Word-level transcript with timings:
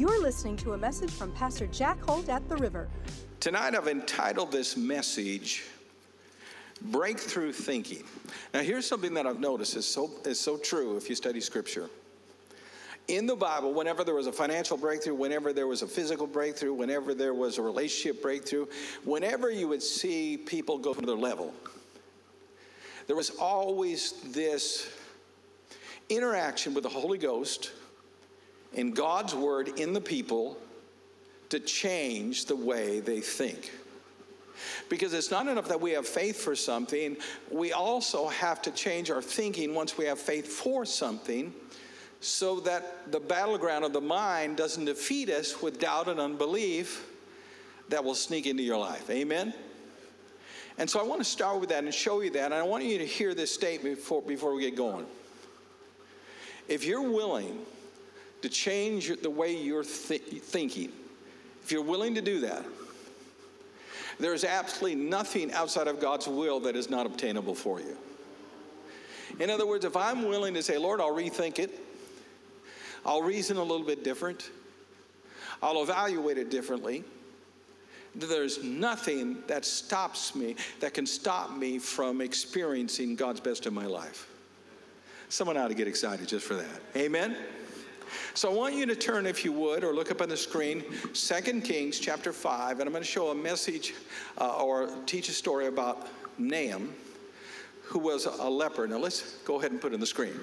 You're 0.00 0.22
listening 0.22 0.56
to 0.56 0.72
a 0.72 0.78
message 0.78 1.10
from 1.10 1.30
Pastor 1.32 1.66
Jack 1.66 2.00
Holt 2.00 2.30
at 2.30 2.48
the 2.48 2.56
River. 2.56 2.88
Tonight 3.38 3.74
I've 3.74 3.86
entitled 3.86 4.50
this 4.50 4.74
message 4.74 5.64
Breakthrough 6.80 7.52
Thinking. 7.52 8.04
Now 8.54 8.60
here's 8.60 8.86
something 8.86 9.12
that 9.12 9.26
I've 9.26 9.40
noticed 9.40 9.76
is 9.76 9.84
so 9.84 10.10
is 10.24 10.40
so 10.40 10.56
true 10.56 10.96
if 10.96 11.10
you 11.10 11.14
study 11.14 11.38
scripture. 11.38 11.90
In 13.08 13.26
the 13.26 13.36
Bible, 13.36 13.74
whenever 13.74 14.02
there 14.02 14.14
was 14.14 14.26
a 14.26 14.32
financial 14.32 14.78
breakthrough, 14.78 15.16
whenever 15.16 15.52
there 15.52 15.66
was 15.66 15.82
a 15.82 15.86
physical 15.86 16.26
breakthrough, 16.26 16.72
whenever 16.72 17.12
there 17.12 17.34
was 17.34 17.58
a 17.58 17.62
relationship 17.62 18.22
breakthrough, 18.22 18.64
whenever 19.04 19.50
you 19.50 19.68
would 19.68 19.82
see 19.82 20.38
people 20.38 20.78
go 20.78 20.94
to 20.94 21.00
another 21.00 21.18
level, 21.18 21.52
there 23.06 23.16
was 23.16 23.28
always 23.38 24.14
this 24.32 24.88
interaction 26.08 26.72
with 26.72 26.84
the 26.84 26.88
Holy 26.88 27.18
Ghost 27.18 27.72
and 28.76 28.94
God's 28.94 29.34
word 29.34 29.68
in 29.80 29.92
the 29.92 30.00
people 30.00 30.56
to 31.50 31.60
change 31.60 32.46
the 32.46 32.56
way 32.56 33.00
they 33.00 33.20
think. 33.20 33.72
Because 34.88 35.14
it's 35.14 35.30
not 35.30 35.48
enough 35.48 35.68
that 35.68 35.80
we 35.80 35.92
have 35.92 36.06
faith 36.06 36.40
for 36.42 36.54
something, 36.54 37.16
we 37.50 37.72
also 37.72 38.28
have 38.28 38.60
to 38.62 38.70
change 38.70 39.10
our 39.10 39.22
thinking 39.22 39.74
once 39.74 39.96
we 39.96 40.04
have 40.04 40.18
faith 40.18 40.46
for 40.46 40.84
something 40.84 41.52
so 42.20 42.60
that 42.60 43.10
the 43.10 43.20
battleground 43.20 43.84
of 43.84 43.92
the 43.92 44.00
mind 44.00 44.56
doesn't 44.56 44.84
defeat 44.84 45.30
us 45.30 45.62
with 45.62 45.80
doubt 45.80 46.08
and 46.08 46.20
unbelief 46.20 47.06
that 47.88 48.04
will 48.04 48.14
sneak 48.14 48.46
into 48.46 48.62
your 48.62 48.76
life. 48.76 49.08
Amen? 49.08 49.54
And 50.78 50.88
so 50.88 51.00
I 51.00 51.02
want 51.02 51.20
to 51.20 51.24
start 51.24 51.60
with 51.60 51.70
that 51.70 51.82
and 51.82 51.92
show 51.92 52.20
you 52.20 52.30
that. 52.30 52.44
And 52.46 52.54
I 52.54 52.62
want 52.62 52.84
you 52.84 52.98
to 52.98 53.06
hear 53.06 53.34
this 53.34 53.52
statement 53.52 53.96
before, 53.96 54.22
before 54.22 54.54
we 54.54 54.62
get 54.62 54.76
going. 54.76 55.06
If 56.68 56.84
you're 56.84 57.10
willing 57.10 57.58
to 58.42 58.48
change 58.48 59.12
the 59.20 59.30
way 59.30 59.54
you're 59.54 59.84
th- 59.84 60.22
thinking, 60.22 60.92
if 61.62 61.72
you're 61.72 61.82
willing 61.82 62.14
to 62.14 62.20
do 62.20 62.40
that, 62.40 62.64
there's 64.18 64.44
absolutely 64.44 64.96
nothing 64.96 65.52
outside 65.52 65.88
of 65.88 66.00
God's 66.00 66.28
will 66.28 66.60
that 66.60 66.76
is 66.76 66.90
not 66.90 67.06
obtainable 67.06 67.54
for 67.54 67.80
you. 67.80 67.96
In 69.38 69.48
other 69.48 69.66
words, 69.66 69.84
if 69.84 69.96
I'm 69.96 70.28
willing 70.28 70.54
to 70.54 70.62
say, 70.62 70.76
Lord, 70.76 71.00
I'll 71.00 71.14
rethink 71.14 71.58
it, 71.58 71.78
I'll 73.06 73.22
reason 73.22 73.56
a 73.56 73.62
little 73.62 73.86
bit 73.86 74.04
different, 74.04 74.50
I'll 75.62 75.82
evaluate 75.82 76.36
it 76.36 76.50
differently, 76.50 77.04
there's 78.14 78.62
nothing 78.62 79.38
that 79.46 79.64
stops 79.64 80.34
me, 80.34 80.56
that 80.80 80.94
can 80.94 81.06
stop 81.06 81.56
me 81.56 81.78
from 81.78 82.20
experiencing 82.20 83.14
God's 83.16 83.40
best 83.40 83.66
in 83.66 83.74
my 83.74 83.86
life. 83.86 84.28
Someone 85.28 85.56
ought 85.56 85.68
to 85.68 85.74
get 85.74 85.86
excited 85.86 86.26
just 86.26 86.44
for 86.44 86.54
that. 86.54 86.80
Amen? 86.96 87.36
So 88.34 88.50
I 88.50 88.54
want 88.54 88.74
you 88.74 88.86
to 88.86 88.96
turn, 88.96 89.26
if 89.26 89.44
you 89.44 89.52
would, 89.52 89.84
or 89.84 89.94
look 89.94 90.10
up 90.10 90.20
on 90.20 90.28
the 90.28 90.36
screen, 90.36 90.84
2 91.12 91.60
Kings 91.60 91.98
chapter 91.98 92.32
5, 92.32 92.80
and 92.80 92.82
I'm 92.82 92.92
going 92.92 93.02
to 93.02 93.08
show 93.08 93.30
a 93.30 93.34
message 93.34 93.94
uh, 94.38 94.62
or 94.62 94.90
teach 95.06 95.28
a 95.28 95.32
story 95.32 95.66
about 95.66 96.08
Naaman, 96.38 96.92
who 97.84 97.98
was 97.98 98.26
a 98.26 98.48
leper. 98.48 98.86
Now 98.86 98.98
let's 98.98 99.38
go 99.44 99.58
ahead 99.58 99.72
and 99.72 99.80
put 99.80 99.92
it 99.92 99.94
on 99.94 100.00
the 100.00 100.06
screen. 100.06 100.38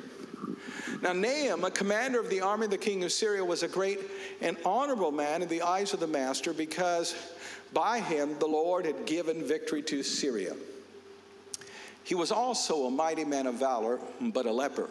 Now, 1.02 1.14
Naaman, 1.14 1.64
a 1.64 1.72
commander 1.72 2.20
of 2.20 2.30
the 2.30 2.42
army 2.42 2.66
of 2.66 2.72
the 2.72 2.78
king 2.78 3.04
of 3.04 3.12
Syria, 3.12 3.44
was 3.44 3.64
a 3.64 3.68
great 3.68 4.00
and 4.42 4.58
honorable 4.66 5.12
man 5.12 5.42
in 5.42 5.48
the 5.48 5.62
eyes 5.62 5.94
of 5.94 6.00
the 6.00 6.08
master 6.08 6.54
because 6.54 7.16
by 7.74 8.00
him 8.00 8.38
the 8.40 8.48
Lord 8.48 8.86
had 8.86 9.06
given 9.06 9.46
victory 9.46 9.82
to 9.84 10.04
Syria. 10.04 10.56
He 12.04 12.16
was 12.16 12.32
also 12.32 12.86
a 12.86 12.92
mighty 12.92 13.26
man 13.26 13.48
of 13.48 13.56
valor, 13.56 14.00
but 14.22 14.46
a 14.46 14.52
leper. 14.52 14.90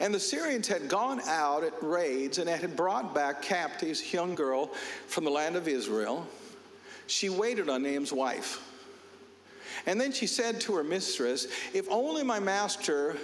And 0.00 0.14
the 0.14 0.20
Syrians 0.20 0.68
had 0.68 0.88
gone 0.88 1.20
out 1.26 1.64
at 1.64 1.72
raids 1.82 2.38
and 2.38 2.48
had 2.48 2.76
brought 2.76 3.14
back 3.14 3.42
captives, 3.42 4.12
young 4.12 4.34
girl 4.34 4.66
from 5.06 5.24
the 5.24 5.30
land 5.30 5.56
of 5.56 5.66
Israel. 5.66 6.26
She 7.06 7.28
waited 7.28 7.68
on 7.68 7.82
Naaman's 7.82 8.12
wife. 8.12 8.60
And 9.86 10.00
then 10.00 10.12
she 10.12 10.26
said 10.26 10.60
to 10.62 10.74
her 10.76 10.84
mistress, 10.84 11.46
If 11.72 11.90
only 11.90 12.22
my 12.22 12.38
master 12.38 13.16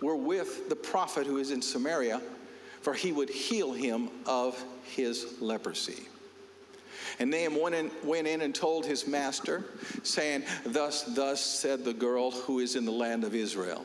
were 0.00 0.16
with 0.16 0.68
the 0.68 0.76
prophet 0.76 1.26
who 1.26 1.38
is 1.38 1.50
in 1.50 1.60
Samaria, 1.60 2.20
for 2.80 2.94
he 2.94 3.12
would 3.12 3.30
heal 3.30 3.72
him 3.72 4.08
of 4.26 4.62
his 4.84 5.40
leprosy. 5.40 6.08
And 7.18 7.30
Naaman 7.30 7.60
went 7.60 7.74
in, 7.74 7.90
went 8.02 8.26
in, 8.26 8.40
and 8.40 8.54
told 8.54 8.86
his 8.86 9.06
master, 9.06 9.64
saying, 10.02 10.44
Thus, 10.64 11.02
thus 11.02 11.40
said 11.40 11.84
the 11.84 11.92
girl 11.92 12.30
who 12.30 12.60
is 12.60 12.76
in 12.76 12.84
the 12.84 12.92
land 12.92 13.24
of 13.24 13.34
Israel. 13.34 13.84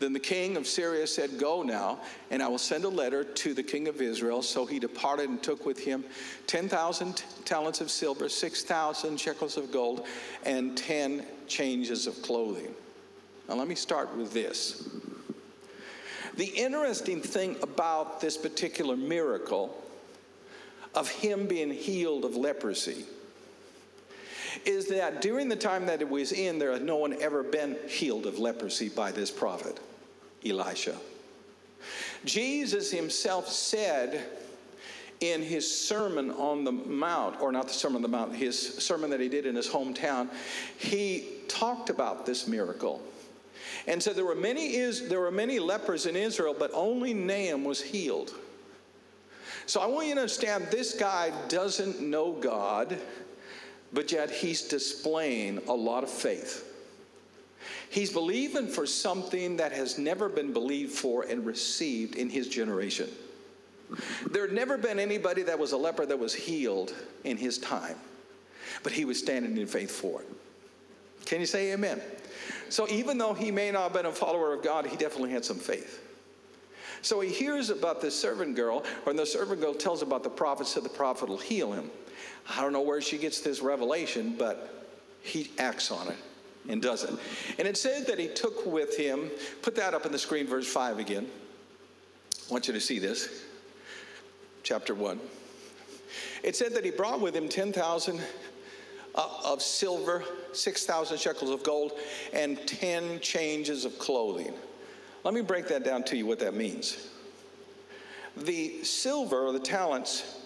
Then 0.00 0.14
the 0.14 0.18
king 0.18 0.56
of 0.56 0.66
Syria 0.66 1.06
said, 1.06 1.38
Go 1.38 1.62
now, 1.62 2.00
and 2.30 2.42
I 2.42 2.48
will 2.48 2.58
send 2.58 2.84
a 2.84 2.88
letter 2.88 3.22
to 3.22 3.52
the 3.52 3.62
king 3.62 3.86
of 3.86 4.00
Israel. 4.00 4.40
So 4.40 4.64
he 4.64 4.78
departed 4.78 5.28
and 5.28 5.42
took 5.42 5.66
with 5.66 5.78
him 5.78 6.04
10,000 6.46 7.22
talents 7.44 7.82
of 7.82 7.90
silver, 7.90 8.30
6,000 8.30 9.20
shekels 9.20 9.58
of 9.58 9.70
gold, 9.70 10.06
and 10.44 10.76
10 10.76 11.24
changes 11.46 12.06
of 12.06 12.20
clothing. 12.22 12.74
Now, 13.46 13.56
let 13.56 13.68
me 13.68 13.74
start 13.74 14.16
with 14.16 14.32
this. 14.32 14.88
The 16.36 16.46
interesting 16.46 17.20
thing 17.20 17.56
about 17.62 18.22
this 18.22 18.38
particular 18.38 18.96
miracle 18.96 19.84
of 20.94 21.10
him 21.10 21.46
being 21.46 21.70
healed 21.70 22.24
of 22.24 22.36
leprosy 22.36 23.04
is 24.64 24.86
that 24.86 25.20
during 25.20 25.50
the 25.50 25.56
time 25.56 25.84
that 25.86 26.00
it 26.00 26.08
was 26.08 26.32
in, 26.32 26.58
there 26.58 26.72
had 26.72 26.82
no 26.82 26.96
one 26.96 27.20
ever 27.20 27.42
been 27.42 27.76
healed 27.86 28.24
of 28.24 28.38
leprosy 28.38 28.88
by 28.88 29.12
this 29.12 29.30
prophet. 29.30 29.78
Elisha. 30.44 30.96
Jesus 32.24 32.90
himself 32.90 33.48
said 33.48 34.24
in 35.20 35.42
his 35.42 35.70
Sermon 35.70 36.30
on 36.32 36.64
the 36.64 36.72
Mount, 36.72 37.40
or 37.40 37.52
not 37.52 37.68
the 37.68 37.74
Sermon 37.74 37.96
on 37.96 38.02
the 38.02 38.08
Mount, 38.08 38.34
his 38.34 38.78
sermon 38.78 39.10
that 39.10 39.20
he 39.20 39.28
did 39.28 39.46
in 39.46 39.54
his 39.54 39.68
hometown, 39.68 40.28
he 40.78 41.28
talked 41.48 41.90
about 41.90 42.24
this 42.24 42.46
miracle. 42.46 43.02
And 43.86 44.02
said 44.02 44.16
there 44.16 44.24
were 44.24 44.34
many 44.34 44.76
is 44.76 45.08
there 45.08 45.20
were 45.20 45.30
many 45.30 45.58
lepers 45.58 46.06
in 46.06 46.16
Israel, 46.16 46.54
but 46.58 46.70
only 46.74 47.14
Naaman 47.14 47.64
was 47.64 47.80
healed. 47.80 48.34
So 49.66 49.80
I 49.80 49.86
want 49.86 50.08
you 50.08 50.14
to 50.14 50.20
understand 50.20 50.66
this 50.70 50.94
guy 50.94 51.32
doesn't 51.48 52.00
know 52.00 52.32
God, 52.32 52.98
but 53.92 54.10
yet 54.10 54.30
he's 54.30 54.62
displaying 54.62 55.58
a 55.68 55.72
lot 55.72 56.02
of 56.02 56.10
faith. 56.10 56.69
He's 57.90 58.12
believing 58.12 58.68
for 58.68 58.86
something 58.86 59.56
that 59.56 59.72
has 59.72 59.98
never 59.98 60.28
been 60.28 60.52
believed 60.52 60.92
for 60.92 61.24
and 61.24 61.44
received 61.44 62.14
in 62.14 62.30
his 62.30 62.48
generation. 62.48 63.08
There 64.30 64.46
had 64.46 64.54
never 64.54 64.78
been 64.78 64.98
anybody 64.98 65.42
that 65.42 65.58
was 65.58 65.72
a 65.72 65.76
leper 65.76 66.06
that 66.06 66.18
was 66.18 66.32
healed 66.32 66.94
in 67.24 67.36
his 67.36 67.58
time, 67.58 67.96
but 68.82 68.92
he 68.92 69.04
was 69.04 69.18
standing 69.18 69.56
in 69.56 69.66
faith 69.66 69.90
for 69.90 70.22
it. 70.22 70.28
Can 71.26 71.40
you 71.40 71.46
say 71.46 71.72
amen? 71.72 72.00
So 72.68 72.88
even 72.88 73.18
though 73.18 73.34
he 73.34 73.50
may 73.50 73.70
not 73.70 73.84
have 73.84 73.92
been 73.92 74.06
a 74.06 74.12
follower 74.12 74.54
of 74.54 74.62
God, 74.62 74.86
he 74.86 74.96
definitely 74.96 75.30
had 75.30 75.44
some 75.44 75.58
faith. 75.58 76.00
So 77.02 77.20
he 77.20 77.30
hears 77.30 77.70
about 77.70 78.00
this 78.00 78.18
servant 78.18 78.54
girl, 78.54 78.84
and 79.06 79.18
the 79.18 79.26
servant 79.26 79.60
girl 79.60 79.74
tells 79.74 80.02
about 80.02 80.22
the 80.22 80.30
prophet, 80.30 80.66
said 80.66 80.84
the 80.84 80.88
prophet 80.88 81.28
will 81.28 81.38
heal 81.38 81.72
him. 81.72 81.90
I 82.48 82.60
don't 82.60 82.72
know 82.72 82.82
where 82.82 83.00
she 83.00 83.18
gets 83.18 83.40
this 83.40 83.60
revelation, 83.60 84.36
but 84.38 84.86
he 85.22 85.50
acts 85.58 85.90
on 85.90 86.08
it 86.08 86.16
and 86.68 86.82
does 86.82 87.04
it. 87.04 87.14
And 87.58 87.66
it 87.66 87.76
said 87.76 88.06
that 88.06 88.18
he 88.18 88.28
took 88.28 88.66
with 88.66 88.96
him, 88.96 89.30
put 89.62 89.74
that 89.76 89.94
up 89.94 90.06
on 90.06 90.12
the 90.12 90.18
screen, 90.18 90.46
verse 90.46 90.70
5 90.70 90.98
again. 90.98 91.26
I 92.48 92.52
want 92.52 92.66
you 92.68 92.74
to 92.74 92.80
see 92.80 92.98
this. 92.98 93.44
Chapter 94.62 94.94
1. 94.94 95.18
It 96.42 96.56
said 96.56 96.74
that 96.74 96.84
he 96.84 96.90
brought 96.90 97.20
with 97.20 97.34
him 97.34 97.48
10,000 97.48 98.20
uh, 99.14 99.28
of 99.44 99.62
silver, 99.62 100.24
6,000 100.52 101.18
shekels 101.18 101.50
of 101.50 101.62
gold, 101.62 101.92
and 102.32 102.58
10 102.66 103.20
changes 103.20 103.84
of 103.84 103.98
clothing. 103.98 104.52
Let 105.24 105.34
me 105.34 105.42
break 105.42 105.68
that 105.68 105.84
down 105.84 106.02
to 106.04 106.16
you 106.16 106.26
what 106.26 106.38
that 106.40 106.54
means. 106.54 107.08
The 108.36 108.82
silver, 108.84 109.52
the 109.52 109.60
talents, 109.60 110.40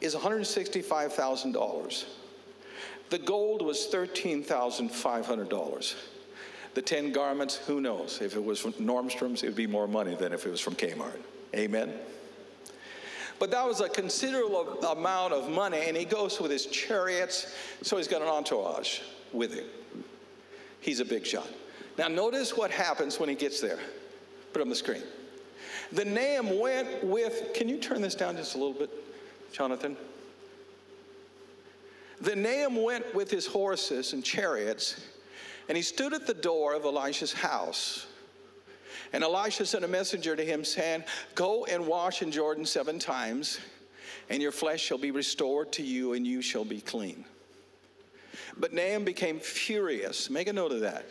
is 0.00 0.14
$165,000. 0.14 2.04
The 3.12 3.18
gold 3.18 3.60
was 3.60 3.88
$13,500. 3.92 5.94
The 6.72 6.80
10 6.80 7.12
garments, 7.12 7.58
who 7.58 7.82
knows? 7.82 8.22
If 8.22 8.36
it 8.36 8.42
was 8.42 8.58
from 8.58 8.72
Nordstrom's, 8.72 9.42
it 9.42 9.48
would 9.48 9.54
be 9.54 9.66
more 9.66 9.86
money 9.86 10.14
than 10.14 10.32
if 10.32 10.46
it 10.46 10.50
was 10.50 10.62
from 10.62 10.74
Kmart. 10.76 11.20
Amen? 11.54 11.92
But 13.38 13.50
that 13.50 13.66
was 13.66 13.82
a 13.82 13.90
considerable 13.90 14.82
amount 14.82 15.34
of 15.34 15.50
money, 15.50 15.82
and 15.86 15.94
he 15.94 16.06
goes 16.06 16.40
with 16.40 16.50
his 16.50 16.64
chariots, 16.64 17.54
so 17.82 17.98
he's 17.98 18.08
got 18.08 18.22
an 18.22 18.28
entourage 18.28 19.00
with 19.30 19.52
him. 19.52 19.66
He's 20.80 21.00
a 21.00 21.04
big 21.04 21.26
shot. 21.26 21.50
Now, 21.98 22.08
notice 22.08 22.56
what 22.56 22.70
happens 22.70 23.20
when 23.20 23.28
he 23.28 23.34
gets 23.34 23.60
there. 23.60 23.80
Put 24.54 24.62
on 24.62 24.70
the 24.70 24.74
screen. 24.74 25.02
The 25.92 26.06
Naaman 26.06 26.58
went 26.58 27.04
with, 27.04 27.52
can 27.52 27.68
you 27.68 27.76
turn 27.76 28.00
this 28.00 28.14
down 28.14 28.38
just 28.38 28.54
a 28.54 28.58
little 28.58 28.72
bit, 28.72 28.88
Jonathan? 29.52 29.98
Then 32.22 32.42
Naaman 32.42 32.84
went 32.84 33.14
with 33.16 33.32
his 33.32 33.46
horses 33.46 34.12
and 34.12 34.24
chariots, 34.24 35.00
and 35.68 35.76
he 35.76 35.82
stood 35.82 36.14
at 36.14 36.24
the 36.24 36.34
door 36.34 36.72
of 36.72 36.84
Elisha's 36.84 37.32
house. 37.32 38.06
And 39.12 39.24
Elisha 39.24 39.66
sent 39.66 39.84
a 39.84 39.88
messenger 39.88 40.36
to 40.36 40.44
him, 40.44 40.64
saying, 40.64 41.02
Go 41.34 41.64
and 41.64 41.84
wash 41.84 42.22
in 42.22 42.30
Jordan 42.30 42.64
seven 42.64 43.00
times, 43.00 43.58
and 44.30 44.40
your 44.40 44.52
flesh 44.52 44.80
shall 44.80 44.98
be 44.98 45.10
restored 45.10 45.72
to 45.72 45.82
you, 45.82 46.12
and 46.12 46.24
you 46.24 46.42
shall 46.42 46.64
be 46.64 46.80
clean. 46.80 47.24
But 48.56 48.72
Naaman 48.72 49.04
became 49.04 49.40
furious. 49.40 50.30
Make 50.30 50.46
a 50.46 50.52
note 50.52 50.70
of 50.70 50.80
that. 50.80 51.06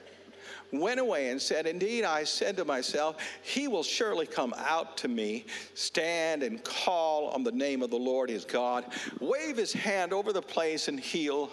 Went 0.71 0.99
away 0.99 1.29
and 1.29 1.41
said, 1.41 1.67
Indeed, 1.67 2.05
I 2.05 2.23
said 2.23 2.55
to 2.57 2.65
myself, 2.65 3.17
He 3.41 3.67
will 3.67 3.83
surely 3.83 4.25
come 4.25 4.53
out 4.57 4.97
to 4.97 5.07
me, 5.09 5.45
stand 5.73 6.43
and 6.43 6.63
call 6.63 7.27
on 7.29 7.43
the 7.43 7.51
name 7.51 7.81
of 7.81 7.89
the 7.89 7.97
Lord 7.97 8.29
his 8.29 8.45
God, 8.45 8.85
wave 9.19 9.57
his 9.57 9.73
hand 9.73 10.13
over 10.13 10.31
the 10.31 10.41
place 10.41 10.87
and 10.87 10.99
heal 10.99 11.49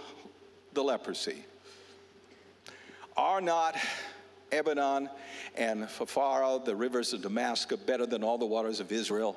the 0.74 0.82
leprosy. 0.82 1.44
Are 3.16 3.40
not 3.40 3.76
Lebanon 4.52 5.10
and 5.56 5.84
Pharpar, 5.84 6.64
the 6.64 6.76
rivers 6.76 7.12
of 7.12 7.22
Damascus, 7.22 7.80
better 7.80 8.06
than 8.06 8.22
all 8.22 8.38
the 8.38 8.46
waters 8.46 8.78
of 8.78 8.92
Israel? 8.92 9.36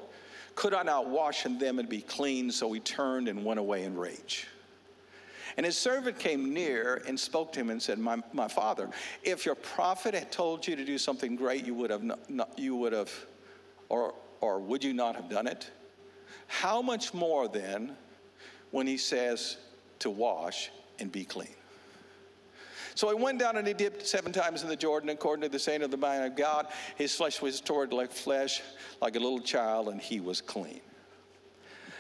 Could 0.54 0.76
I 0.76 0.84
not 0.84 1.10
wash 1.10 1.46
in 1.46 1.58
them 1.58 1.80
and 1.80 1.90
be 1.90 2.02
clean? 2.02 2.52
So 2.52 2.72
he 2.72 2.80
turned 2.80 3.28
and 3.28 3.44
went 3.44 3.60
away 3.60 3.84
in 3.84 3.98
rage. 3.98 4.48
And 5.58 5.66
his 5.66 5.78
servant 5.78 6.20
came 6.20 6.54
near 6.54 7.02
and 7.08 7.20
spoke 7.20 7.52
to 7.54 7.60
him 7.60 7.70
and 7.70 7.82
said, 7.82 8.00
My, 8.00 8.22
my 8.34 8.48
father, 8.48 8.90
if 9.24 9.46
your 9.46 9.56
prophet 9.56 10.14
had 10.14 10.32
told 10.32 10.68
you 10.68 10.76
to 10.76 10.86
do 10.86 10.98
something 10.98 11.36
great, 11.36 11.66
you 11.66 11.74
would 11.74 11.90
have, 11.90 12.04
not, 12.04 12.30
not, 12.30 12.58
you 12.58 12.76
would 12.76 12.94
have 12.94 13.12
or, 13.92 14.14
or 14.40 14.60
would 14.60 14.84
you 14.86 14.94
not 14.94 15.18
have 15.18 15.30
done 15.30 15.48
it? 15.48 15.70
How 16.48 16.82
much 16.82 17.14
more 17.14 17.50
then 17.50 17.98
when 18.72 18.88
he 18.88 18.98
says 18.98 19.58
to 20.00 20.10
wash 20.10 20.72
and 20.98 21.12
be 21.12 21.26
clean? 21.26 21.54
So 22.96 23.10
he 23.10 23.22
went 23.22 23.40
down 23.40 23.58
and 23.58 23.68
he 23.68 23.74
dipped 23.74 24.08
seven 24.08 24.32
times 24.32 24.64
in 24.64 24.70
the 24.70 24.76
Jordan, 24.78 25.10
according 25.10 25.44
to 25.44 25.50
the 25.50 25.60
saying 25.60 25.82
of 25.82 25.92
the 25.92 25.98
man 25.98 26.24
of 26.24 26.38
God. 26.38 26.68
His 26.96 27.14
flesh 27.14 27.42
was 27.42 27.54
restored 27.54 27.92
like 27.92 28.12
flesh, 28.12 28.62
like 29.02 29.18
a 29.18 29.20
little 29.20 29.40
child, 29.40 29.90
and 29.90 30.00
he 30.00 30.22
was 30.22 30.40
clean. 30.40 30.82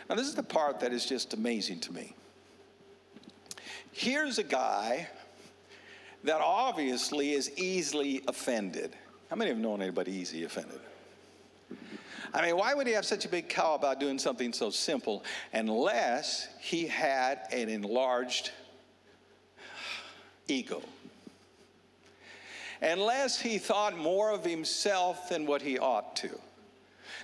Now, 0.09 0.15
this 0.15 0.27
is 0.27 0.35
the 0.35 0.43
part 0.43 0.79
that 0.79 0.93
is 0.93 1.05
just 1.05 1.33
amazing 1.33 1.81
to 1.81 1.93
me. 1.93 2.15
Here's 3.91 4.37
a 4.37 4.43
guy 4.43 5.07
that 6.23 6.41
obviously 6.41 7.31
is 7.33 7.51
easily 7.57 8.23
offended. 8.27 8.95
How 9.29 9.35
many 9.35 9.49
have 9.49 9.59
known 9.59 9.81
anybody 9.81 10.11
easily 10.11 10.43
offended? 10.43 10.79
I 12.33 12.41
mean, 12.41 12.57
why 12.57 12.73
would 12.73 12.87
he 12.87 12.93
have 12.93 13.05
such 13.05 13.25
a 13.25 13.29
big 13.29 13.49
cow 13.49 13.75
about 13.75 13.99
doing 13.99 14.17
something 14.17 14.53
so 14.53 14.69
simple 14.69 15.23
unless 15.53 16.47
he 16.59 16.87
had 16.87 17.39
an 17.51 17.67
enlarged 17.67 18.51
ego? 20.47 20.81
Unless 22.81 23.41
he 23.41 23.57
thought 23.57 23.97
more 23.97 24.31
of 24.31 24.45
himself 24.45 25.29
than 25.29 25.45
what 25.45 25.61
he 25.61 25.77
ought 25.77 26.15
to. 26.17 26.29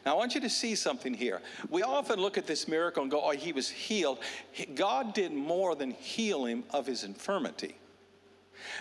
Now, 0.07 0.13
I 0.13 0.19
want 0.19 0.35
you 0.35 0.39
to 0.39 0.49
see 0.49 0.73
something 0.73 1.13
here. 1.13 1.41
We 1.69 1.83
often 1.83 2.17
look 2.17 2.37
at 2.37 2.47
this 2.47 2.65
miracle 2.69 3.03
and 3.03 3.11
go, 3.11 3.19
oh, 3.21 3.31
he 3.31 3.51
was 3.51 3.69
healed. 3.69 4.19
God 4.73 5.13
did 5.13 5.33
more 5.33 5.75
than 5.75 5.91
heal 5.91 6.45
him 6.45 6.63
of 6.69 6.85
his 6.87 7.03
infirmity. 7.03 7.75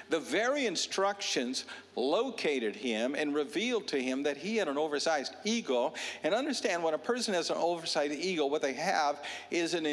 The 0.09 0.21
very 0.21 0.67
instructions 0.67 1.65
located 1.97 2.77
him 2.77 3.17
and 3.17 3.35
revealed 3.35 3.89
to 3.89 4.01
him 4.01 4.23
that 4.23 4.37
he 4.37 4.57
had 4.57 4.69
an 4.69 4.79
oversized 4.79 5.35
ego. 5.43 5.95
And 6.23 6.33
understand 6.33 6.85
when 6.85 6.95
a 6.95 6.99
person 6.99 7.35
has 7.35 7.51
an 7.51 7.57
oversized 7.57 8.15
ego, 8.15 8.47
what 8.47 8.63
they 8.63 8.75
have 8.75 9.21
is 9.51 9.75
an 9.75 9.85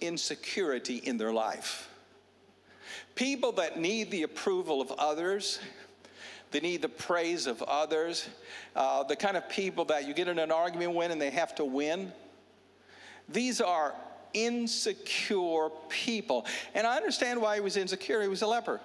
insecurity 0.00 1.02
in 1.04 1.18
their 1.18 1.34
life. 1.34 1.90
People 3.14 3.52
that 3.52 3.78
need 3.78 4.10
the 4.10 4.22
approval 4.22 4.80
of 4.80 4.90
others, 4.92 5.60
they 6.50 6.60
need 6.60 6.82
the 6.82 6.88
praise 6.88 7.46
of 7.46 7.62
others, 7.62 8.28
uh, 8.74 9.02
the 9.04 9.16
kind 9.16 9.36
of 9.36 9.48
people 9.48 9.84
that 9.86 10.06
you 10.06 10.14
get 10.14 10.28
in 10.28 10.38
an 10.38 10.50
argument 10.50 10.94
with 10.94 11.10
and 11.10 11.20
they 11.20 11.30
have 11.30 11.54
to 11.56 11.64
win. 11.64 12.12
These 13.28 13.60
are 13.60 13.94
insecure 14.32 15.68
people. 15.88 16.46
And 16.74 16.86
I 16.86 16.96
understand 16.96 17.40
why 17.40 17.56
he 17.56 17.60
was 17.60 17.76
insecure. 17.76 18.22
He 18.22 18.28
was 18.28 18.42
a 18.42 18.46
leper. 18.46 18.80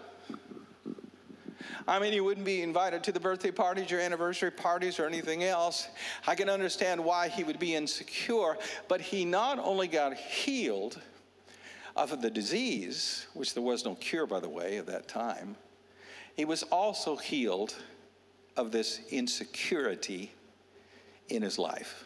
I 1.87 1.99
mean, 1.99 2.13
he 2.13 2.21
wouldn't 2.21 2.45
be 2.45 2.61
invited 2.61 3.03
to 3.03 3.11
the 3.11 3.19
birthday 3.19 3.51
parties 3.51 3.91
or 3.91 3.99
anniversary 3.99 4.51
parties 4.51 4.99
or 4.99 5.05
anything 5.05 5.43
else. 5.43 5.87
I 6.25 6.35
can 6.35 6.49
understand 6.49 7.03
why 7.03 7.27
he 7.27 7.43
would 7.43 7.59
be 7.59 7.75
insecure, 7.75 8.57
but 8.87 9.01
he 9.01 9.25
not 9.25 9.59
only 9.59 9.87
got 9.87 10.15
healed 10.15 11.01
of 11.95 12.21
the 12.21 12.29
disease, 12.29 13.27
which 13.33 13.53
there 13.53 13.63
was 13.63 13.85
no 13.85 13.95
cure, 13.95 14.25
by 14.25 14.39
the 14.39 14.49
way, 14.49 14.77
at 14.77 14.87
that 14.87 15.07
time, 15.07 15.55
he 16.35 16.45
was 16.45 16.63
also 16.63 17.15
healed 17.15 17.75
of 18.55 18.71
this 18.71 19.01
insecurity 19.09 20.31
in 21.29 21.41
his 21.41 21.57
life. 21.57 22.05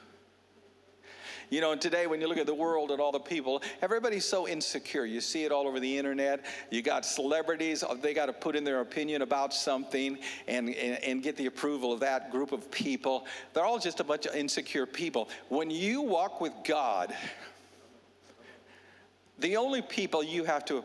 You 1.50 1.62
know, 1.62 1.74
today 1.76 2.08
when 2.08 2.20
you 2.20 2.28
look 2.28 2.38
at 2.38 2.46
the 2.46 2.54
world 2.54 2.92
and 2.92 3.00
all 3.00 3.14
the 3.14 3.22
people, 3.22 3.64
everybody's 3.82 4.26
so 4.26 4.50
insecure. 4.50 5.06
You 5.06 5.22
see 5.22 5.46
it 5.46 5.52
all 5.52 5.66
over 5.66 5.80
the 5.80 5.98
internet. 5.98 6.46
You 6.70 6.82
got 6.82 7.06
celebrities, 7.06 7.84
uh, 7.84 7.94
they 7.94 8.14
got 8.14 8.26
to 8.26 8.34
put 8.34 8.58
in 8.58 8.66
their 8.66 8.82
opinion 8.82 9.22
about 9.22 9.54
something 9.54 10.18
and, 10.50 10.70
and, 10.76 11.02
and 11.04 11.24
get 11.24 11.38
the 11.38 11.46
approval 11.46 11.94
of 11.94 12.02
that 12.02 12.32
group 12.32 12.52
of 12.52 12.70
people. 12.70 13.26
They're 13.54 13.64
all 13.64 13.80
just 13.80 14.02
a 14.02 14.04
bunch 14.04 14.26
of 14.26 14.36
insecure 14.36 14.86
people. 14.86 15.30
When 15.48 15.72
you 15.72 16.02
walk 16.02 16.42
with 16.42 16.52
God, 16.66 17.16
the 19.40 19.56
only 19.56 19.82
people 19.82 20.22
you 20.22 20.44
have 20.44 20.66
to, 20.66 20.84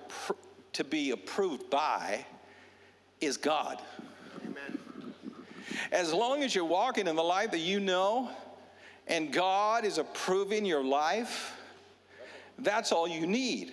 to 0.74 0.84
be 0.84 1.10
approved 1.10 1.70
by 1.70 2.24
is 3.22 3.36
God. 3.36 3.80
Amen. 4.42 4.78
As 5.90 6.12
long 6.12 6.42
as 6.42 6.54
you're 6.54 6.64
walking 6.64 7.06
in 7.06 7.16
the 7.16 7.22
life 7.22 7.50
that 7.52 7.60
you 7.60 7.80
know 7.80 8.30
and 9.06 9.32
God 9.32 9.84
is 9.84 9.98
approving 9.98 10.64
your 10.64 10.84
life, 10.84 11.56
that's 12.58 12.92
all 12.92 13.08
you 13.08 13.26
need. 13.26 13.72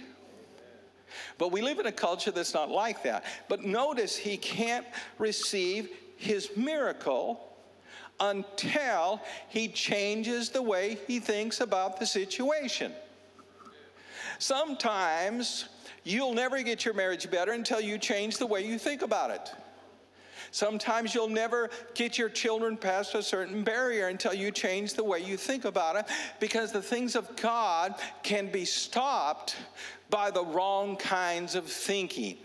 But 1.37 1.51
we 1.51 1.61
live 1.61 1.79
in 1.79 1.85
a 1.85 1.91
culture 1.91 2.31
that's 2.31 2.53
not 2.53 2.69
like 2.69 3.03
that. 3.03 3.25
But 3.47 3.63
notice 3.63 4.15
he 4.15 4.37
can't 4.37 4.85
receive 5.17 5.89
his 6.17 6.49
miracle 6.55 7.39
until 8.19 9.21
he 9.47 9.69
changes 9.69 10.49
the 10.49 10.61
way 10.61 10.97
he 11.07 11.19
thinks 11.19 11.61
about 11.61 11.99
the 11.99 12.05
situation. 12.05 12.91
Sometimes 14.37 15.69
you'll 16.03 16.33
never 16.33 16.61
get 16.63 16.85
your 16.85 16.93
marriage 16.93 17.29
better 17.29 17.51
until 17.51 17.81
you 17.81 17.97
change 17.97 18.37
the 18.37 18.45
way 18.45 18.65
you 18.65 18.77
think 18.77 19.01
about 19.01 19.31
it. 19.31 19.51
Sometimes 20.51 21.13
you'll 21.13 21.29
never 21.29 21.69
get 21.93 22.17
your 22.17 22.29
children 22.29 22.75
past 22.75 23.13
a 23.15 23.21
certain 23.21 23.63
barrier 23.63 24.07
until 24.07 24.33
you 24.33 24.51
change 24.51 24.93
the 24.93 25.03
way 25.03 25.19
you 25.19 25.37
think 25.37 25.65
about 25.65 25.95
it 25.95 26.05
because 26.39 26.71
the 26.71 26.81
things 26.81 27.15
of 27.15 27.35
God 27.35 27.95
can 28.23 28.51
be 28.51 28.65
stopped 28.65 29.55
by 30.09 30.31
the 30.31 30.43
wrong 30.43 30.95
kinds 30.95 31.55
of 31.55 31.65
thinking. 31.65 32.37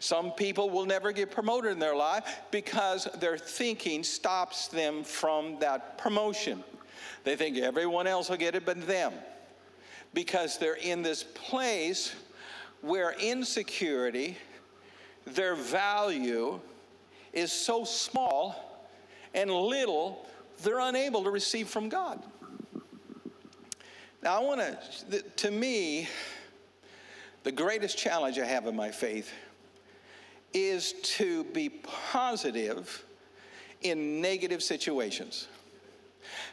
Some 0.00 0.32
people 0.32 0.70
will 0.70 0.86
never 0.86 1.12
get 1.12 1.30
promoted 1.30 1.72
in 1.72 1.78
their 1.78 1.94
life 1.94 2.24
because 2.50 3.06
their 3.20 3.38
thinking 3.38 4.02
stops 4.02 4.68
them 4.68 5.04
from 5.04 5.58
that 5.60 5.98
promotion. 5.98 6.64
They 7.24 7.36
think 7.36 7.58
everyone 7.58 8.06
else 8.06 8.30
will 8.30 8.36
get 8.36 8.54
it 8.54 8.64
but 8.64 8.86
them 8.86 9.12
because 10.14 10.58
they're 10.58 10.74
in 10.74 11.02
this 11.02 11.22
place 11.22 12.14
where 12.82 13.12
insecurity, 13.12 14.36
their 15.26 15.54
value, 15.54 16.60
is 17.32 17.52
so 17.52 17.84
small 17.84 18.88
and 19.34 19.50
little, 19.50 20.26
they're 20.62 20.80
unable 20.80 21.24
to 21.24 21.30
receive 21.30 21.68
from 21.68 21.88
God. 21.88 22.22
Now, 24.22 24.40
I 24.40 24.44
want 24.44 24.60
to, 25.10 25.22
to 25.22 25.50
me, 25.50 26.08
the 27.42 27.52
greatest 27.52 27.96
challenge 27.96 28.38
I 28.38 28.44
have 28.44 28.66
in 28.66 28.76
my 28.76 28.90
faith 28.90 29.30
is 30.52 30.92
to 31.02 31.44
be 31.44 31.68
positive 31.68 33.04
in 33.82 34.20
negative 34.20 34.62
situations. 34.62 35.48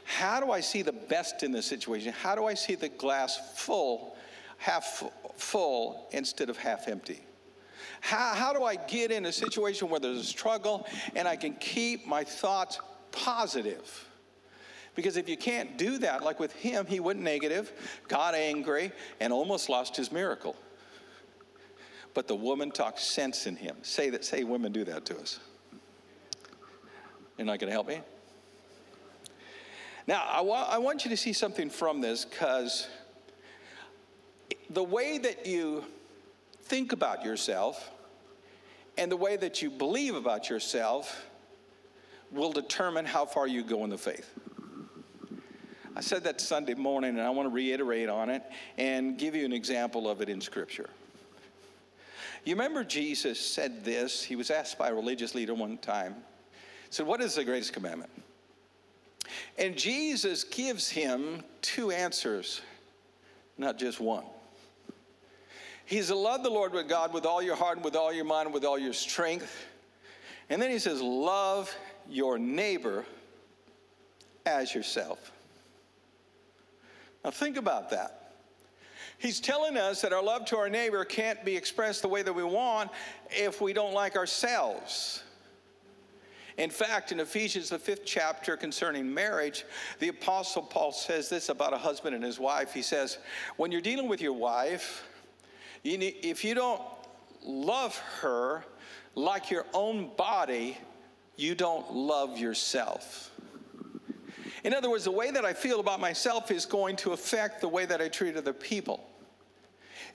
How 0.05 0.39
do 0.39 0.51
I 0.51 0.61
see 0.61 0.81
the 0.81 0.93
best 0.93 1.43
in 1.43 1.51
the 1.51 1.61
situation? 1.61 2.13
How 2.13 2.35
do 2.35 2.45
I 2.45 2.53
see 2.53 2.75
the 2.75 2.89
glass 2.89 3.37
full, 3.55 4.15
half 4.57 5.03
full 5.35 6.07
instead 6.11 6.49
of 6.49 6.57
half 6.57 6.87
empty? 6.87 7.21
How, 8.01 8.33
how 8.33 8.53
do 8.53 8.63
I 8.63 8.75
get 8.75 9.11
in 9.11 9.25
a 9.25 9.31
situation 9.31 9.89
where 9.89 9.99
there's 9.99 10.19
a 10.19 10.23
struggle 10.23 10.87
and 11.15 11.27
I 11.27 11.35
can 11.35 11.53
keep 11.55 12.05
my 12.05 12.23
thoughts 12.23 12.79
positive? 13.11 14.07
Because 14.95 15.15
if 15.15 15.29
you 15.29 15.37
can't 15.37 15.77
do 15.77 15.99
that, 15.99 16.23
like 16.23 16.39
with 16.39 16.53
him, 16.53 16.85
he 16.85 16.99
went 16.99 17.19
negative, 17.19 17.71
got 18.07 18.33
angry, 18.33 18.91
and 19.19 19.31
almost 19.31 19.69
lost 19.69 19.95
his 19.95 20.11
miracle. 20.11 20.55
But 22.13 22.27
the 22.27 22.35
woman 22.35 22.71
talked 22.71 22.99
sense 22.99 23.45
in 23.45 23.55
him. 23.55 23.77
Say 23.83 24.09
that, 24.09 24.25
say 24.25 24.43
women 24.43 24.71
do 24.71 24.83
that 24.85 25.05
to 25.05 25.17
us. 25.19 25.39
You're 27.37 27.45
not 27.45 27.59
going 27.59 27.69
to 27.69 27.73
help 27.73 27.87
me? 27.87 28.01
Now, 30.07 30.25
I, 30.27 30.41
wa- 30.41 30.67
I 30.67 30.79
want 30.79 31.03
you 31.05 31.11
to 31.11 31.17
see 31.17 31.33
something 31.33 31.69
from 31.69 32.01
this 32.01 32.25
because 32.25 32.87
the 34.69 34.83
way 34.83 35.17
that 35.17 35.45
you 35.45 35.83
think 36.63 36.91
about 36.91 37.23
yourself 37.23 37.91
and 38.97 39.11
the 39.11 39.17
way 39.17 39.37
that 39.37 39.61
you 39.61 39.69
believe 39.69 40.15
about 40.15 40.49
yourself 40.49 41.25
will 42.31 42.51
determine 42.51 43.05
how 43.05 43.25
far 43.25 43.47
you 43.47 43.63
go 43.63 43.83
in 43.83 43.89
the 43.89 43.97
faith. 43.97 44.33
I 45.95 46.01
said 46.01 46.25
that 46.25 46.41
Sunday 46.41 46.75
morning, 46.75 47.11
and 47.11 47.21
I 47.21 47.29
want 47.29 47.47
to 47.49 47.53
reiterate 47.53 48.09
on 48.09 48.29
it 48.29 48.43
and 48.77 49.17
give 49.17 49.33
you 49.33 49.45
an 49.45 49.53
example 49.53 50.09
of 50.09 50.21
it 50.21 50.29
in 50.29 50.41
Scripture. 50.41 50.89
You 52.43 52.53
remember 52.53 52.83
Jesus 52.83 53.39
said 53.39 53.83
this? 53.83 54.23
He 54.23 54.35
was 54.35 54.51
asked 54.51 54.77
by 54.77 54.89
a 54.89 54.93
religious 54.93 55.33
leader 55.33 55.53
one 55.53 55.77
time. 55.79 56.15
Said, 56.89 57.07
What 57.07 57.21
is 57.21 57.35
the 57.35 57.43
greatest 57.43 57.73
commandment? 57.73 58.11
And 59.57 59.75
Jesus 59.75 60.43
gives 60.43 60.87
him 60.87 61.43
two 61.61 61.91
answers, 61.91 62.61
not 63.57 63.77
just 63.77 63.99
one. 63.99 64.23
He's 65.87 66.07
to 66.07 66.15
love 66.15 66.43
the 66.43 66.49
Lord 66.49 66.73
with 66.73 66.89
God 66.89 67.13
with 67.13 67.25
all 67.25 67.41
your 67.41 67.55
heart 67.55 67.77
and 67.77 67.85
with 67.85 67.95
all 67.95 68.11
your 68.11 68.25
mind 68.25 68.47
and 68.47 68.53
with 68.53 68.65
all 68.65 68.77
your 68.77 68.91
strength. 68.91 69.65
And 70.49 70.61
then 70.61 70.69
he 70.69 70.79
says, 70.79 71.01
Love 71.01 71.73
your 72.09 72.37
neighbor 72.37 73.05
as 74.45 74.75
yourself. 74.75 75.31
Now, 77.23 77.31
think 77.31 77.55
about 77.55 77.89
that. 77.91 78.33
He's 79.17 79.39
telling 79.39 79.77
us 79.77 80.01
that 80.01 80.11
our 80.11 80.21
love 80.21 80.43
to 80.47 80.57
our 80.57 80.69
neighbor 80.69 81.05
can't 81.05 81.43
be 81.45 81.55
expressed 81.55 82.01
the 82.01 82.09
way 82.09 82.21
that 82.21 82.33
we 82.33 82.43
want 82.43 82.91
if 83.29 83.61
we 83.61 83.71
don't 83.71 83.93
like 83.93 84.17
ourselves. 84.17 85.23
In 86.57 86.69
fact, 86.69 87.13
in 87.13 87.21
Ephesians, 87.21 87.69
the 87.69 87.79
fifth 87.79 88.03
chapter 88.03 88.57
concerning 88.57 89.13
marriage, 89.13 89.63
the 89.99 90.09
Apostle 90.09 90.63
Paul 90.63 90.91
says 90.91 91.29
this 91.29 91.47
about 91.47 91.73
a 91.73 91.77
husband 91.77 92.13
and 92.13 92.23
his 92.23 92.39
wife. 92.39 92.73
He 92.73 92.81
says, 92.81 93.19
When 93.55 93.71
you're 93.71 93.79
dealing 93.79 94.09
with 94.09 94.21
your 94.21 94.33
wife, 94.33 95.07
you 95.83 95.97
need, 95.97 96.17
if 96.23 96.43
you 96.43 96.53
don't 96.53 96.81
love 97.43 97.97
her 98.21 98.63
like 99.15 99.49
your 99.49 99.65
own 99.73 100.11
body, 100.15 100.77
you 101.35 101.55
don't 101.55 101.93
love 101.93 102.37
yourself. 102.37 103.31
In 104.63 104.73
other 104.73 104.89
words, 104.89 105.05
the 105.05 105.11
way 105.11 105.31
that 105.31 105.45
I 105.45 105.53
feel 105.53 105.79
about 105.79 105.99
myself 105.99 106.51
is 106.51 106.65
going 106.65 106.97
to 106.97 107.13
affect 107.13 107.61
the 107.61 107.67
way 107.67 107.85
that 107.85 108.01
I 108.01 108.09
treat 108.09 108.35
other 108.35 108.53
people. 108.53 109.07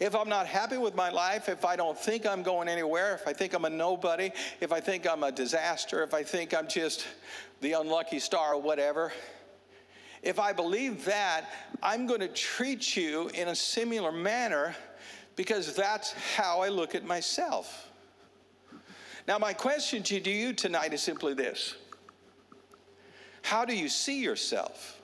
If 0.00 0.14
I'm 0.14 0.28
not 0.28 0.46
happy 0.46 0.78
with 0.78 0.94
my 0.94 1.10
life, 1.10 1.48
if 1.48 1.64
I 1.64 1.76
don't 1.76 1.98
think 1.98 2.26
I'm 2.26 2.42
going 2.42 2.68
anywhere, 2.68 3.14
if 3.14 3.26
I 3.26 3.32
think 3.32 3.54
I'm 3.54 3.64
a 3.64 3.70
nobody, 3.70 4.30
if 4.60 4.72
I 4.72 4.80
think 4.80 5.06
I'm 5.06 5.22
a 5.22 5.30
disaster, 5.30 6.02
if 6.02 6.12
I 6.12 6.22
think 6.22 6.54
I'm 6.54 6.66
just 6.66 7.06
the 7.60 7.72
unlucky 7.72 8.18
star 8.18 8.54
or 8.54 8.60
whatever, 8.60 9.12
if 10.22 10.38
I 10.38 10.52
believe 10.52 11.04
that, 11.04 11.46
I'm 11.82 12.06
going 12.06 12.20
to 12.20 12.28
treat 12.28 12.96
you 12.96 13.28
in 13.34 13.48
a 13.48 13.54
similar 13.54 14.12
manner 14.12 14.74
because 15.36 15.74
that's 15.74 16.12
how 16.36 16.60
I 16.60 16.68
look 16.68 16.94
at 16.94 17.04
myself. 17.04 17.90
Now, 19.26 19.38
my 19.38 19.52
question 19.52 20.02
to 20.04 20.30
you 20.30 20.52
tonight 20.52 20.92
is 20.92 21.02
simply 21.02 21.34
this 21.34 21.76
How 23.42 23.64
do 23.64 23.74
you 23.74 23.88
see 23.88 24.22
yourself? 24.22 25.00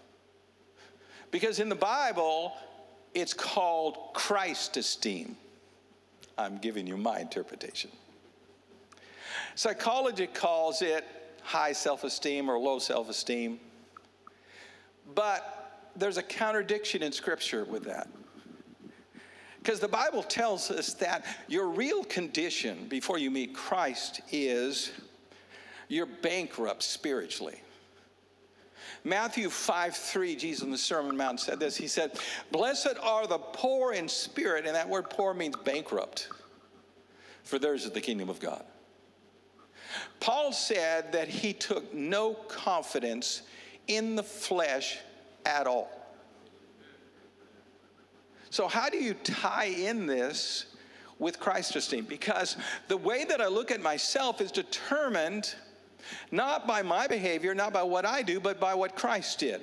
Because 1.30 1.60
in 1.60 1.68
the 1.68 1.74
Bible, 1.74 2.54
it's 3.14 3.34
called 3.34 4.14
Christ 4.14 4.76
esteem. 4.76 5.36
I'm 6.36 6.58
giving 6.58 6.86
you 6.86 6.96
my 6.96 7.18
interpretation. 7.20 7.90
Psychology 9.54 10.26
calls 10.26 10.82
it 10.82 11.04
high 11.42 11.72
self 11.72 12.04
esteem 12.04 12.50
or 12.50 12.58
low 12.58 12.78
self 12.78 13.08
esteem. 13.08 13.60
But 15.14 15.90
there's 15.96 16.16
a 16.16 16.22
contradiction 16.22 17.02
in 17.02 17.12
Scripture 17.12 17.64
with 17.64 17.84
that. 17.84 18.08
Because 19.58 19.80
the 19.80 19.88
Bible 19.88 20.22
tells 20.22 20.70
us 20.70 20.94
that 20.94 21.24
your 21.48 21.68
real 21.68 22.04
condition 22.04 22.86
before 22.88 23.18
you 23.18 23.30
meet 23.30 23.54
Christ 23.54 24.20
is 24.30 24.92
you're 25.88 26.06
bankrupt 26.06 26.82
spiritually. 26.82 27.60
Matthew 29.04 29.48
5 29.48 29.96
3, 29.96 30.36
Jesus 30.36 30.62
on 30.62 30.70
the 30.70 30.78
Sermon 30.78 31.10
on 31.10 31.16
the 31.16 31.24
Mount 31.24 31.40
said 31.40 31.60
this. 31.60 31.76
He 31.76 31.86
said, 31.86 32.18
Blessed 32.50 32.94
are 33.00 33.26
the 33.26 33.38
poor 33.38 33.92
in 33.92 34.08
spirit, 34.08 34.66
and 34.66 34.74
that 34.74 34.88
word 34.88 35.08
poor 35.10 35.34
means 35.34 35.56
bankrupt, 35.64 36.28
for 37.44 37.58
theirs 37.58 37.84
is 37.84 37.92
the 37.92 38.00
kingdom 38.00 38.28
of 38.28 38.40
God. 38.40 38.64
Paul 40.20 40.52
said 40.52 41.12
that 41.12 41.28
he 41.28 41.52
took 41.52 41.94
no 41.94 42.34
confidence 42.34 43.42
in 43.86 44.16
the 44.16 44.22
flesh 44.22 44.98
at 45.46 45.66
all. 45.66 45.90
So, 48.50 48.68
how 48.68 48.88
do 48.88 48.98
you 48.98 49.14
tie 49.14 49.66
in 49.66 50.06
this 50.06 50.66
with 51.18 51.40
Christ 51.40 51.76
esteem? 51.76 52.04
Because 52.04 52.56
the 52.88 52.96
way 52.96 53.24
that 53.24 53.40
I 53.40 53.48
look 53.48 53.70
at 53.70 53.82
myself 53.82 54.40
is 54.40 54.50
determined 54.50 55.54
not 56.30 56.66
by 56.66 56.82
my 56.82 57.06
behavior, 57.06 57.54
not 57.54 57.72
by 57.72 57.82
what 57.82 58.06
I 58.06 58.22
do, 58.22 58.40
but 58.40 58.58
by 58.60 58.74
what 58.74 58.96
Christ 58.96 59.38
did. 59.40 59.60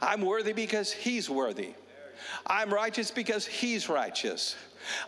I'm 0.00 0.22
worthy 0.22 0.52
because 0.52 0.92
He's 0.92 1.28
worthy. 1.28 1.74
I'm 2.46 2.72
righteous 2.72 3.10
because 3.10 3.46
He's 3.46 3.88
righteous. 3.88 4.56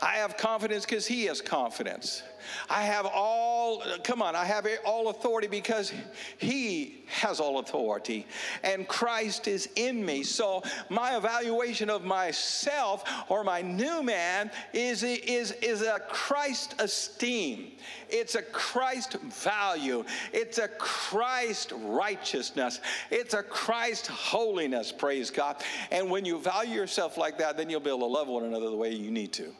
I 0.01 0.15
have 0.15 0.37
confidence 0.37 0.85
because 0.85 1.07
He 1.07 1.25
has 1.27 1.41
confidence. 1.41 2.23
I 2.69 2.83
have 2.83 3.07
all, 3.07 3.83
come 4.05 4.23
on, 4.23 4.35
I 4.35 4.45
have 4.45 4.67
all 4.85 5.09
authority 5.09 5.49
because 5.49 5.93
He 6.39 7.05
has 7.07 7.41
all 7.41 7.59
authority 7.59 8.27
and 8.63 8.89
Christ 8.89 9.49
is 9.49 9.69
in 9.77 10.05
me. 10.05 10.23
So 10.23 10.63
my 10.89 11.17
evaluation 11.17 11.91
of 11.91 12.05
myself 12.05 13.05
or 13.29 13.45
my 13.45 13.63
new 13.63 14.03
man 14.03 14.51
is, 14.73 15.03
is, 15.03 15.53
is 15.53 15.83
a 15.83 16.01
Christ 16.09 16.75
esteem. 16.79 17.73
It's 18.09 18.35
a 18.35 18.43
Christ 18.43 19.15
value. 19.21 20.05
It's 20.33 20.59
a 20.59 20.69
Christ 20.69 21.73
righteousness. 21.85 22.81
It's 23.11 23.35
a 23.35 23.43
Christ 23.43 24.07
holiness, 24.09 24.93
praise 24.93 25.31
God. 25.31 25.63
And 25.91 26.11
when 26.11 26.25
you 26.25 26.39
value 26.39 26.75
yourself 26.75 27.17
like 27.17 27.39
that, 27.39 27.57
then 27.57 27.71
you'll 27.71 27.81
be 27.81 27.91
able 27.91 28.01
to 28.01 28.07
love 28.07 28.29
one 28.29 28.45
another 28.45 28.71
the 28.71 28.77
way 28.77 28.93
you 28.93 29.11
need 29.11 29.33
to. 29.35 29.53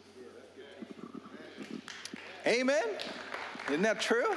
Amen? 2.47 2.85
Isn't 3.69 3.83
that 3.83 4.01
true? 4.01 4.35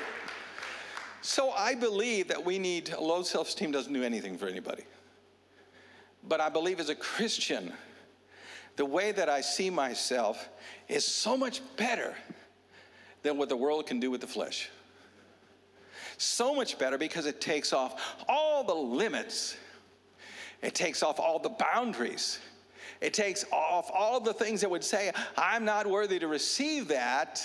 So 1.21 1.51
I 1.51 1.75
believe 1.75 2.29
that 2.29 2.43
we 2.43 2.57
need, 2.57 2.93
low 2.99 3.21
self 3.23 3.49
esteem 3.49 3.71
doesn't 3.71 3.93
do 3.93 4.03
anything 4.03 4.37
for 4.37 4.47
anybody. 4.47 4.83
But 6.27 6.41
I 6.41 6.49
believe 6.49 6.79
as 6.79 6.89
a 6.89 6.95
Christian, 6.95 7.71
the 8.77 8.85
way 8.85 9.11
that 9.11 9.29
I 9.29 9.41
see 9.41 9.69
myself 9.69 10.49
is 10.87 11.05
so 11.05 11.37
much 11.37 11.61
better 11.75 12.15
than 13.21 13.37
what 13.37 13.49
the 13.49 13.57
world 13.57 13.85
can 13.85 13.99
do 13.99 14.09
with 14.09 14.21
the 14.21 14.27
flesh. 14.27 14.69
So 16.17 16.55
much 16.55 16.77
better 16.79 16.97
because 16.97 17.25
it 17.25 17.39
takes 17.39 17.73
off 17.73 18.15
all 18.27 18.63
the 18.63 18.73
limits, 18.73 19.55
it 20.61 20.75
takes 20.75 21.03
off 21.03 21.19
all 21.19 21.39
the 21.39 21.49
boundaries. 21.49 22.39
It 23.01 23.13
takes 23.13 23.45
off 23.53 23.89
all 23.93 24.19
the 24.19 24.33
things 24.33 24.59
that 24.59 24.69
would 24.69 24.83
say, 24.83 25.13
I'm 25.37 25.63
not 25.63 25.87
worthy 25.87 26.19
to 26.19 26.27
receive 26.27 26.89
that 26.89 27.41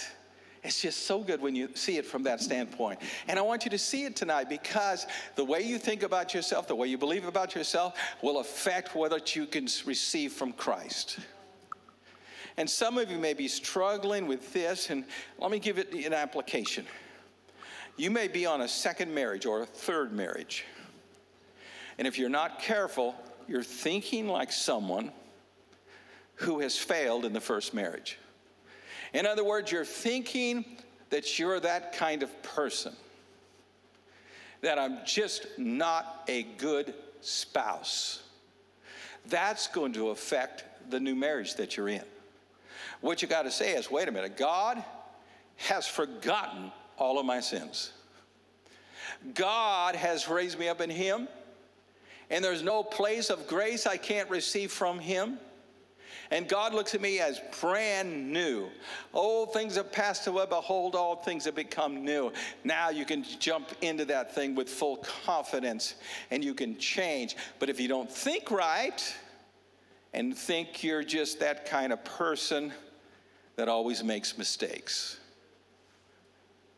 it's 0.65 0.81
just 0.81 1.07
so 1.07 1.21
good 1.21 1.43
when 1.43 1.55
you 1.55 1.69
see 1.75 1.99
it 1.99 2.07
from 2.07 2.23
that 2.23 2.41
standpoint. 2.41 2.99
And 3.29 3.39
I 3.39 3.43
want 3.43 3.65
you 3.67 3.71
to 3.71 3.79
see 3.79 4.05
it 4.05 4.17
tonight 4.17 4.49
because 4.49 5.07
the 5.37 5.45
way 5.45 5.61
you 5.61 5.79
think 5.79 6.03
about 6.03 6.33
yourself, 6.33 6.67
the 6.67 6.75
way 6.75 6.89
you 6.89 6.97
believe 6.97 7.27
about 7.27 7.55
yourself, 7.55 7.99
will 8.23 8.39
affect 8.39 8.95
what 8.95 9.37
you 9.37 9.47
can 9.47 9.69
receive 9.85 10.33
from 10.33 10.53
Christ. 10.53 11.19
And 12.57 12.69
some 12.69 12.97
of 12.97 13.11
you 13.11 13.19
may 13.19 13.35
be 13.35 13.47
struggling 13.47 14.27
with 14.27 14.53
this, 14.53 14.89
and 14.89 15.05
let 15.39 15.51
me 15.51 15.59
give 15.59 15.79
it 15.79 15.93
an 15.93 16.15
application. 16.15 16.87
You 17.97 18.11
may 18.11 18.27
be 18.29 18.47
on 18.47 18.63
a 18.63 18.69
second 18.69 19.15
marriage 19.15 19.45
or 19.45 19.63
a 19.63 19.67
third 19.67 20.13
marriage. 20.13 20.65
And 21.99 22.09
if 22.09 22.19
you're 22.19 22.31
not 22.31 22.59
careful, 22.59 23.15
you're 23.47 23.63
thinking 23.63 24.29
like 24.29 24.51
someone 24.51 25.13
who 26.37 26.61
has 26.61 26.77
failed 26.77 27.25
in 27.25 27.33
the 27.33 27.41
first 27.41 27.75
marriage. 27.75 28.19
In 29.15 29.27
other 29.27 29.45
words, 29.45 29.73
you're 29.73 29.85
thinking 29.85 30.65
that 31.11 31.39
you're 31.39 31.61
that 31.61 31.93
kind 31.93 32.23
of 32.23 32.43
person, 32.43 32.93
that 34.61 34.79
I'm 34.79 34.99
just 35.07 35.47
not 35.57 36.25
a 36.29 36.43
good 36.59 36.93
spouse. 37.21 38.23
That's 39.27 39.69
going 39.69 39.93
to 39.95 40.11
affect 40.11 40.65
the 40.91 40.99
new 41.01 41.15
marriage 41.15 41.55
that 41.55 41.77
you're 41.77 41.89
in. 41.89 42.03
What 43.01 43.23
you 43.23 43.29
got 43.29 43.43
to 43.43 43.51
say 43.51 43.75
is 43.75 43.91
wait 43.91 44.09
a 44.09 44.13
minute, 44.13 44.37
God 44.37 44.83
has 45.57 45.87
forgotten 45.87 46.73
all 46.99 47.19
of 47.21 47.25
my 47.25 47.41
sins. 47.41 47.93
God 49.35 49.95
has 49.95 50.29
raised 50.29 50.59
me 50.59 50.69
up 50.69 50.81
in 50.81 50.91
Him, 50.91 51.29
and 52.31 52.45
there's 52.45 52.63
no 52.63 52.83
place 52.83 53.31
of 53.31 53.47
grace 53.47 53.87
I 53.87 53.97
can't 53.97 54.29
receive 54.29 54.73
from 54.73 54.99
Him. 54.99 55.39
And 56.31 56.49
God 56.49 56.75
looks 56.75 56.95
at 56.95 57.01
me 57.01 57.21
as 57.21 57.41
brand 57.61 58.33
new. 58.33 58.69
Old 59.13 59.53
things 59.53 59.77
have 59.77 59.93
passed 59.93 60.27
away, 60.27 60.47
behold, 60.49 60.95
all 60.95 61.17
things 61.17 61.45
have 61.45 61.55
become 61.55 62.05
new. 62.05 62.33
Now 62.65 62.91
you 62.91 63.05
can 63.05 63.25
jump 63.39 63.71
into 63.83 64.05
that 64.07 64.35
thing 64.35 64.55
with 64.55 64.69
full 64.69 64.99
confidence 65.25 65.97
and 66.31 66.45
you 66.45 66.55
can 66.55 66.79
change. 66.79 67.37
But 67.59 67.69
if 67.69 67.79
you 67.79 67.89
don't 67.89 68.11
think 68.11 68.51
right 68.51 69.15
and 70.13 70.37
think 70.37 70.83
you're 70.83 71.05
just 71.05 71.41
that 71.41 71.67
kind 71.67 71.93
of 71.93 72.05
person 72.05 72.73
that 73.57 73.69
always 73.69 74.03
makes 74.03 74.39
mistakes, 74.39 75.19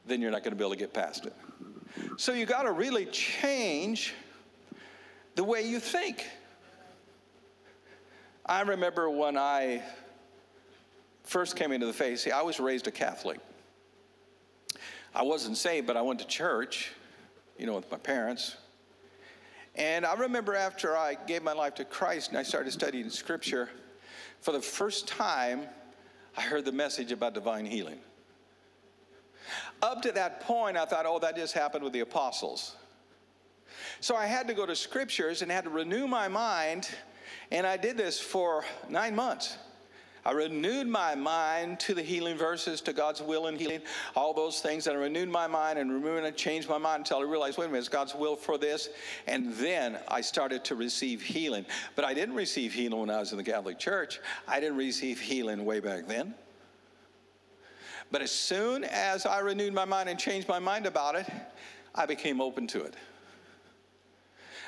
then 0.07 0.21
you're 0.21 0.31
not 0.31 0.43
going 0.43 0.53
to 0.53 0.57
be 0.57 0.65
able 0.65 0.75
to 0.75 0.79
get 0.79 0.93
past 0.93 1.26
it. 1.26 1.35
So 2.17 2.33
you 2.33 2.47
got 2.47 2.62
to 2.62 2.73
really 2.73 3.07
change 3.07 4.15
the 5.35 5.45
way 5.45 5.67
you 5.67 5.81
think. 5.81 6.26
I 8.49 8.61
remember 8.61 9.11
when 9.11 9.37
I 9.37 9.83
first 11.25 11.57
came 11.57 11.73
into 11.73 11.87
the 11.87 11.93
faith, 11.93 12.21
see, 12.21 12.31
I 12.31 12.43
was 12.43 12.61
raised 12.61 12.87
a 12.87 12.93
Catholic. 12.93 13.41
I 15.12 15.25
wasn't 15.25 15.57
saved, 15.57 15.88
but 15.88 15.97
I 15.97 16.03
went 16.03 16.21
to 16.21 16.26
church, 16.26 16.93
you 17.59 17.67
know, 17.67 17.75
with 17.75 17.91
my 17.91 17.99
parents. 17.99 18.57
And 19.75 20.07
I 20.07 20.15
remember 20.15 20.55
after 20.55 20.97
I 20.97 21.17
gave 21.26 21.43
my 21.43 21.55
life 21.55 21.75
to 21.76 21.85
Christ 21.85 22.29
and 22.29 22.38
I 22.38 22.45
started 22.45 22.73
studying 22.73 23.11
Scripture, 23.11 23.69
for 24.41 24.53
the 24.53 24.61
first 24.61 25.09
time, 25.09 25.62
I 26.37 26.43
heard 26.43 26.65
the 26.65 26.73
message 26.73 27.11
about 27.11 27.35
divine 27.35 27.67
healing. 27.67 27.99
Up 29.83 30.03
to 30.03 30.12
that 30.12 30.41
point, 30.43 30.76
I 30.76 30.85
thought, 30.85 31.05
oh, 31.05 31.19
that 31.19 31.35
just 31.35 31.53
happened 31.53 31.83
with 31.83 31.93
the 31.93 32.00
apostles. 32.00 32.76
So 34.00 34.15
I 34.15 34.26
had 34.26 34.47
to 34.47 34.55
go 34.55 34.67
to 34.67 34.76
Scriptures 34.76 35.43
and 35.43 35.50
had 35.50 35.65
to 35.65 35.71
renew 35.71 36.07
my 36.07 36.29
mind 36.29 36.88
and 37.50 37.66
I 37.66 37.76
did 37.76 37.97
this 37.97 38.21
for 38.21 38.64
nine 38.88 39.14
months. 39.14 39.59
I 40.26 40.33
renewed 40.33 40.88
my 40.88 41.14
mind 41.14 41.78
to 41.81 41.95
the 41.95 42.02
healing 42.02 42.37
verses, 42.37 42.81
to 42.81 42.93
God's 42.93 43.23
will 43.23 43.47
and 43.47 43.57
healing, 43.57 43.81
all 44.16 44.35
those 44.35 44.61
things. 44.61 44.88
And 44.88 44.97
I 44.97 45.00
renewed 45.00 45.28
my 45.28 45.47
mind 45.47 45.78
and 45.78 45.93
renewed 45.93 46.25
and 46.25 46.37
changed 46.37 46.69
my 46.69 46.78
mind 46.78 47.02
until 47.02 47.19
I 47.19 47.23
realized, 47.23 47.59
wait 47.59 47.66
a 47.66 47.69
minute, 47.69 47.78
it's 47.78 47.88
God's 47.88 48.12
will 48.12 48.35
for 48.35 48.59
this. 48.59 48.88
And 49.28 49.55
then 49.55 50.00
I 50.09 50.23
started 50.23 50.64
to 50.64 50.75
receive 50.75 51.23
healing. 51.23 51.64
But 51.95 52.05
I 52.05 52.12
didn't 52.12 52.35
receive 52.35 52.75
healing 52.75 52.99
when 52.99 53.11
I 53.11 53.21
was 53.21 53.31
in 53.31 53.38
the 53.38 53.45
Catholic 53.45 53.78
Church. 53.78 54.19
I 54.49 54.59
didn't 54.59 54.78
receive 54.78 55.21
healing 55.21 55.64
way 55.64 55.78
back 55.78 56.09
then. 56.09 56.35
But 58.11 58.21
as 58.21 58.33
soon 58.33 58.83
as 58.83 59.26
I 59.26 59.38
renewed 59.38 59.75
my 59.75 59.85
mind 59.85 60.09
and 60.09 60.19
changed 60.19 60.49
my 60.49 60.59
mind 60.59 60.87
about 60.87 61.14
it, 61.14 61.31
I 61.95 62.05
became 62.05 62.40
open 62.40 62.66
to 62.69 62.83
it. 62.83 62.95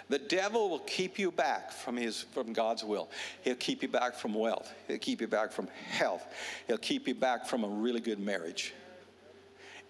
The 0.08 0.18
devil 0.18 0.70
will 0.70 0.78
keep 0.80 1.18
you 1.18 1.30
back 1.30 1.70
from 1.70 1.96
his 1.96 2.22
from 2.32 2.52
God's 2.52 2.82
will. 2.82 3.10
He'll 3.42 3.54
keep 3.54 3.82
you 3.82 3.88
back 3.88 4.14
from 4.14 4.34
wealth. 4.34 4.72
He'll 4.86 4.98
keep 4.98 5.20
you 5.20 5.26
back 5.26 5.52
from 5.52 5.68
health. 5.90 6.26
He'll 6.66 6.78
keep 6.78 7.06
you 7.06 7.14
back 7.14 7.46
from 7.46 7.64
a 7.64 7.68
really 7.68 8.00
good 8.00 8.18
marriage. 8.18 8.72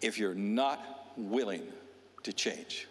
If 0.00 0.18
you're 0.18 0.34
not 0.34 1.12
willing 1.16 1.62
to 2.25 2.32
change. 2.32 2.88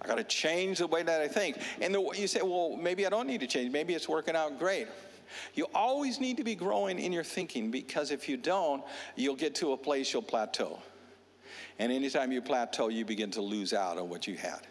I 0.00 0.06
got 0.06 0.16
to 0.16 0.24
change 0.24 0.78
the 0.78 0.86
way 0.86 1.02
that 1.02 1.20
I 1.20 1.28
think. 1.28 1.58
And 1.80 1.94
the, 1.94 2.00
you 2.16 2.26
say, 2.26 2.40
well, 2.42 2.76
maybe 2.76 3.06
I 3.06 3.10
don't 3.10 3.26
need 3.26 3.40
to 3.40 3.46
change. 3.46 3.72
Maybe 3.72 3.94
it's 3.94 4.08
working 4.08 4.34
out 4.34 4.58
great. 4.58 4.88
You 5.54 5.66
always 5.74 6.20
need 6.20 6.36
to 6.36 6.44
be 6.44 6.54
growing 6.54 6.98
in 6.98 7.12
your 7.12 7.24
thinking 7.24 7.70
because 7.70 8.10
if 8.10 8.28
you 8.28 8.36
don't, 8.36 8.82
you'll 9.16 9.36
get 9.36 9.54
to 9.56 9.72
a 9.72 9.76
place 9.76 10.12
you'll 10.12 10.22
plateau. 10.22 10.80
And 11.78 11.90
anytime 11.90 12.32
you 12.32 12.42
plateau, 12.42 12.88
you 12.88 13.04
begin 13.04 13.30
to 13.32 13.40
lose 13.40 13.72
out 13.72 13.98
on 13.98 14.08
what 14.08 14.26
you 14.26 14.36
had. 14.36 14.66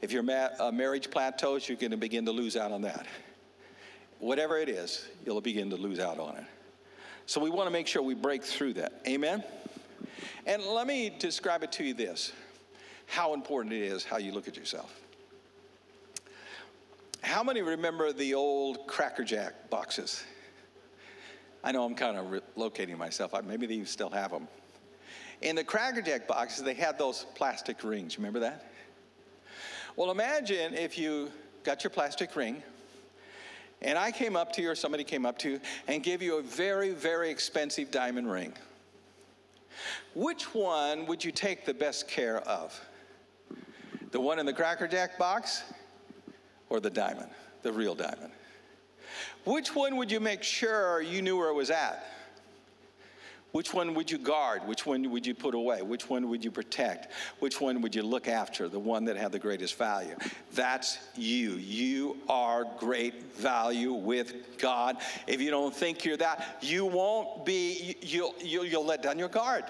If 0.00 0.12
your 0.12 0.22
ma- 0.22 0.50
uh, 0.58 0.72
marriage 0.72 1.10
plateaus, 1.10 1.68
you're 1.68 1.78
going 1.78 1.90
to 1.90 1.96
begin 1.96 2.24
to 2.26 2.32
lose 2.32 2.56
out 2.56 2.72
on 2.72 2.82
that. 2.82 3.06
Whatever 4.18 4.58
it 4.58 4.68
is, 4.68 5.06
you'll 5.24 5.40
begin 5.40 5.70
to 5.70 5.76
lose 5.76 5.98
out 5.98 6.18
on 6.18 6.36
it. 6.36 6.44
So 7.26 7.40
we 7.40 7.50
want 7.50 7.66
to 7.66 7.70
make 7.70 7.86
sure 7.86 8.02
we 8.02 8.14
break 8.14 8.44
through 8.44 8.74
that. 8.74 9.00
Amen? 9.06 9.42
And 10.46 10.62
let 10.62 10.86
me 10.86 11.14
describe 11.18 11.62
it 11.62 11.72
to 11.72 11.84
you 11.84 11.94
this 11.94 12.32
how 13.06 13.34
important 13.34 13.74
it 13.74 13.82
is 13.82 14.04
how 14.04 14.18
you 14.18 14.32
look 14.32 14.48
at 14.48 14.56
yourself. 14.56 15.00
How 17.22 17.42
many 17.42 17.62
remember 17.62 18.12
the 18.12 18.34
old 18.34 18.86
Cracker 18.86 19.24
Jack 19.24 19.70
boxes? 19.70 20.24
I 21.62 21.72
know 21.72 21.84
I'm 21.84 21.94
kind 21.94 22.18
of 22.18 22.30
re- 22.30 22.40
locating 22.56 22.98
myself. 22.98 23.32
Maybe 23.44 23.66
they 23.66 23.82
still 23.84 24.10
have 24.10 24.30
them. 24.30 24.46
In 25.40 25.56
the 25.56 25.64
Cracker 25.64 26.02
Jack 26.02 26.28
boxes, 26.28 26.62
they 26.62 26.74
had 26.74 26.98
those 26.98 27.24
plastic 27.34 27.82
rings. 27.82 28.18
Remember 28.18 28.40
that? 28.40 28.70
Well, 29.96 30.10
imagine 30.10 30.74
if 30.74 30.98
you 30.98 31.30
got 31.62 31.84
your 31.84 31.90
plastic 31.90 32.34
ring 32.34 32.64
and 33.80 33.96
I 33.96 34.10
came 34.10 34.34
up 34.34 34.52
to 34.54 34.62
you 34.62 34.70
or 34.70 34.74
somebody 34.74 35.04
came 35.04 35.24
up 35.24 35.38
to 35.38 35.50
you 35.50 35.60
and 35.86 36.02
gave 36.02 36.20
you 36.20 36.38
a 36.38 36.42
very, 36.42 36.90
very 36.90 37.30
expensive 37.30 37.92
diamond 37.92 38.28
ring. 38.28 38.52
Which 40.16 40.52
one 40.52 41.06
would 41.06 41.24
you 41.24 41.30
take 41.30 41.64
the 41.64 41.74
best 41.74 42.08
care 42.08 42.40
of? 42.40 42.78
The 44.10 44.20
one 44.20 44.40
in 44.40 44.46
the 44.46 44.52
Cracker 44.52 44.88
Jack 44.88 45.16
box 45.16 45.62
or 46.70 46.80
the 46.80 46.90
diamond, 46.90 47.30
the 47.62 47.72
real 47.72 47.94
diamond? 47.94 48.32
Which 49.44 49.76
one 49.76 49.96
would 49.96 50.10
you 50.10 50.18
make 50.18 50.42
sure 50.42 51.02
you 51.02 51.22
knew 51.22 51.36
where 51.36 51.50
it 51.50 51.54
was 51.54 51.70
at? 51.70 52.04
Which 53.54 53.72
one 53.72 53.94
would 53.94 54.10
you 54.10 54.18
guard? 54.18 54.66
Which 54.66 54.84
one 54.84 55.08
would 55.12 55.24
you 55.24 55.32
put 55.32 55.54
away? 55.54 55.80
Which 55.80 56.10
one 56.10 56.28
would 56.28 56.44
you 56.44 56.50
protect? 56.50 57.12
Which 57.38 57.60
one 57.60 57.82
would 57.82 57.94
you 57.94 58.02
look 58.02 58.26
after? 58.26 58.68
The 58.68 58.80
one 58.80 59.04
that 59.04 59.16
had 59.16 59.30
the 59.30 59.38
greatest 59.38 59.78
value. 59.78 60.16
That's 60.54 60.98
you. 61.14 61.52
You 61.52 62.16
are 62.28 62.66
great 62.80 63.36
value 63.36 63.92
with 63.92 64.58
God. 64.58 64.96
If 65.28 65.40
you 65.40 65.52
don't 65.52 65.72
think 65.72 66.04
you're 66.04 66.16
that, 66.16 66.58
you 66.62 66.84
won't 66.84 67.46
be, 67.46 67.94
you'll, 68.02 68.34
you'll, 68.42 68.64
you'll 68.64 68.84
let 68.84 69.04
down 69.04 69.20
your 69.20 69.28
guard. 69.28 69.62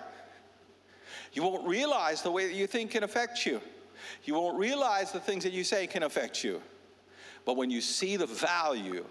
You 1.34 1.42
won't 1.42 1.68
realize 1.68 2.22
the 2.22 2.30
way 2.30 2.46
that 2.46 2.54
you 2.54 2.66
think 2.66 2.92
can 2.92 3.04
affect 3.04 3.44
you. 3.44 3.60
You 4.24 4.32
won't 4.32 4.56
realize 4.58 5.12
the 5.12 5.20
things 5.20 5.44
that 5.44 5.52
you 5.52 5.62
say 5.62 5.86
can 5.86 6.04
affect 6.04 6.42
you. 6.42 6.62
But 7.44 7.58
when 7.58 7.70
you 7.70 7.82
see 7.82 8.16
the 8.16 8.26
value 8.26 9.04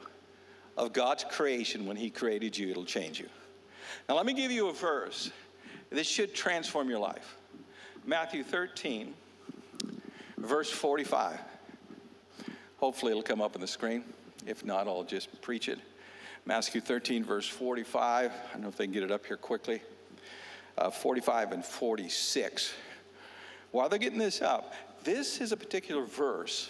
of 0.77 0.93
God's 0.93 1.25
creation 1.25 1.85
when 1.85 1.95
He 1.95 2.09
created 2.09 2.57
you, 2.57 2.71
it'll 2.71 2.85
change 2.85 3.19
you. 3.19 3.29
Now, 4.07 4.15
let 4.15 4.25
me 4.25 4.33
give 4.33 4.51
you 4.51 4.69
a 4.69 4.73
verse. 4.73 5.31
This 5.89 6.07
should 6.07 6.33
transform 6.33 6.89
your 6.89 6.99
life. 6.99 7.37
Matthew 8.05 8.43
13, 8.43 9.13
verse 10.37 10.69
45. 10.69 11.39
Hopefully, 12.77 13.11
it'll 13.11 13.23
come 13.23 13.41
up 13.41 13.55
on 13.55 13.61
the 13.61 13.67
screen. 13.67 14.03
If 14.45 14.65
not, 14.65 14.87
I'll 14.87 15.03
just 15.03 15.41
preach 15.41 15.69
it. 15.69 15.79
Matthew 16.45 16.81
13, 16.81 17.23
verse 17.23 17.47
45. 17.47 18.31
I 18.31 18.53
don't 18.53 18.61
know 18.63 18.67
if 18.67 18.75
they 18.75 18.85
can 18.85 18.93
get 18.93 19.03
it 19.03 19.11
up 19.11 19.25
here 19.25 19.37
quickly. 19.37 19.81
Uh, 20.77 20.89
45 20.89 21.53
and 21.53 21.63
46. 21.63 22.73
While 23.71 23.87
they're 23.87 23.99
getting 23.99 24.19
this 24.19 24.41
up, 24.41 24.73
this 25.03 25.39
is 25.39 25.51
a 25.51 25.57
particular 25.57 26.03
verse 26.03 26.69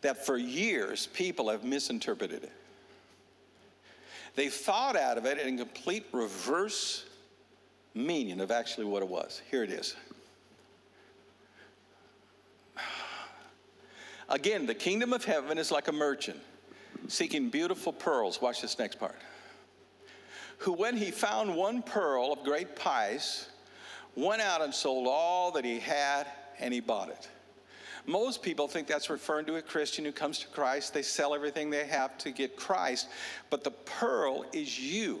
that 0.00 0.24
for 0.24 0.36
years 0.36 1.08
people 1.08 1.48
have 1.48 1.64
misinterpreted 1.64 2.44
it. 2.44 2.52
They 4.34 4.48
thought 4.48 4.96
out 4.96 5.18
of 5.18 5.26
it 5.26 5.38
in 5.38 5.58
complete 5.58 6.06
reverse 6.12 7.04
meaning 7.94 8.40
of 8.40 8.50
actually 8.50 8.86
what 8.86 9.02
it 9.02 9.08
was. 9.08 9.42
Here 9.50 9.64
it 9.64 9.70
is. 9.70 9.96
Again, 14.28 14.66
the 14.66 14.74
kingdom 14.74 15.12
of 15.12 15.24
heaven 15.24 15.56
is 15.58 15.70
like 15.70 15.88
a 15.88 15.92
merchant 15.92 16.40
seeking 17.08 17.48
beautiful 17.48 17.92
pearls. 17.92 18.40
Watch 18.40 18.60
this 18.60 18.78
next 18.78 18.98
part. 18.98 19.16
Who, 20.58 20.72
when 20.72 20.96
he 20.96 21.10
found 21.10 21.54
one 21.54 21.82
pearl 21.82 22.32
of 22.32 22.44
great 22.44 22.76
price, 22.76 23.48
went 24.14 24.42
out 24.42 24.60
and 24.60 24.74
sold 24.74 25.06
all 25.08 25.52
that 25.52 25.64
he 25.64 25.78
had 25.78 26.26
and 26.58 26.74
he 26.74 26.80
bought 26.80 27.08
it. 27.08 27.28
Most 28.08 28.42
people 28.42 28.68
think 28.68 28.88
that's 28.88 29.10
referring 29.10 29.44
to 29.46 29.56
a 29.56 29.62
Christian 29.62 30.02
who 30.02 30.12
comes 30.12 30.38
to 30.38 30.46
Christ. 30.46 30.94
They 30.94 31.02
sell 31.02 31.34
everything 31.34 31.68
they 31.68 31.86
have 31.86 32.16
to 32.18 32.30
get 32.30 32.56
Christ. 32.56 33.06
But 33.50 33.64
the 33.64 33.70
pearl 33.70 34.46
is 34.54 34.80
you. 34.80 35.20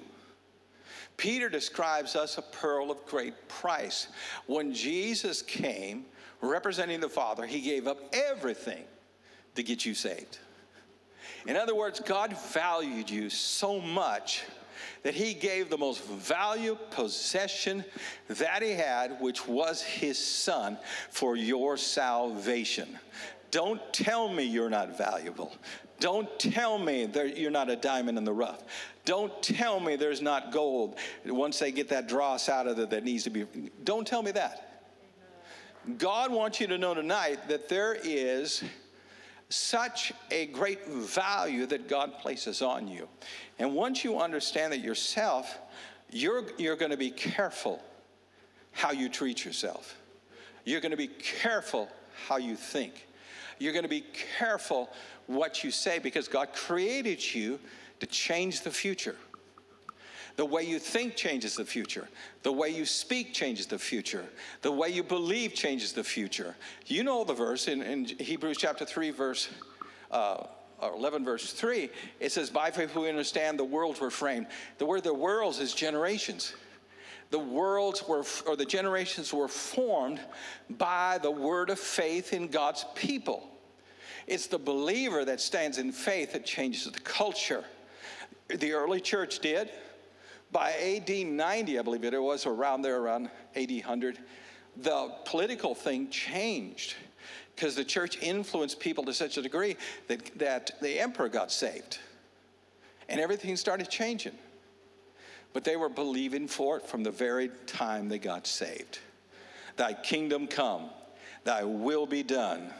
Peter 1.18 1.50
describes 1.50 2.16
us 2.16 2.38
a 2.38 2.42
pearl 2.42 2.90
of 2.90 3.04
great 3.04 3.46
price. 3.46 4.08
When 4.46 4.72
Jesus 4.72 5.42
came, 5.42 6.06
representing 6.40 7.00
the 7.00 7.10
Father, 7.10 7.44
he 7.44 7.60
gave 7.60 7.86
up 7.86 7.98
everything 8.14 8.84
to 9.54 9.62
get 9.62 9.84
you 9.84 9.92
saved. 9.92 10.38
In 11.46 11.56
other 11.56 11.74
words, 11.74 12.00
God 12.00 12.34
valued 12.52 13.10
you 13.10 13.28
so 13.28 13.82
much 13.82 14.44
that 15.02 15.14
he 15.14 15.34
gave 15.34 15.70
the 15.70 15.78
most 15.78 16.04
valued 16.04 16.78
possession 16.90 17.84
that 18.28 18.62
he 18.62 18.72
had, 18.72 19.20
which 19.20 19.46
was 19.46 19.82
his 19.82 20.18
son, 20.18 20.78
for 21.10 21.36
your 21.36 21.76
salvation. 21.76 22.98
Don't 23.50 23.80
tell 23.92 24.28
me 24.28 24.44
you're 24.44 24.70
not 24.70 24.96
valuable. 24.98 25.52
Don't 26.00 26.38
tell 26.38 26.78
me 26.78 27.06
that 27.06 27.36
you're 27.36 27.50
not 27.50 27.70
a 27.70 27.76
diamond 27.76 28.18
in 28.18 28.24
the 28.24 28.32
rough. 28.32 28.62
Don't 29.04 29.42
tell 29.42 29.80
me 29.80 29.96
there's 29.96 30.22
not 30.22 30.52
gold 30.52 30.96
once 31.26 31.58
they 31.58 31.72
get 31.72 31.88
that 31.88 32.08
dross 32.08 32.48
out 32.48 32.66
of 32.66 32.78
it 32.78 32.90
that 32.90 33.04
needs 33.04 33.24
to 33.24 33.30
be. 33.30 33.46
Don't 33.84 34.06
tell 34.06 34.22
me 34.22 34.30
that. 34.32 34.84
God 35.96 36.30
wants 36.30 36.60
you 36.60 36.66
to 36.66 36.76
know 36.76 36.92
tonight 36.94 37.48
that 37.48 37.68
there 37.68 37.96
is 38.04 38.62
such 39.50 40.12
a 40.30 40.46
great 40.46 40.86
value 40.86 41.66
that 41.66 41.88
God 41.88 42.18
places 42.18 42.60
on 42.60 42.86
you. 42.86 43.08
And 43.58 43.74
once 43.74 44.04
you 44.04 44.18
understand 44.18 44.72
that 44.72 44.80
yourself, 44.80 45.58
you're, 46.10 46.44
you're 46.58 46.76
going 46.76 46.90
to 46.90 46.98
be 46.98 47.10
careful 47.10 47.82
how 48.72 48.92
you 48.92 49.08
treat 49.08 49.44
yourself. 49.44 49.96
You're 50.64 50.80
going 50.80 50.90
to 50.90 50.98
be 50.98 51.08
careful 51.08 51.88
how 52.26 52.36
you 52.36 52.56
think. 52.56 53.06
You're 53.58 53.72
going 53.72 53.84
to 53.84 53.88
be 53.88 54.04
careful 54.38 54.90
what 55.26 55.64
you 55.64 55.70
say 55.70 55.98
because 55.98 56.28
God 56.28 56.52
created 56.54 57.34
you 57.34 57.58
to 58.00 58.06
change 58.06 58.62
the 58.62 58.70
future. 58.70 59.16
The 60.38 60.44
way 60.44 60.62
you 60.62 60.78
think 60.78 61.16
changes 61.16 61.56
the 61.56 61.64
future. 61.64 62.06
The 62.44 62.52
way 62.52 62.68
you 62.68 62.86
speak 62.86 63.34
changes 63.34 63.66
the 63.66 63.76
future. 63.76 64.24
The 64.62 64.70
way 64.70 64.88
you 64.88 65.02
believe 65.02 65.52
changes 65.52 65.92
the 65.92 66.04
future. 66.04 66.54
You 66.86 67.02
know 67.02 67.24
the 67.24 67.34
verse 67.34 67.66
in, 67.66 67.82
in 67.82 68.04
Hebrews 68.04 68.56
chapter 68.56 68.84
3, 68.84 69.10
verse 69.10 69.48
uh, 70.12 70.44
11, 70.80 71.24
verse 71.24 71.52
3. 71.52 71.90
It 72.20 72.30
says, 72.30 72.50
By 72.50 72.70
faith 72.70 72.94
we 72.94 73.08
understand 73.08 73.58
the 73.58 73.64
worlds 73.64 74.00
were 74.00 74.12
framed. 74.12 74.46
The 74.78 74.86
word 74.86 75.02
the 75.02 75.12
worlds 75.12 75.58
is 75.58 75.74
generations. 75.74 76.54
The 77.30 77.40
worlds 77.40 78.04
were, 78.06 78.22
or 78.46 78.54
the 78.54 78.64
generations 78.64 79.34
were 79.34 79.48
formed 79.48 80.20
by 80.70 81.18
the 81.20 81.32
word 81.32 81.68
of 81.68 81.80
faith 81.80 82.32
in 82.32 82.46
God's 82.46 82.86
people. 82.94 83.42
It's 84.28 84.46
the 84.46 84.58
believer 84.58 85.24
that 85.24 85.40
stands 85.40 85.78
in 85.78 85.90
faith 85.90 86.34
that 86.34 86.46
changes 86.46 86.84
the 86.84 87.00
culture. 87.00 87.64
The 88.46 88.70
early 88.74 89.00
church 89.00 89.40
did. 89.40 89.72
By 90.50 90.72
AD 90.72 91.26
90, 91.26 91.78
I 91.78 91.82
believe 91.82 92.04
it 92.04 92.22
was 92.22 92.46
around 92.46 92.82
there, 92.82 92.98
around 92.98 93.30
AD 93.54 93.70
100, 93.70 94.18
the 94.76 95.12
political 95.24 95.74
thing 95.74 96.08
changed 96.08 96.94
because 97.54 97.74
the 97.74 97.84
church 97.84 98.18
influenced 98.22 98.78
people 98.78 99.04
to 99.04 99.12
such 99.12 99.36
a 99.36 99.42
degree 99.42 99.76
that, 100.06 100.38
that 100.38 100.70
the 100.80 101.00
emperor 101.00 101.28
got 101.28 101.50
saved. 101.50 101.98
And 103.08 103.20
everything 103.20 103.56
started 103.56 103.90
changing. 103.90 104.34
But 105.52 105.64
they 105.64 105.76
were 105.76 105.88
believing 105.88 106.46
for 106.46 106.76
it 106.76 106.86
from 106.86 107.02
the 107.02 107.10
very 107.10 107.50
time 107.66 108.08
they 108.08 108.18
got 108.18 108.46
saved. 108.46 109.00
Thy 109.76 109.92
kingdom 109.92 110.46
come, 110.46 110.90
thy 111.44 111.64
will 111.64 112.06
be 112.06 112.22
done 112.22 112.72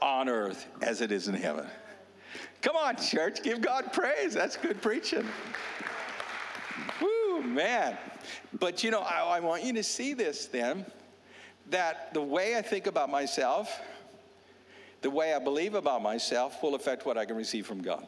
on 0.00 0.28
earth 0.28 0.66
as 0.80 1.00
it 1.00 1.10
is 1.10 1.28
in 1.28 1.34
heaven. 1.34 1.66
Come 2.62 2.76
on, 2.76 2.96
church, 2.96 3.42
give 3.42 3.60
God 3.60 3.92
praise. 3.92 4.32
That's 4.32 4.56
good 4.56 4.80
preaching. 4.80 5.26
Man. 7.54 7.96
But 8.58 8.82
you 8.84 8.90
know, 8.90 9.00
I, 9.00 9.36
I 9.36 9.40
want 9.40 9.64
you 9.64 9.72
to 9.74 9.82
see 9.82 10.14
this 10.14 10.46
then 10.46 10.84
that 11.70 12.12
the 12.12 12.20
way 12.20 12.56
I 12.56 12.62
think 12.62 12.86
about 12.86 13.10
myself, 13.10 13.80
the 15.00 15.10
way 15.10 15.32
I 15.32 15.38
believe 15.38 15.74
about 15.74 16.02
myself, 16.02 16.62
will 16.62 16.74
affect 16.74 17.06
what 17.06 17.16
I 17.16 17.24
can 17.24 17.36
receive 17.36 17.66
from 17.66 17.80
God. 17.80 18.06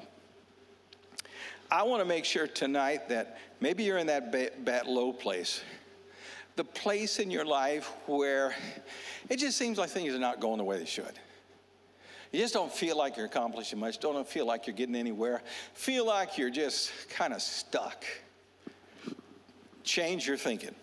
I 1.71 1.83
want 1.83 2.01
to 2.01 2.05
make 2.05 2.25
sure 2.25 2.47
tonight 2.47 3.09
that 3.09 3.39
maybe 3.61 3.83
you're 3.85 3.99
in 3.99 4.07
that 4.07 4.31
bad, 4.65 4.87
low 4.87 5.13
place. 5.13 5.63
The 6.55 6.65
place 6.65 7.19
in 7.19 7.31
your 7.31 7.45
life 7.45 7.91
where 8.07 8.55
it 9.29 9.39
just 9.39 9.59
seems 9.59 9.79
like 9.79 9.91
things 9.91 10.15
are 10.15 10.19
not 10.19 10.41
going 10.41 10.59
the 10.59 10.65
way 10.65 10.79
they 10.79 10.87
should. 10.87 11.19
You 12.33 12.41
just 12.41 12.55
don't 12.55 12.73
feel 12.73 12.97
like 12.97 13.17
you're 13.17 13.27
accomplishing 13.27 13.79
much, 13.79 13.99
don't 13.99 14.27
feel 14.27 14.47
like 14.47 14.67
you're 14.67 14.77
getting 14.77 14.97
anywhere, 14.97 15.43
feel 15.75 16.07
like 16.07 16.39
you're 16.39 16.51
just 16.51 16.93
kind 17.09 17.33
of 17.33 17.43
stuck. 17.43 18.05
Change 19.87 20.27
your 20.27 20.37
thinking. 20.37 20.75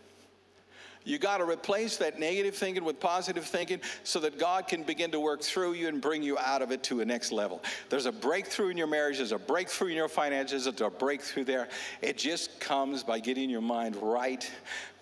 You 1.05 1.19
got 1.19 1.39
to 1.39 1.43
replace 1.43 1.97
that 1.97 2.17
negative 2.17 2.55
thinking 2.55 2.85
with 2.85 2.99
positive 3.01 3.43
thinking 3.43 3.81
so 4.05 4.21
that 4.21 4.39
God 4.39 4.69
can 4.69 4.83
begin 4.83 5.11
to 5.11 5.19
work 5.19 5.41
through 5.41 5.73
you 5.73 5.89
and 5.89 6.01
bring 6.01 6.23
you 6.23 6.37
out 6.37 6.61
of 6.61 6.71
it 6.71 6.81
to 6.83 7.01
a 7.01 7.05
next 7.05 7.33
level. 7.33 7.61
There's 7.89 8.05
a 8.05 8.11
breakthrough 8.11 8.69
in 8.69 8.77
your 8.77 8.87
marriage, 8.87 9.17
there's 9.17 9.33
a 9.33 9.37
breakthrough 9.37 9.89
in 9.89 9.95
your 9.95 10.07
finances, 10.07 10.63
there's 10.63 10.79
a 10.79 10.89
breakthrough 10.89 11.43
there. 11.43 11.67
It 12.01 12.17
just 12.17 12.57
comes 12.61 13.03
by 13.03 13.19
getting 13.19 13.49
your 13.49 13.61
mind 13.61 13.97
right 13.97 14.49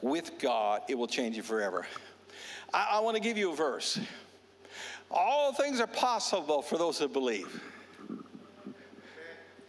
with 0.01 0.39
God. 0.39 0.81
It 0.89 0.97
will 0.97 1.07
change 1.07 1.37
you 1.37 1.43
forever. 1.43 1.85
I, 2.73 2.93
I 2.93 2.99
want 3.01 3.15
to 3.15 3.21
give 3.21 3.37
you 3.37 3.51
a 3.51 3.55
verse. 3.55 3.99
All 5.11 5.53
things 5.53 5.79
are 5.79 5.87
possible 5.87 6.63
for 6.63 6.79
those 6.79 6.97
who 6.97 7.07
believe. 7.07 7.61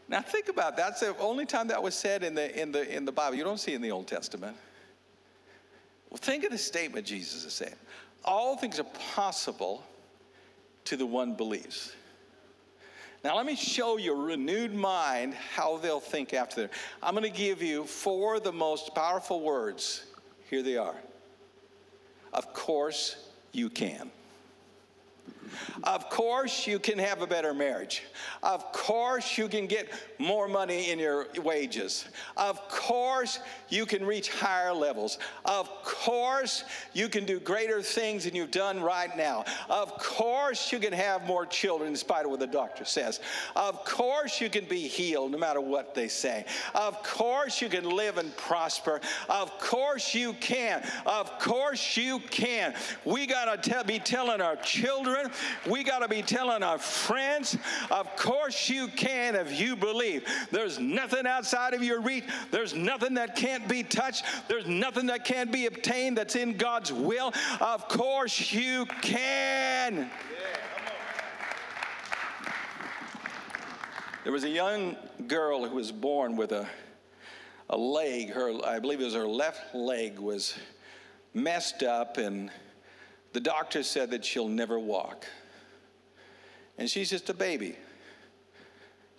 Now 0.09 0.21
think 0.21 0.49
about 0.49 0.77
that. 0.77 0.89
That's 0.89 1.01
the 1.01 1.17
only 1.19 1.47
time 1.47 1.69
that 1.69 1.83
was 1.83 1.95
said 1.95 2.23
in 2.23 2.35
the 2.35 2.61
in 2.61 2.73
the 2.73 2.95
in 2.95 3.05
the 3.05 3.13
Bible. 3.13 3.37
You 3.37 3.45
don't 3.45 3.59
see 3.59 3.73
it 3.73 3.77
in 3.77 3.83
the 3.83 3.93
Old 3.93 4.07
Testament. 4.07 4.57
Well, 6.11 6.19
think 6.19 6.45
of 6.45 6.51
the 6.51 6.59
statement 6.59 7.07
Jesus 7.07 7.45
is 7.45 7.55
saying. 7.55 7.75
All 8.25 8.57
things 8.57 8.79
are 8.79 8.87
possible 9.15 9.83
to 10.85 10.97
the 10.97 11.07
one 11.07 11.35
believes. 11.35 11.93
Now, 13.25 13.37
let 13.37 13.47
me 13.47 13.55
show 13.55 13.99
you 13.99 14.15
a 14.15 14.25
renewed 14.25 14.75
mind 14.75 15.35
how 15.35 15.77
they'll 15.77 16.01
think 16.01 16.35
after 16.35 16.63
that. 16.63 16.71
I'm 17.03 17.15
going 17.15 17.31
to 17.31 17.39
give 17.39 17.63
you 17.63 17.85
four 17.85 18.35
of 18.35 18.43
the 18.43 18.53
most 18.53 18.95
powerful 18.95 19.41
words. 19.41 20.05
Here 20.51 20.63
they 20.63 20.77
are. 20.77 20.97
Of 22.33 22.53
course, 22.53 23.17
you 23.53 23.71
can. 23.71 24.11
Of 25.85 26.11
course, 26.11 26.67
you 26.67 26.79
can 26.79 26.99
have 26.99 27.23
a 27.23 27.27
better 27.27 27.55
marriage. 27.55 28.03
Of 28.43 28.73
course, 28.73 29.39
you 29.39 29.49
can 29.49 29.67
get 29.67 29.89
more 30.19 30.49
money 30.49 30.91
in 30.91 30.99
your 30.99 31.27
wages. 31.43 32.07
Of 32.37 32.69
course, 32.69 33.39
you 33.69 33.87
can 33.87 34.05
reach 34.05 34.31
higher 34.31 34.73
levels. 34.73 35.19
Of 35.45 35.69
course, 35.85 36.65
you 36.93 37.09
can 37.09 37.25
do 37.25 37.41
greater 37.41 37.83
things 37.83 38.25
than 38.25 38.35
you've 38.35 38.51
done 38.51 38.81
right 38.81 39.17
now. 39.17 39.45
Of 39.69 39.97
course, 39.99 40.73
you 40.73 40.79
can 40.79 40.93
have 40.93 41.27
more 41.27 41.47
children 41.47 41.91
in 41.91 41.97
spite 41.97 42.25
of 42.25 42.31
what 42.31 42.41
the 42.41 42.47
doctor 42.47 42.85
says. 42.85 43.21
Of 43.57 43.85
course, 43.85 44.41
you 44.41 44.49
can 44.49 44.65
be 44.65 44.89
healed 44.89 45.33
no 45.33 45.39
matter 45.39 45.61
what 45.61 45.95
they 45.95 46.09
say. 46.09 46.45
Of 46.75 47.03
course, 47.03 47.61
you 47.61 47.69
can 47.69 47.85
live 47.85 48.19
and 48.19 48.37
prosper. 48.37 49.01
Of 49.29 49.59
course, 49.59 50.15
you 50.15 50.33
can. 50.35 50.83
Of 51.07 51.39
course, 51.39 51.97
you 51.97 52.21
can. 52.31 52.75
We 53.05 53.27
got 53.27 53.63
to 53.63 53.85
be 53.85 53.99
telling 53.99 54.41
our 54.41 54.57
children 54.57 55.31
we 55.69 55.83
got 55.85 56.01
to 56.01 56.09
be 56.09 56.23
telling 56.23 56.63
our 56.63 56.79
friends, 56.79 57.57
of 57.91 58.15
course 58.17 58.69
you 58.69 58.89
can 58.89 59.35
if 59.35 59.59
you 59.59 59.77
believe. 59.77 60.27
There's 60.51 60.79
nothing 60.79 61.27
outside 61.27 61.75
of 61.75 61.83
your 61.83 62.01
reach. 62.01 62.25
There's 62.51 62.75
nothing 62.75 63.15
that 63.15 63.37
can't 63.37 63.69
be 63.69 63.83
touched. 63.83 64.25
There's 64.49 64.67
nothing 64.67 65.07
that 65.07 65.25
can't 65.25 65.53
be 65.53 65.67
obtained 65.67 66.19
that's 66.19 66.37
in 66.37 66.57
God's 66.57 66.93
will. 66.93 67.33
Of 67.61 67.89
course 67.89 68.53
you 68.53 68.87
can. 69.01 70.11
There 74.25 74.33
was 74.33 74.45
a 74.45 74.49
young 74.49 74.97
girl 75.27 75.67
who 75.67 75.75
was 75.75 75.91
born 75.91 76.37
with 76.37 76.53
a, 76.53 76.69
a 77.69 77.77
leg, 77.77 78.31
her, 78.31 78.53
I 78.65 78.79
believe 78.79 79.01
it 79.01 79.05
was 79.05 79.15
her 79.15 79.27
left 79.27 79.75
leg 79.75 80.21
was 80.21 80.55
messed 81.35 81.83
up 81.83 82.19
and 82.19 82.51
the 83.33 83.41
doctor 83.41 83.83
said 83.83 84.11
that 84.11 84.25
she'll 84.25 84.49
never 84.49 84.79
walk. 84.79 85.27
And 86.79 86.89
she's 86.89 87.11
just 87.11 87.29
a 87.31 87.35
baby. 87.35 87.77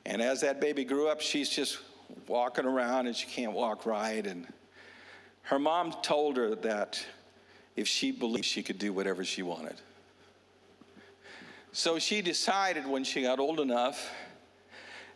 And 0.06 0.22
as 0.22 0.42
that 0.42 0.60
baby 0.60 0.84
grew 0.84 1.08
up, 1.08 1.22
she's 1.22 1.50
just 1.50 1.80
walking 2.28 2.66
around 2.66 3.08
and 3.08 3.16
she 3.16 3.28
can't 3.28 3.54
walk 3.54 3.86
right. 3.86 4.26
And 4.26 4.48
her 5.44 5.60
mom 5.60 5.94
told 6.02 6.38
her 6.38 6.56
that 6.56 7.04
if 7.76 7.88
she 7.88 8.12
believed, 8.12 8.46
she 8.46 8.64
could 8.64 8.78
do 8.78 8.94
whatever 8.94 9.24
she 9.24 9.42
wanted. 9.42 9.76
So 11.72 11.98
she 11.98 12.22
decided 12.22 12.86
when 12.86 13.04
she 13.04 13.24
got 13.24 13.40
old 13.40 13.60
enough 13.60 14.12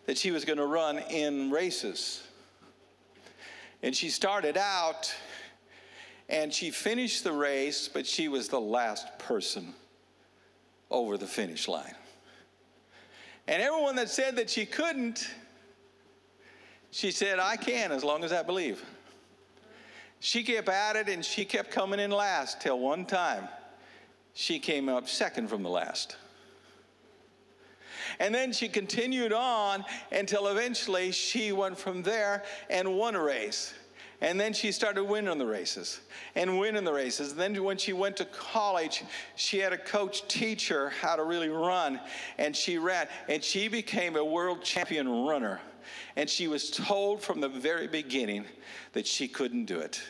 that 0.05 0.17
she 0.17 0.31
was 0.31 0.43
going 0.43 0.57
to 0.57 0.65
run 0.65 0.97
in 0.97 1.51
races. 1.51 2.23
And 3.83 3.95
she 3.95 4.09
started 4.09 4.57
out 4.57 5.13
and 6.29 6.53
she 6.53 6.71
finished 6.71 7.23
the 7.23 7.31
race, 7.31 7.89
but 7.91 8.05
she 8.05 8.27
was 8.27 8.49
the 8.49 8.59
last 8.59 9.17
person 9.19 9.73
over 10.91 11.17
the 11.17 11.27
finish 11.27 11.67
line. 11.67 11.95
And 13.47 13.61
everyone 13.61 13.95
that 13.95 14.09
said 14.09 14.35
that 14.35 14.49
she 14.49 14.65
couldn't, 14.65 15.29
she 16.91 17.11
said, 17.11 17.39
I 17.39 17.55
can 17.55 17.91
as 17.91 18.03
long 18.03 18.23
as 18.23 18.33
I 18.33 18.43
believe. 18.43 18.83
She 20.19 20.43
kept 20.43 20.67
at 20.67 20.95
it 20.95 21.09
and 21.09 21.23
she 21.23 21.45
kept 21.45 21.71
coming 21.71 21.99
in 21.99 22.11
last 22.11 22.59
till 22.59 22.79
one 22.79 23.05
time 23.05 23.47
she 24.33 24.59
came 24.59 24.89
up 24.89 25.07
second 25.07 25.47
from 25.47 25.63
the 25.63 25.69
last. 25.69 26.17
And 28.19 28.33
then 28.33 28.51
she 28.51 28.67
continued 28.67 29.33
on 29.33 29.85
until 30.11 30.47
eventually 30.47 31.11
she 31.11 31.51
went 31.51 31.77
from 31.77 32.03
there 32.03 32.43
and 32.69 32.97
won 32.97 33.15
a 33.15 33.21
race. 33.21 33.73
And 34.19 34.39
then 34.39 34.51
she 34.53 34.71
started 34.71 35.03
winning 35.03 35.37
the 35.37 35.45
races 35.45 35.99
and 36.35 36.57
winning 36.57 36.83
the 36.83 36.93
races. 36.93 37.31
And 37.31 37.39
then 37.39 37.63
when 37.63 37.77
she 37.77 37.93
went 37.93 38.17
to 38.17 38.25
college, 38.25 39.03
she 39.35 39.59
had 39.59 39.73
a 39.73 39.77
coach 39.77 40.27
teach 40.27 40.69
her 40.69 40.89
how 40.89 41.15
to 41.15 41.23
really 41.23 41.49
run. 41.49 41.99
And 42.39 42.55
she 42.55 42.79
ran. 42.79 43.07
And 43.29 43.43
she 43.43 43.67
became 43.67 44.15
a 44.15 44.25
world 44.25 44.63
champion 44.63 45.07
runner. 45.25 45.61
And 46.15 46.27
she 46.27 46.47
was 46.47 46.71
told 46.71 47.21
from 47.21 47.41
the 47.41 47.49
very 47.49 47.87
beginning 47.87 48.45
that 48.93 49.05
she 49.05 49.27
couldn't 49.27 49.65
do 49.65 49.79
it. 49.79 50.01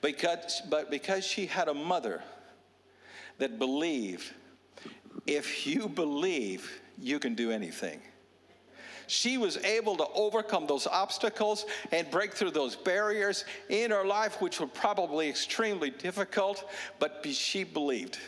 Because, 0.00 0.62
but 0.70 0.90
because 0.90 1.24
she 1.24 1.46
had 1.46 1.68
a 1.68 1.74
mother 1.74 2.22
that 3.38 3.58
believed, 3.58 4.32
if 5.26 5.66
you 5.66 5.88
believe, 5.88 6.80
you 6.96 7.18
can 7.18 7.34
do 7.34 7.50
anything 7.50 8.00
she 9.06 9.38
was 9.38 9.56
able 9.58 9.96
to 9.96 10.06
overcome 10.14 10.66
those 10.66 10.86
obstacles 10.86 11.66
and 11.92 12.10
break 12.10 12.34
through 12.34 12.50
those 12.50 12.76
barriers 12.76 13.44
in 13.68 13.90
her 13.90 14.04
life, 14.04 14.40
which 14.40 14.60
were 14.60 14.66
probably 14.66 15.28
extremely 15.28 15.90
difficult, 15.90 16.68
but 16.98 17.24
she 17.26 17.64
believed. 17.64 18.18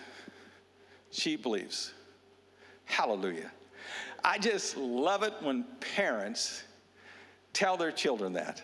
She 1.10 1.36
believes. 1.36 1.92
Hallelujah. 2.84 3.50
I 4.24 4.38
just 4.38 4.76
love 4.76 5.22
it 5.22 5.34
when 5.40 5.64
parents 5.80 6.64
tell 7.52 7.76
their 7.76 7.92
children 7.92 8.32
that. 8.34 8.62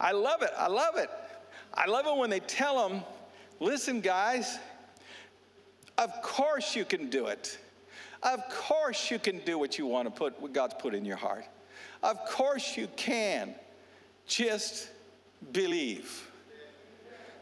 I 0.00 0.12
love 0.12 0.42
it. 0.42 0.50
I 0.56 0.68
love 0.68 0.96
it. 0.96 1.10
I 1.72 1.86
love 1.86 2.06
it 2.06 2.16
when 2.16 2.30
they 2.30 2.40
tell 2.40 2.88
them, 2.88 3.02
listen, 3.60 4.00
guys, 4.00 4.58
of 5.98 6.10
course 6.22 6.76
you 6.76 6.84
can 6.84 7.10
do 7.10 7.26
it. 7.26 7.58
Of 8.24 8.48
course 8.48 9.10
you 9.10 9.18
can 9.18 9.38
do 9.40 9.58
what 9.58 9.78
you 9.78 9.86
want 9.86 10.08
to 10.08 10.10
put, 10.10 10.40
what 10.40 10.52
God's 10.52 10.74
put 10.78 10.94
in 10.94 11.04
your 11.04 11.16
heart. 11.16 11.44
Of 12.02 12.24
course 12.26 12.76
you 12.76 12.88
can. 12.96 13.54
Just 14.26 14.88
believe. 15.52 16.30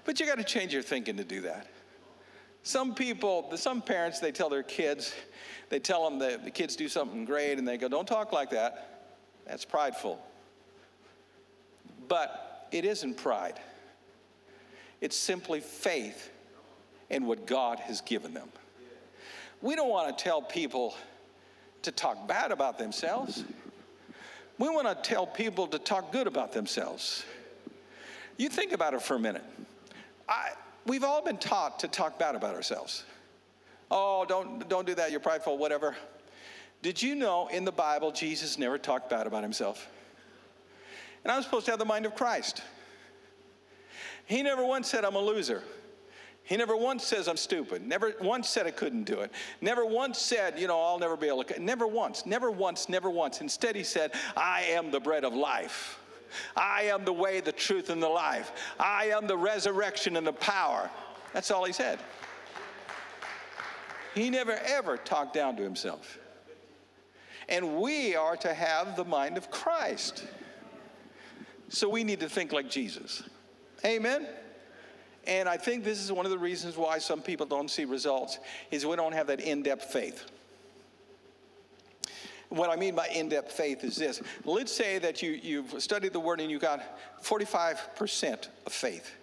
But 0.05 0.19
you 0.19 0.27
got 0.27 0.39
to 0.39 0.45
change 0.45 0.73
your 0.73 0.83
thinking 0.83 1.17
to 1.17 1.25
do 1.25 1.43
that. 1.43 1.69
Some 2.65 2.95
people, 2.95 3.51
some 3.57 3.81
parents, 3.83 4.21
they 4.21 4.33
tell 4.33 4.49
their 4.49 4.63
kids, 4.63 5.15
they 5.69 5.79
tell 5.79 6.09
them 6.09 6.19
that 6.21 6.45
the 6.45 6.51
kids 6.51 6.77
do 6.77 6.89
something 6.89 7.25
great 7.25 7.59
and 7.59 7.67
they 7.67 7.77
go, 7.77 7.89
don't 7.89 8.07
talk 8.07 8.33
like 8.33 8.51
that. 8.51 9.11
That's 9.47 9.65
prideful. 9.65 10.21
But 12.09 12.69
it 12.73 12.85
isn't 12.85 13.17
pride, 13.17 13.61
it's 15.01 15.17
simply 15.17 15.61
faith 15.61 16.31
in 17.11 17.27
what 17.27 17.47
God 17.47 17.79
has 17.81 18.01
given 18.01 18.35
them. 18.35 18.49
We 19.63 19.77
don't 19.77 19.89
want 19.89 20.17
to 20.17 20.23
tell 20.23 20.43
people 20.43 20.95
to 21.83 21.93
talk 21.93 22.27
bad 22.27 22.51
about 22.53 22.79
themselves. 22.79 23.45
We 24.59 24.69
want 24.69 24.89
to 24.89 25.09
tell 25.09 25.27
people 25.27 25.67
to 25.69 25.79
talk 25.79 26.13
good 26.13 26.27
about 26.27 26.53
themselves. 26.53 27.25
You 28.37 28.49
think 28.49 28.73
about 28.73 28.95
it 28.95 29.03
for 29.03 29.15
a 29.15 29.21
minute. 29.21 29.45
I, 30.29 30.51
we've 30.87 31.05
all 31.05 31.23
been 31.23 31.39
taught 31.39 31.79
to 31.81 31.89
talk 31.89 32.19
bad 32.19 32.35
about 32.35 32.55
ourselves. 32.55 33.05
Oh, 33.91 34.25
don't, 34.29 34.69
don't 34.69 34.87
do 34.87 34.95
that, 34.95 35.11
you're 35.11 35.21
prideful, 35.21 35.59
whatever. 35.59 35.97
Did 36.83 37.01
you 37.01 37.15
know 37.15 37.49
in 37.49 37.65
the 37.65 37.73
Bible, 37.73 38.11
Jesus 38.11 38.59
never 38.59 38.79
talked 38.79 39.09
bad 39.09 39.27
about 39.27 39.43
himself? 39.43 39.87
And 41.23 41.31
I'm 41.31 41.43
supposed 41.43 41.67
to 41.67 41.73
have 41.73 41.79
the 41.79 41.85
mind 41.85 42.07
of 42.07 42.17
Christ. 42.17 42.63
He 44.27 44.43
never 44.43 44.65
once 44.65 44.89
said, 44.89 45.05
I'm 45.05 45.15
a 45.15 45.21
loser. 45.21 45.63
He 46.45 46.57
never 46.57 46.77
once 46.77 47.07
says 47.07 47.29
I'm 47.29 47.37
stupid. 47.37 47.87
Never 47.87 48.15
once 48.21 48.49
said 48.49 48.67
I 48.67 48.73
couldn't 48.73 49.05
do 49.05 49.21
it. 49.21 49.31
Never 49.61 49.87
once 49.87 50.19
said, 50.19 50.59
you 50.59 50.67
know, 50.67 50.81
I'll 50.81 50.99
never 50.99 51.17
be 51.17 51.29
able 51.29 51.45
to. 51.45 51.63
Never 51.63 51.87
once, 51.87 52.27
never 52.27 52.51
once, 52.51 52.89
never 52.89 53.09
once. 53.09 53.41
Instead, 53.41 53.77
he 53.77 53.85
said, 53.85 54.13
I 54.37 54.63
am 54.63 54.91
the 54.91 55.01
bread 55.01 55.25
of 55.25 55.35
life. 55.35 56.01
I 56.57 56.85
am 56.85 57.05
the 57.05 57.13
way, 57.13 57.41
the 57.41 57.53
truth, 57.53 57.91
and 57.91 58.03
the 58.03 58.09
life. 58.09 58.53
I 58.81 59.07
am 59.07 59.27
the 59.27 59.37
resurrection 59.37 60.17
and 60.17 60.27
the 60.27 60.33
power. 60.33 60.91
That's 61.33 61.51
all 61.51 61.65
he 61.65 61.73
said. 61.73 61.99
He 64.15 64.29
never 64.29 64.53
ever 64.53 64.97
talked 64.97 65.35
down 65.35 65.57
to 65.57 65.63
himself. 65.63 66.19
And 67.49 67.77
we 67.77 68.15
are 68.15 68.37
to 68.39 68.53
have 68.53 68.97
the 68.97 69.05
mind 69.05 69.37
of 69.37 69.51
Christ. 69.51 70.27
So 71.69 71.89
we 71.89 72.05
need 72.05 72.21
to 72.21 72.29
think 72.29 72.53
like 72.53 72.69
Jesus. 72.69 73.23
Amen? 73.85 74.27
And 75.27 75.49
I 75.49 75.57
think 75.57 75.85
this 75.85 76.03
is 76.03 76.11
one 76.11 76.27
of 76.27 76.33
the 76.33 76.39
reasons 76.39 76.77
why 76.77 76.99
some 76.99 77.23
people 77.23 77.47
don't 77.47 77.71
see 77.71 77.85
results 77.85 78.39
is 78.71 78.85
we 78.85 78.97
don't 78.97 79.13
have 79.13 79.29
that 79.29 79.41
in-depth 79.41 79.93
faith. 79.93 80.25
What 82.49 82.69
I 82.69 82.77
mean 82.77 82.95
by 82.95 83.09
in-depth 83.09 83.53
faith 83.53 83.83
is 83.85 83.97
this. 83.97 84.21
Let's 84.45 84.73
say 84.73 84.99
that 84.99 85.23
you, 85.23 85.31
you've 85.31 85.83
studied 85.83 86.13
the 86.13 86.21
word 86.21 86.41
and 86.41 86.51
you 86.51 86.59
got 86.59 86.83
45% 87.23 88.49
of 88.67 88.73
faith, 88.73 89.15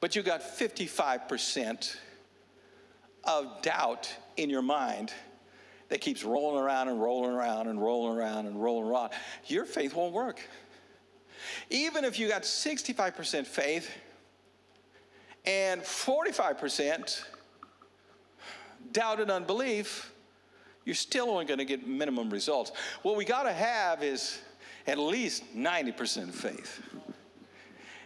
but 0.00 0.14
you 0.14 0.22
got 0.22 0.40
55% 0.40 1.96
of 3.24 3.62
doubt 3.62 4.14
in 4.36 4.50
your 4.50 4.62
mind 4.62 5.12
that 5.88 6.00
keeps 6.00 6.22
rolling 6.22 6.62
around 6.62 6.88
and 6.88 7.00
rolling 7.00 7.32
around 7.32 7.66
and 7.66 7.82
rolling 7.82 8.16
around 8.16 8.46
and 8.46 8.62
rolling 8.62 8.88
around. 8.88 9.10
Your 9.46 9.64
faith 9.64 9.94
won't 9.94 10.12
work. 10.12 10.40
Even 11.70 12.04
if 12.04 12.18
you 12.18 12.28
got 12.28 12.42
65% 12.42 13.46
faith 13.46 13.90
and 15.48 15.80
45% 15.80 17.22
doubt 18.92 19.18
and 19.18 19.30
unbelief, 19.30 20.12
you're 20.84 20.94
still 20.94 21.30
only 21.30 21.46
going 21.46 21.58
to 21.58 21.64
get 21.64 21.88
minimum 21.88 22.28
results. 22.28 22.70
What 23.00 23.16
we 23.16 23.24
got 23.24 23.44
to 23.44 23.52
have 23.52 24.02
is 24.02 24.40
at 24.86 24.98
least 24.98 25.44
90% 25.56 26.34
faith. 26.34 26.82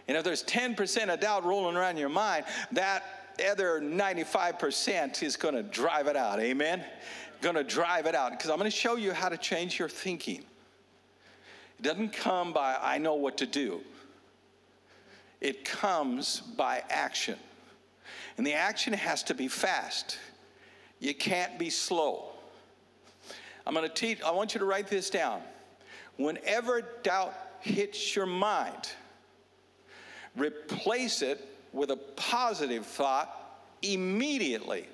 And 0.07 0.15
if 0.15 0.23
there's 0.23 0.43
10% 0.45 1.13
of 1.13 1.19
doubt 1.19 1.43
rolling 1.43 1.75
around 1.75 1.97
your 1.97 2.09
mind, 2.09 2.45
that 2.71 3.03
other 3.49 3.81
95% 3.81 5.21
is 5.21 5.35
going 5.35 5.55
to 5.55 5.63
drive 5.63 6.07
it 6.07 6.15
out. 6.15 6.39
Amen? 6.39 6.83
Going 7.41 7.55
to 7.55 7.63
drive 7.63 8.05
it 8.05 8.15
out. 8.15 8.31
Because 8.31 8.49
I'm 8.49 8.57
going 8.57 8.71
to 8.71 8.75
show 8.75 8.95
you 8.95 9.11
how 9.11 9.27
to 9.27 9.37
change 9.37 9.79
your 9.79 9.89
thinking. 9.89 10.43
It 11.79 11.81
doesn't 11.81 12.13
come 12.13 12.53
by, 12.53 12.77
I 12.81 12.99
know 12.99 13.15
what 13.15 13.37
to 13.39 13.45
do, 13.45 13.81
it 15.43 15.65
comes 15.65 16.39
by 16.39 16.81
action. 16.89 17.37
And 18.37 18.47
the 18.47 18.53
action 18.53 18.93
has 18.93 19.21
to 19.23 19.35
be 19.35 19.47
fast. 19.47 20.17
You 20.99 21.13
can't 21.13 21.59
be 21.59 21.69
slow. 21.69 22.29
I'm 23.67 23.73
going 23.73 23.87
to 23.87 23.93
teach, 23.93 24.21
I 24.23 24.31
want 24.31 24.53
you 24.53 24.59
to 24.59 24.65
write 24.65 24.87
this 24.87 25.09
down. 25.09 25.41
Whenever 26.17 26.81
doubt 27.03 27.33
hits 27.59 28.15
your 28.15 28.25
mind, 28.25 28.91
replace 30.35 31.21
it 31.21 31.45
with 31.73 31.91
a 31.91 31.97
positive 31.97 32.85
thought 32.85 33.59
immediately. 33.81 34.87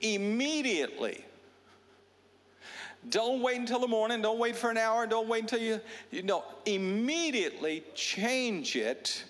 Immediately. 0.00 1.24
Don't 3.10 3.42
wait 3.42 3.58
until 3.58 3.80
the 3.80 3.88
morning. 3.88 4.20
Don't 4.20 4.38
wait 4.38 4.56
for 4.56 4.70
an 4.70 4.76
hour. 4.76 5.06
Don't 5.06 5.28
wait 5.28 5.42
until 5.42 5.60
you, 5.60 5.80
you 6.10 6.22
know, 6.22 6.44
immediately 6.66 7.84
change 7.94 8.76
it 8.76 9.24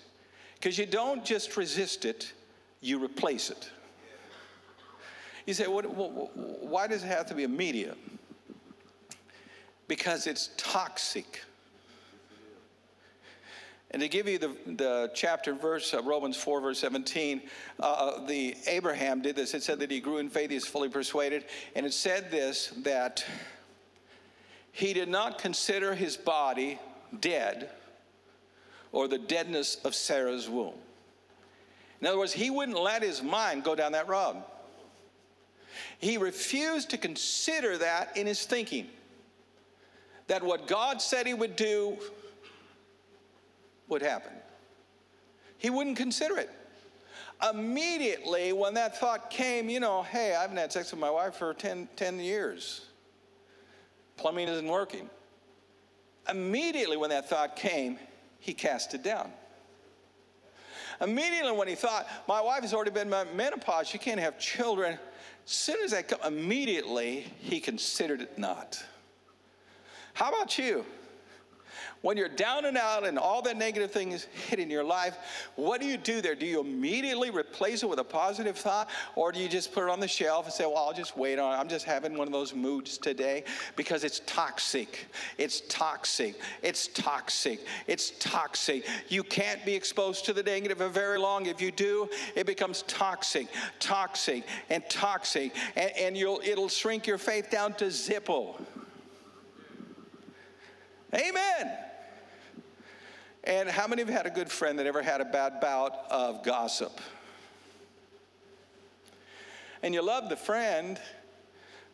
because 0.55 0.77
you 0.77 0.85
don't 0.85 1.23
just 1.23 1.55
resist 1.55 2.03
it, 2.03 2.33
you 2.81 3.01
replace 3.03 3.49
it. 3.49 3.69
You 5.45 5.53
say, 5.53 5.67
what, 5.67 5.89
what, 5.89 6.35
why 6.35 6.87
does 6.87 7.03
it 7.03 7.07
have 7.07 7.25
to 7.27 7.33
be 7.33 7.43
immediate? 7.43 7.97
Because 9.87 10.27
it's 10.27 10.49
toxic. 10.57 11.41
And 13.91 14.01
to 14.01 14.07
give 14.07 14.27
you 14.27 14.37
the, 14.37 14.55
the 14.67 15.11
chapter 15.15 15.55
verse, 15.55 15.93
uh, 15.93 16.03
Romans 16.03 16.37
4, 16.37 16.61
verse 16.61 16.79
17, 16.79 17.41
uh, 17.79 17.83
uh, 17.83 18.25
the 18.27 18.55
Abraham 18.67 19.21
did 19.21 19.35
this. 19.35 19.53
It 19.55 19.63
said 19.63 19.79
that 19.79 19.89
he 19.89 19.99
grew 19.99 20.19
in 20.19 20.29
faith, 20.29 20.51
he 20.51 20.55
is 20.55 20.67
fully 20.67 20.89
persuaded. 20.89 21.45
And 21.75 21.85
it 21.85 21.93
said 21.93 22.29
this 22.29 22.67
that 22.83 23.25
he 24.71 24.93
did 24.93 25.09
not 25.09 25.37
consider 25.37 25.95
his 25.95 26.17
body 26.17 26.79
dead 27.19 27.69
or 28.91 29.07
the 29.07 29.17
deadness 29.17 29.75
of 29.83 29.95
Sarah's 29.95 30.49
womb. 30.49 30.73
In 32.01 32.07
other 32.07 32.17
words, 32.17 32.33
he 32.33 32.49
wouldn't 32.49 32.79
let 32.79 33.01
his 33.01 33.21
mind 33.21 33.63
go 33.63 33.75
down 33.75 33.91
that 33.91 34.07
road. 34.07 34.41
He 35.99 36.17
refused 36.17 36.89
to 36.91 36.97
consider 36.97 37.77
that 37.77 38.15
in 38.15 38.25
his 38.25 38.45
thinking. 38.45 38.87
That 40.27 40.43
what 40.43 40.67
God 40.67 41.01
said 41.01 41.27
he 41.27 41.33
would 41.33 41.55
do 41.55 41.97
would 43.87 44.01
happen. 44.01 44.31
He 45.57 45.69
wouldn't 45.69 45.97
consider 45.97 46.37
it. 46.37 46.49
Immediately, 47.51 48.53
when 48.53 48.73
that 48.75 48.97
thought 48.97 49.29
came, 49.29 49.69
you 49.69 49.79
know, 49.79 50.03
hey, 50.03 50.35
I 50.35 50.41
haven't 50.41 50.57
had 50.57 50.71
sex 50.71 50.91
with 50.91 50.99
my 50.99 51.09
wife 51.09 51.35
for 51.35 51.53
10, 51.53 51.89
10 51.95 52.19
years 52.19 52.88
plumbing 54.19 54.47
isn't 54.47 54.67
working. 54.67 55.09
Immediately, 56.29 56.97
when 56.97 57.09
that 57.09 57.29
thought 57.29 57.55
came, 57.55 57.97
he 58.39 58.53
cast 58.53 58.93
it 58.93 59.01
down. 59.01 59.31
Immediately, 61.01 61.53
when 61.53 61.67
he 61.67 61.75
thought, 61.75 62.07
my 62.27 62.41
wife 62.41 62.61
has 62.61 62.73
already 62.73 62.91
been 62.91 63.09
menopause, 63.09 63.87
she 63.87 63.97
can't 63.97 64.19
have 64.19 64.37
children, 64.37 64.99
as 65.45 65.51
soon 65.51 65.77
as 65.83 65.91
that 65.91 66.09
come, 66.09 66.19
immediately 66.25 67.25
he 67.39 67.59
considered 67.59 68.21
it 68.21 68.37
not. 68.37 68.83
How 70.13 70.29
about 70.29 70.59
you? 70.59 70.85
When 72.01 72.17
you're 72.17 72.29
down 72.29 72.65
and 72.65 72.77
out 72.77 73.05
and 73.05 73.19
all 73.19 73.41
that 73.43 73.57
negative 73.57 73.91
thing 73.91 74.11
is 74.11 74.25
hitting 74.49 74.71
your 74.71 74.83
life, 74.83 75.17
what 75.55 75.81
do 75.81 75.87
you 75.87 75.97
do 75.97 76.21
there? 76.21 76.35
Do 76.35 76.45
you 76.45 76.59
immediately 76.59 77.29
replace 77.29 77.83
it 77.83 77.89
with 77.89 77.99
a 77.99 78.03
positive 78.03 78.57
thought 78.57 78.89
or 79.15 79.31
do 79.31 79.39
you 79.39 79.49
just 79.49 79.73
put 79.73 79.83
it 79.83 79.89
on 79.89 79.99
the 79.99 80.07
shelf 80.07 80.45
and 80.45 80.53
say, 80.53 80.65
well, 80.65 80.77
I'll 80.77 80.93
just 80.93 81.17
wait 81.17 81.39
on 81.39 81.53
it. 81.53 81.57
I'm 81.57 81.69
just 81.69 81.85
having 81.85 82.17
one 82.17 82.27
of 82.27 82.33
those 82.33 82.53
moods 82.53 82.97
today 82.97 83.43
because 83.75 84.03
it's 84.03 84.21
toxic. 84.25 85.07
It's 85.37 85.61
toxic. 85.67 86.39
It's 86.63 86.87
toxic. 86.87 87.59
It's 87.87 88.11
toxic. 88.19 88.87
You 89.09 89.23
can't 89.23 89.63
be 89.65 89.75
exposed 89.75 90.25
to 90.25 90.33
the 90.33 90.43
negative 90.43 90.79
for 90.79 90.87
very 90.87 91.19
long. 91.19 91.45
If 91.45 91.61
you 91.61 91.71
do, 91.71 92.09
it 92.35 92.45
becomes 92.45 92.83
toxic, 92.83 93.47
toxic, 93.79 94.45
and 94.69 94.83
toxic. 94.89 95.55
And, 95.75 95.91
and 95.97 96.17
you'll, 96.17 96.41
it'll 96.43 96.69
shrink 96.69 97.05
your 97.05 97.17
faith 97.17 97.49
down 97.49 97.73
to 97.73 97.85
Zippo. 97.85 98.59
Amen. 101.13 101.77
And 103.43 103.67
how 103.67 103.87
many 103.87 104.01
of 104.01 104.09
you 104.09 104.13
had 104.13 104.27
a 104.27 104.31
good 104.31 104.51
friend 104.51 104.77
that 104.77 104.85
ever 104.85 105.01
had 105.01 105.21
a 105.21 105.25
bad 105.25 105.59
bout 105.59 105.93
of 106.11 106.43
gossip? 106.43 106.99
And 109.81 109.93
you 109.93 110.01
loved 110.01 110.29
the 110.29 110.35
friend, 110.35 110.99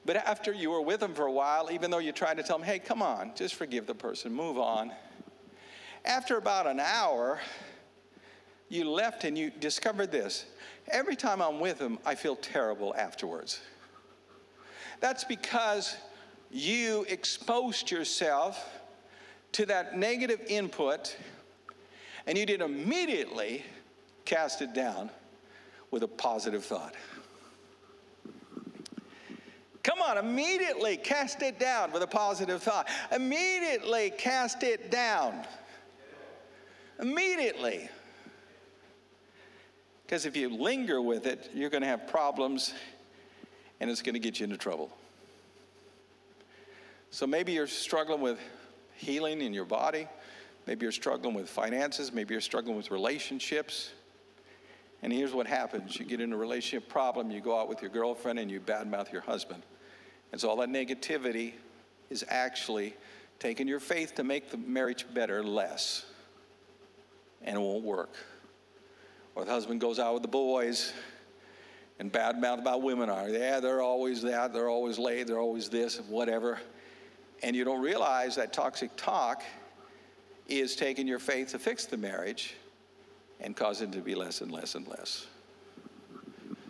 but 0.06 0.16
after 0.16 0.52
you 0.52 0.72
were 0.72 0.82
with 0.82 1.00
them 1.00 1.14
for 1.14 1.28
a 1.28 1.32
while, 1.32 1.72
even 1.72 1.92
though 1.92 2.00
you 2.00 2.12
tried 2.12 2.38
to 2.38 2.44
tell 2.44 2.58
them, 2.58 2.66
hey, 2.66 2.80
come 2.80 3.02
on, 3.02 3.32
just 3.36 3.56
forgive 3.56 3.86
the 3.86 3.96
person, 3.96 4.34
move 4.34 4.58
on. 4.58 4.92
After 6.04 6.38
about 6.38 6.68
an 6.68 6.80
hour, 6.80 7.40
you 8.70 8.90
left 8.90 9.24
and 9.24 9.38
you 9.38 9.50
discovered 9.50 10.12
this. 10.12 10.46
Every 10.92 11.16
time 11.16 11.42
I'm 11.42 11.60
with 11.60 11.80
them, 11.80 12.00
I 12.06 12.16
feel 12.16 12.36
terrible 12.36 12.94
afterwards. 12.96 13.62
That's 15.00 15.24
because 15.24 15.96
you 16.52 17.06
exposed 17.08 17.92
yourself 17.92 18.68
to 19.56 19.66
that 19.66 19.98
negative 19.98 20.42
input 20.50 21.16
and 22.28 22.38
you 22.38 22.46
didn't 22.46 22.70
immediately 22.70 23.64
cast 24.26 24.62
it 24.62 24.74
down 24.74 25.10
with 25.92 26.04
a 26.04 26.08
positive 26.10 26.66
thought. 26.66 26.94
Come 29.82 30.02
on, 30.02 30.18
immediately 30.18 30.98
cast 30.98 31.42
it 31.42 31.58
down 31.58 31.94
with 31.94 32.04
a 32.04 32.08
positive 32.08 32.62
thought. 32.62 32.90
Immediately 33.14 34.12
cast 34.18 34.62
it 34.64 34.92
down. 34.92 35.46
Immediately. 37.00 37.88
Because 40.06 40.26
if 40.26 40.36
you 40.36 40.50
linger 40.50 41.02
with 41.02 41.28
it, 41.28 41.50
you're 41.54 41.70
going 41.70 41.84
to 41.84 41.88
have 41.88 42.08
problems 42.08 42.74
and 43.80 43.90
it's 43.90 44.02
going 44.02 44.16
to 44.16 44.20
get 44.20 44.42
you 44.42 44.44
into 44.44 44.58
trouble. 44.58 44.92
So 47.10 47.26
maybe 47.26 47.54
you're 47.54 47.68
struggling 47.68 48.20
with 48.20 48.38
healing 48.96 49.42
in 49.42 49.54
your 49.54 49.66
body. 49.66 50.08
Maybe 50.68 50.84
you're 50.84 50.92
struggling 50.92 51.36
with 51.36 51.50
finances. 51.50 52.12
Maybe 52.12 52.34
you're 52.34 52.42
struggling 52.42 52.76
with 52.76 52.92
relationships. 52.92 53.92
And 55.02 55.14
here's 55.14 55.34
what 55.34 55.48
happens 55.48 56.00
you 56.00 56.06
get 56.06 56.22
in 56.22 56.34
a 56.34 56.38
relationship 56.38 56.90
problem, 56.90 57.30
you 57.30 57.42
go 57.42 57.60
out 57.60 57.70
with 57.70 57.82
your 57.82 57.92
girlfriend, 57.92 58.40
and 58.40 58.50
you 58.50 58.60
badmouth 58.60 59.12
your 59.12 59.22
husband. 59.22 59.64
And 60.32 60.42
so 60.42 60.50
all 60.50 60.56
that 60.58 60.70
negativity 60.70 61.54
is 62.10 62.26
actually 62.28 62.96
taking 63.40 63.68
your 63.68 63.80
faith 63.80 64.16
to 64.16 64.24
make 64.24 64.50
the 64.50 64.58
marriage 64.58 65.06
better 65.14 65.44
less. 65.44 66.06
And 67.44 67.58
it 67.58 67.60
won't 67.60 67.84
work. 67.84 68.16
Or 69.36 69.46
the 69.46 69.52
husband 69.52 69.82
goes 69.82 70.00
out 70.00 70.14
with 70.14 70.24
the 70.24 70.30
boys 70.30 70.94
and 72.00 72.12
badmouth 72.12 72.60
about 72.60 72.82
women 72.82 73.10
are. 73.10 73.30
Yeah, 73.30 73.60
they're 73.60 73.82
always 73.82 74.22
that, 74.24 74.54
they're 74.54 74.70
always 74.70 74.98
late, 74.98 75.28
they're 75.28 75.40
always 75.40 75.70
this, 75.70 76.00
whatever. 76.02 76.60
And 77.46 77.56
you 77.56 77.64
don't 77.64 77.82
realize 77.82 78.36
that 78.38 78.54
toxic 78.54 78.90
talk 78.98 79.44
is 80.48 80.76
taking 80.76 81.08
your 81.08 81.20
faith 81.20 81.50
to 81.50 81.60
fix 81.60 81.86
the 81.86 81.96
marriage 81.96 82.56
and 83.40 83.56
causing 83.56 83.90
it 83.90 83.92
to 83.92 84.02
be 84.02 84.16
less 84.16 84.42
and 84.42 84.52
less 84.52 84.74
and 84.74 84.88
less. 84.88 85.28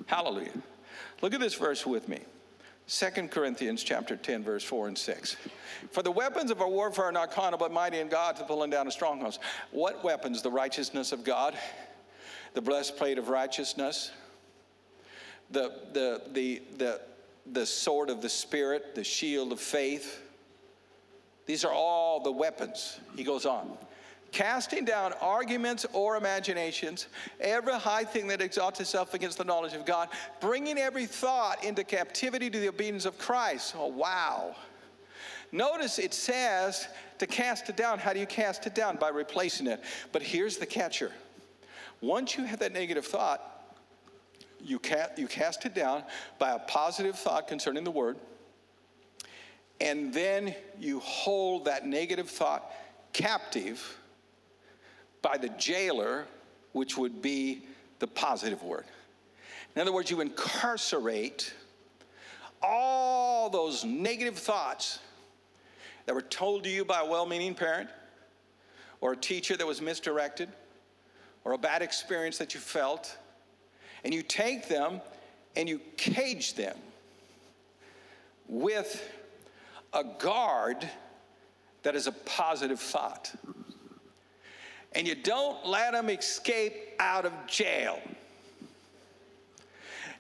Hallelujah. 0.06 0.52
Look 1.22 1.34
at 1.34 1.40
this 1.40 1.54
verse 1.54 1.86
with 1.86 2.10
me. 2.10 2.20
2 2.90 3.30
Corinthians 3.30 3.84
chapter 3.84 4.18
10, 4.18 4.44
verse 4.44 4.66
4 4.66 4.90
and 4.90 4.98
6. 4.98 5.38
For 5.92 6.04
the 6.04 6.12
weapons 6.12 6.52
of 6.52 6.60
our 6.60 6.68
warfare 6.68 7.06
are 7.06 7.12
not 7.14 7.32
carnal, 7.32 7.58
but 7.58 7.72
mighty 7.72 8.00
in 8.00 8.10
God 8.10 8.36
to 8.36 8.44
pulling 8.44 8.70
down 8.70 8.86
of 8.86 8.92
strongholds. 8.92 9.40
What 9.72 10.04
weapons? 10.04 10.42
The 10.42 10.52
righteousness 10.52 11.14
of 11.14 11.24
God, 11.24 11.58
the 12.54 12.62
blessed 12.62 12.98
plate 12.98 13.18
of 13.18 13.30
righteousness, 13.30 14.12
the, 15.52 15.72
the, 15.94 16.22
the, 16.34 16.62
the, 16.76 17.02
the 17.54 17.66
sword 17.66 18.10
of 18.10 18.22
the 18.22 18.28
Spirit, 18.28 18.94
the 18.94 19.06
shield 19.06 19.54
of 19.54 19.62
faith. 19.62 20.24
These 21.46 21.64
are 21.64 21.72
all 21.72 22.20
the 22.20 22.32
weapons. 22.32 23.00
He 23.16 23.24
goes 23.24 23.46
on 23.46 23.78
casting 24.36 24.84
down 24.84 25.14
arguments 25.22 25.86
or 25.94 26.18
imaginations, 26.18 27.08
every 27.40 27.74
high 27.74 28.04
thing 28.04 28.28
that 28.28 28.42
exalts 28.42 28.82
itself 28.82 29.14
against 29.14 29.38
the 29.38 29.46
knowledge 29.46 29.74
of 29.74 29.86
God, 29.86 30.10
bringing 30.42 30.78
every 30.78 31.06
thought 31.06 31.64
into 31.64 31.86
captivity 31.86 32.50
to 32.50 32.60
the 32.60 32.68
obedience 32.68 33.06
of 33.06 33.18
Christ. 33.18 33.76
Oh, 33.78 33.88
wow. 33.88 34.54
Notice 35.54 36.00
it 36.00 36.14
says 36.14 36.90
to 37.18 37.26
cast 37.26 37.70
it 37.70 37.78
down. 37.78 37.98
How 37.98 38.12
do 38.12 38.20
you 38.20 38.26
cast 38.26 38.68
it 38.68 38.76
down? 38.76 38.98
By 38.98 39.08
replacing 39.08 39.68
it. 39.68 39.82
But 40.12 40.22
here's 40.22 40.58
the 40.58 40.66
catcher 40.66 41.14
once 42.02 42.38
you 42.38 42.44
have 42.44 42.60
that 42.60 42.74
negative 42.74 43.06
thought, 43.06 43.74
you, 44.62 44.82
you 45.16 45.28
cast 45.28 45.66
it 45.66 45.74
down 45.74 46.04
by 46.40 46.52
a 46.52 46.60
positive 46.60 47.18
thought 47.18 47.48
concerning 47.48 47.86
the 47.86 47.92
word, 47.92 48.18
and 49.82 50.14
then 50.14 50.56
you 50.80 51.00
hold 51.00 51.66
that 51.66 51.86
negative 51.86 52.30
thought 52.30 52.72
captive 53.14 53.98
by 55.22 55.38
the 55.38 55.50
jailer, 55.50 56.26
which 56.74 56.98
would 56.98 57.22
be 57.22 57.64
the 58.00 58.08
positive 58.08 58.64
word. 58.64 58.86
In 59.76 59.82
other 59.82 59.92
words, 59.92 60.10
you 60.10 60.22
incarcerate 60.22 61.54
all 62.62 63.50
those 63.50 63.84
negative 63.84 64.38
thoughts 64.38 65.00
that 66.06 66.14
were 66.14 66.22
told 66.22 66.64
to 66.64 66.70
you 66.70 66.86
by 66.86 67.02
a 67.02 67.06
well 67.06 67.26
meaning 67.26 67.54
parent, 67.54 67.90
or 69.02 69.14
a 69.14 69.18
teacher 69.18 69.58
that 69.58 69.68
was 69.68 69.82
misdirected, 69.82 70.50
or 71.44 71.54
a 71.54 71.58
bad 71.58 71.82
experience 71.82 72.38
that 72.38 72.54
you 72.54 72.60
felt, 72.60 73.18
and 74.04 74.14
you 74.14 74.24
take 74.24 74.68
them 74.68 75.02
and 75.56 75.68
you 75.68 75.80
cage 75.98 76.54
them 76.54 76.78
with 78.48 79.10
a 79.96 80.04
guard 80.20 80.88
that 81.82 81.96
is 81.96 82.06
a 82.06 82.12
positive 82.12 82.80
thought 82.80 83.34
and 84.96 85.06
you 85.06 85.14
don't 85.14 85.68
let 85.68 85.92
them 85.92 86.10
escape 86.10 86.74
out 87.00 87.26
of 87.26 87.34
jail. 87.48 88.00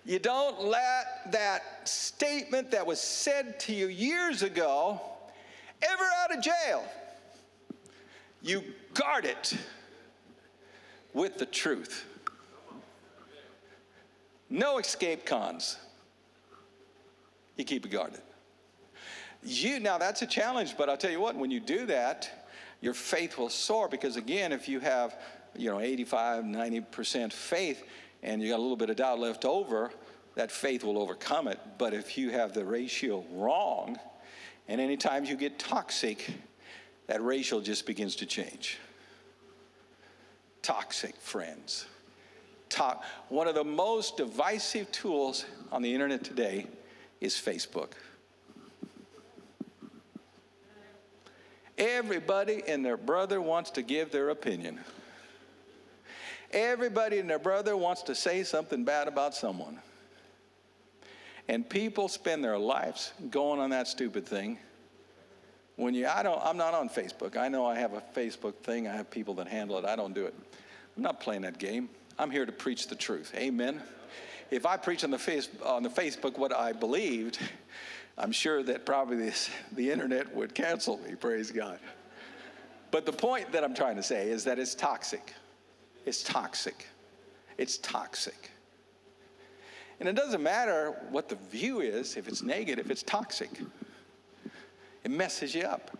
You 0.06 0.20
don't 0.20 0.62
let 0.66 1.32
that 1.32 1.88
statement 1.88 2.72
that 2.72 2.86
was 2.86 3.00
said 3.00 3.60
to 3.62 3.74
you 3.74 3.88
years 3.88 4.44
ago 4.44 5.02
ever 5.82 6.04
out 6.20 6.38
of 6.38 6.44
jail. 6.44 6.84
You 8.42 8.64
guard 8.94 9.26
it 9.26 9.58
with 11.14 11.38
the 11.38 11.46
truth. 11.46 12.06
No 14.50 14.78
escape 14.78 15.26
cons. 15.26 15.78
You 17.56 17.64
keep 17.64 17.86
it 17.86 17.90
guarded. 17.90 18.22
You 19.46 19.80
now 19.80 20.00
that's 20.00 20.24
a 20.24 20.28
challenge, 20.28 20.76
but 20.76 20.90
I'll 20.90 20.98
tell 20.98 21.12
you 21.12 21.22
what, 21.22 21.36
when 21.36 21.52
you 21.52 21.60
do 21.60 21.86
that, 21.86 22.48
your 22.82 22.96
faith 22.96 23.38
will 23.38 23.50
soar 23.50 23.88
because 23.88 24.16
again 24.16 24.52
if 24.52 24.68
you 24.68 24.80
have 24.80 25.16
you 25.56 25.70
know 25.70 25.80
85 25.80 26.44
90% 26.44 27.32
faith 27.32 27.84
and 28.24 28.42
you 28.42 28.50
got 28.50 28.58
a 28.58 28.62
little 28.62 28.76
bit 28.76 28.90
of 28.90 28.96
doubt 28.96 29.20
left 29.20 29.46
over 29.46 29.92
that 30.34 30.52
faith 30.52 30.84
will 30.84 30.98
overcome 30.98 31.48
it. 31.48 31.60
But 31.78 31.94
if 31.94 32.18
you 32.18 32.32
have 32.32 32.54
the 32.54 32.66
ratio 32.66 33.24
wrong 33.32 33.98
and 34.68 34.82
anytime 34.82 35.26
you 35.26 35.36
get 35.36 35.60
toxic 35.60 36.28
that 37.08 37.24
ratio 37.24 37.62
just 37.62 37.86
begins 37.86 38.16
to 38.18 38.26
change. 38.26 38.80
Toxic 40.64 41.16
friends. 41.18 41.86
To- 42.70 42.98
one 43.30 43.48
of 43.48 43.54
the 43.54 43.64
most 43.64 44.18
divisive 44.18 44.92
tools 44.92 45.46
on 45.72 45.84
the 45.84 45.94
internet 45.94 46.24
today 46.24 46.66
is 47.22 47.36
facebook 47.36 47.92
Everybody 51.78 52.64
and 52.68 52.86
their 52.86 52.98
brother 52.98 53.42
wants 53.42 53.72
to 53.72 53.82
give 53.82 54.12
their 54.12 54.30
opinion. 54.30 54.80
Everybody 56.52 57.20
and 57.20 57.30
their 57.30 57.40
brother 57.40 57.76
wants 57.76 58.04
to 58.04 58.16
say 58.16 58.44
something 58.44 58.86
bad 58.86 59.08
about 59.08 59.36
someone. 59.36 59.80
And 61.48 61.70
people 61.70 62.08
spend 62.08 62.44
their 62.44 62.58
lives 62.58 63.12
going 63.30 63.60
on 63.60 63.72
that 63.72 63.88
stupid 63.88 64.26
thing. 64.26 64.58
When 65.76 65.94
you, 65.94 66.08
I 66.08 66.24
don't, 66.24 66.42
I'm 66.44 66.58
not 66.58 66.74
on 66.74 66.88
Facebook. 66.88 67.36
I 67.36 67.50
know 67.50 67.66
I 67.66 67.76
have 67.76 67.94
a 67.94 68.02
Facebook 68.16 68.56
thing. 68.56 68.88
I 68.88 68.96
have 68.96 69.12
people 69.12 69.34
that 69.36 69.48
handle 69.48 69.78
it. 69.78 69.86
I 69.86 69.96
don't 69.96 70.14
do 70.14 70.26
it. 70.26 70.34
I'm 70.96 71.04
not 71.04 71.20
playing 71.20 71.42
that 71.42 71.60
game. 71.60 71.90
I'm 72.18 72.32
here 72.32 72.46
to 72.46 72.52
preach 72.52 72.88
the 72.88 72.96
truth. 72.96 73.34
Amen. 73.36 73.82
If 74.50 74.66
I 74.66 74.78
preach 74.78 75.04
on 75.04 75.12
the 75.12 75.20
face, 75.20 75.50
on 75.66 75.84
the 75.84 75.90
Facebook 75.90 76.38
what 76.38 76.56
I 76.56 76.72
believed, 76.72 77.40
I'm 78.17 78.32
sure 78.32 78.63
that 78.63 78.86
probably 78.86 79.17
this, 79.17 79.49
the 79.73 79.91
internet 79.91 80.34
would 80.34 80.56
cancel 80.56 80.97
me, 80.99 81.15
praise 81.15 81.51
God. 81.51 81.80
But 82.91 83.06
the 83.06 83.12
point 83.12 83.51
that 83.51 83.63
I'm 83.63 83.75
trying 83.75 83.97
to 83.97 84.04
say 84.04 84.30
is 84.30 84.45
that 84.45 84.58
it's 84.58 84.73
toxic. 84.73 85.34
It's 86.06 86.23
toxic. 86.23 86.88
It's 87.58 87.78
toxic. 87.80 88.51
And 89.99 90.07
it 90.07 90.16
doesn't 90.16 90.41
matter 90.43 90.95
what 91.09 91.30
the 91.30 91.36
view 91.36 91.82
is, 91.82 92.16
if 92.16 92.28
it's 92.28 92.41
negative, 92.41 92.91
it's 92.91 93.03
toxic. 93.03 93.49
It 95.03 95.11
messes 95.11 95.53
you 95.53 95.63
up. 95.63 95.97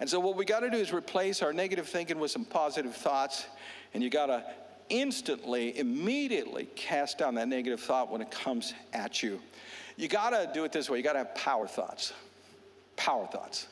And 0.00 0.08
so, 0.08 0.18
what 0.18 0.36
we 0.36 0.44
got 0.44 0.60
to 0.60 0.70
do 0.70 0.76
is 0.76 0.92
replace 0.92 1.42
our 1.42 1.52
negative 1.52 1.88
thinking 1.88 2.18
with 2.18 2.30
some 2.30 2.44
positive 2.44 2.94
thoughts. 2.94 3.46
And 3.92 4.02
you 4.02 4.10
got 4.10 4.26
to 4.26 4.44
instantly, 4.88 5.78
immediately 5.78 6.66
cast 6.74 7.18
down 7.18 7.34
that 7.36 7.48
negative 7.48 7.80
thought 7.80 8.10
when 8.10 8.20
it 8.20 8.30
comes 8.30 8.74
at 8.92 9.22
you. 9.22 9.40
You 9.96 10.08
got 10.08 10.30
to 10.30 10.50
do 10.52 10.64
it 10.64 10.72
this 10.72 10.90
way 10.90 10.98
you 10.98 11.04
got 11.04 11.12
to 11.12 11.20
have 11.20 11.34
power 11.34 11.66
thoughts. 11.66 12.12
Power 12.96 13.26
thoughts. 13.26 13.68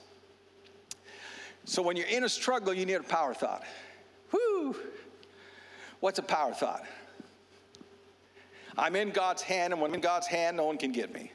So 1.64 1.82
when 1.82 1.96
you're 1.96 2.06
in 2.06 2.24
a 2.24 2.28
struggle, 2.28 2.74
you 2.74 2.86
need 2.86 2.94
a 2.94 3.02
power 3.02 3.34
thought. 3.34 3.62
Whoo! 4.32 4.76
What's 6.00 6.18
a 6.18 6.22
power 6.22 6.52
thought? 6.52 6.84
I'm 8.76 8.96
in 8.96 9.10
God's 9.10 9.42
hand, 9.42 9.72
and 9.72 9.80
when 9.80 9.90
I'm 9.90 9.94
in 9.94 10.00
God's 10.00 10.26
hand, 10.26 10.56
no 10.56 10.64
one 10.64 10.78
can 10.78 10.92
get 10.92 11.12
me. 11.12 11.30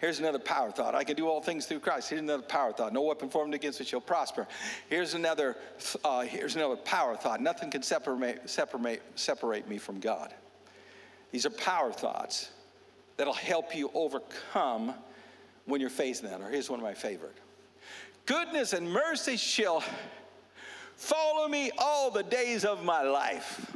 Here's 0.00 0.18
another 0.18 0.38
power 0.38 0.70
thought. 0.70 0.94
I 0.94 1.04
can 1.04 1.16
do 1.16 1.28
all 1.28 1.40
things 1.40 1.66
through 1.66 1.80
Christ. 1.80 2.10
Here's 2.10 2.20
another 2.20 2.42
power 2.42 2.72
thought. 2.72 2.92
No 2.92 3.02
weapon 3.02 3.28
formed 3.30 3.54
against 3.54 3.80
me 3.80 3.86
shall 3.86 4.00
prosper. 4.00 4.46
Here's 4.88 5.14
another, 5.14 5.56
uh, 6.04 6.22
here's 6.22 6.56
another 6.56 6.76
power 6.76 7.16
thought. 7.16 7.40
Nothing 7.40 7.70
can 7.70 7.82
separate, 7.82 8.48
separate, 8.50 9.02
separate 9.14 9.68
me 9.68 9.78
from 9.78 10.00
God. 10.00 10.34
These 11.30 11.46
are 11.46 11.50
power 11.50 11.92
thoughts 11.92 12.50
that'll 13.16 13.32
help 13.32 13.74
you 13.74 13.90
overcome 13.94 14.94
when 15.66 15.80
you're 15.80 15.90
facing 15.90 16.28
that. 16.28 16.40
Or 16.40 16.50
here's 16.50 16.68
one 16.68 16.78
of 16.78 16.84
my 16.84 16.94
favorite. 16.94 17.36
Goodness 18.26 18.72
and 18.72 18.90
mercy 18.90 19.36
shall 19.36 19.82
follow 20.96 21.48
me 21.48 21.70
all 21.78 22.10
the 22.10 22.22
days 22.22 22.64
of 22.64 22.84
my 22.84 23.02
life. 23.02 23.72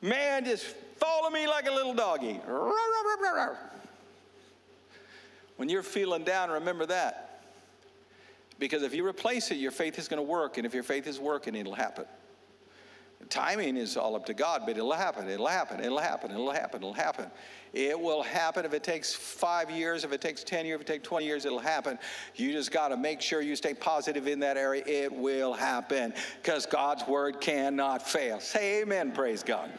Man, 0.00 0.44
just 0.44 0.66
follow 0.96 1.30
me 1.30 1.48
like 1.48 1.66
a 1.66 1.72
little 1.72 1.94
doggy. 1.94 2.40
When 5.56 5.68
you're 5.68 5.82
feeling 5.82 6.22
down, 6.22 6.50
remember 6.50 6.86
that. 6.86 7.42
Because 8.60 8.82
if 8.82 8.94
you 8.94 9.06
replace 9.06 9.50
it, 9.50 9.56
your 9.56 9.70
faith 9.70 9.98
is 9.98 10.08
going 10.08 10.18
to 10.18 10.28
work. 10.28 10.56
And 10.56 10.66
if 10.66 10.74
your 10.74 10.82
faith 10.82 11.06
is 11.06 11.18
working, 11.18 11.54
it'll 11.54 11.74
happen. 11.74 12.04
Timing 13.30 13.76
is 13.76 13.96
all 13.96 14.14
up 14.14 14.24
to 14.26 14.34
God, 14.34 14.62
but 14.64 14.78
it'll 14.78 14.92
happen, 14.92 15.28
it'll 15.28 15.46
happen, 15.46 15.80
it'll 15.80 15.98
happen, 15.98 16.30
it'll 16.30 16.52
happen, 16.52 16.80
it'll 16.80 16.94
happen. 16.94 17.30
It 17.74 17.98
will 17.98 18.22
happen 18.22 18.64
if 18.64 18.72
it 18.72 18.82
takes 18.82 19.12
five 19.12 19.70
years, 19.70 20.04
if 20.04 20.12
it 20.12 20.20
takes 20.20 20.42
10 20.44 20.64
years, 20.64 20.76
if 20.76 20.82
it 20.82 20.86
takes 20.86 21.06
20 21.06 21.26
years, 21.26 21.44
it'll 21.44 21.58
happen. 21.58 21.98
You 22.36 22.52
just 22.52 22.70
got 22.70 22.88
to 22.88 22.96
make 22.96 23.20
sure 23.20 23.42
you 23.42 23.56
stay 23.56 23.74
positive 23.74 24.26
in 24.26 24.40
that 24.40 24.56
area. 24.56 24.82
It 24.86 25.12
will 25.12 25.52
happen 25.52 26.14
because 26.40 26.64
God's 26.64 27.06
word 27.06 27.40
cannot 27.40 28.08
fail. 28.08 28.40
Say 28.40 28.82
amen, 28.82 29.12
praise 29.12 29.42
God. 29.42 29.70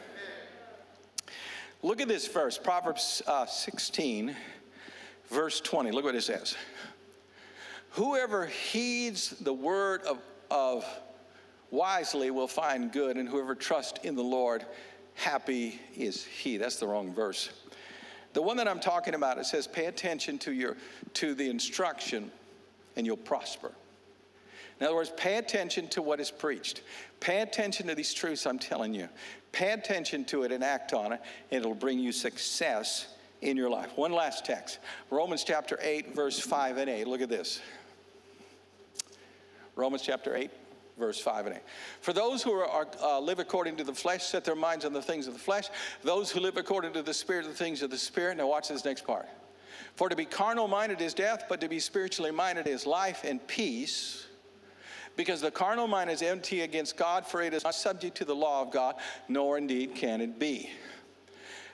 Look 1.82 2.00
at 2.00 2.08
this 2.08 2.28
verse, 2.28 2.58
Proverbs 2.58 3.22
uh, 3.26 3.46
16, 3.46 4.36
verse 5.30 5.60
20. 5.62 5.90
Look 5.90 6.04
what 6.04 6.14
it 6.14 6.22
says. 6.22 6.54
Whoever 7.92 8.46
heeds 8.46 9.30
the 9.30 9.52
word 9.52 10.02
of, 10.02 10.18
of 10.50 10.84
wisely 11.70 12.30
will 12.30 12.48
find 12.48 12.92
good, 12.92 13.16
and 13.16 13.28
whoever 13.28 13.54
trusts 13.54 14.00
in 14.04 14.14
the 14.14 14.22
Lord, 14.22 14.64
happy 15.14 15.80
is 15.96 16.24
he. 16.24 16.56
That's 16.56 16.76
the 16.76 16.86
wrong 16.86 17.12
verse. 17.12 17.50
The 18.32 18.42
one 18.42 18.56
that 18.58 18.68
I'm 18.68 18.80
talking 18.80 19.14
about, 19.14 19.38
it 19.38 19.46
says, 19.46 19.66
pay 19.66 19.86
attention 19.86 20.38
to 20.40 20.52
your 20.52 20.76
to 21.14 21.34
the 21.34 21.50
instruction 21.50 22.30
and 22.96 23.06
you'll 23.06 23.16
prosper. 23.16 23.72
In 24.78 24.86
other 24.86 24.94
words, 24.94 25.12
pay 25.16 25.36
attention 25.36 25.88
to 25.88 26.02
what 26.02 26.20
is 26.20 26.30
preached. 26.30 26.82
Pay 27.20 27.42
attention 27.42 27.86
to 27.88 27.94
these 27.94 28.14
truths 28.14 28.46
I'm 28.46 28.58
telling 28.58 28.94
you. 28.94 29.08
Pay 29.52 29.72
attention 29.72 30.24
to 30.26 30.44
it 30.44 30.52
and 30.52 30.64
act 30.64 30.94
on 30.94 31.12
it, 31.12 31.20
and 31.50 31.60
it'll 31.60 31.74
bring 31.74 31.98
you 31.98 32.12
success 32.12 33.08
in 33.42 33.56
your 33.56 33.68
life. 33.68 33.90
One 33.96 34.12
last 34.12 34.44
text 34.44 34.78
Romans 35.10 35.44
chapter 35.44 35.78
8, 35.82 36.14
verse 36.14 36.38
5 36.38 36.78
and 36.78 36.88
8. 36.88 37.06
Look 37.06 37.20
at 37.20 37.28
this. 37.28 37.60
Romans 39.76 40.02
chapter 40.02 40.34
8, 40.34 40.50
verse 41.00 41.20
5 41.20 41.46
and 41.46 41.56
8. 41.56 41.62
For 42.00 42.12
those 42.12 42.42
who 42.42 42.52
are, 42.52 42.86
uh, 43.02 43.18
live 43.18 43.40
according 43.40 43.76
to 43.76 43.84
the 43.84 43.94
flesh 43.94 44.22
set 44.24 44.44
their 44.44 44.54
minds 44.54 44.84
on 44.84 44.92
the 44.92 45.02
things 45.02 45.26
of 45.26 45.32
the 45.32 45.40
flesh. 45.40 45.68
Those 46.02 46.30
who 46.30 46.38
live 46.38 46.56
according 46.56 46.92
to 46.92 47.02
the 47.02 47.14
Spirit, 47.14 47.46
the 47.46 47.52
things 47.52 47.82
of 47.82 47.90
the 47.90 47.98
Spirit. 47.98 48.36
Now, 48.36 48.46
watch 48.46 48.68
this 48.68 48.84
next 48.84 49.04
part. 49.04 49.26
For 49.96 50.08
to 50.08 50.14
be 50.14 50.24
carnal 50.24 50.68
minded 50.68 51.00
is 51.00 51.14
death, 51.14 51.46
but 51.48 51.60
to 51.62 51.68
be 51.68 51.80
spiritually 51.80 52.30
minded 52.30 52.68
is 52.68 52.86
life 52.86 53.22
and 53.24 53.44
peace. 53.48 54.26
Because 55.16 55.40
the 55.40 55.50
carnal 55.50 55.88
mind 55.88 56.08
is 56.08 56.22
empty 56.22 56.60
against 56.60 56.96
God, 56.96 57.26
for 57.26 57.42
it 57.42 57.52
is 57.52 57.64
not 57.64 57.74
subject 57.74 58.16
to 58.18 58.24
the 58.24 58.34
law 58.34 58.62
of 58.62 58.70
God, 58.70 58.94
nor 59.28 59.58
indeed 59.58 59.94
can 59.94 60.20
it 60.20 60.38
be. 60.38 60.70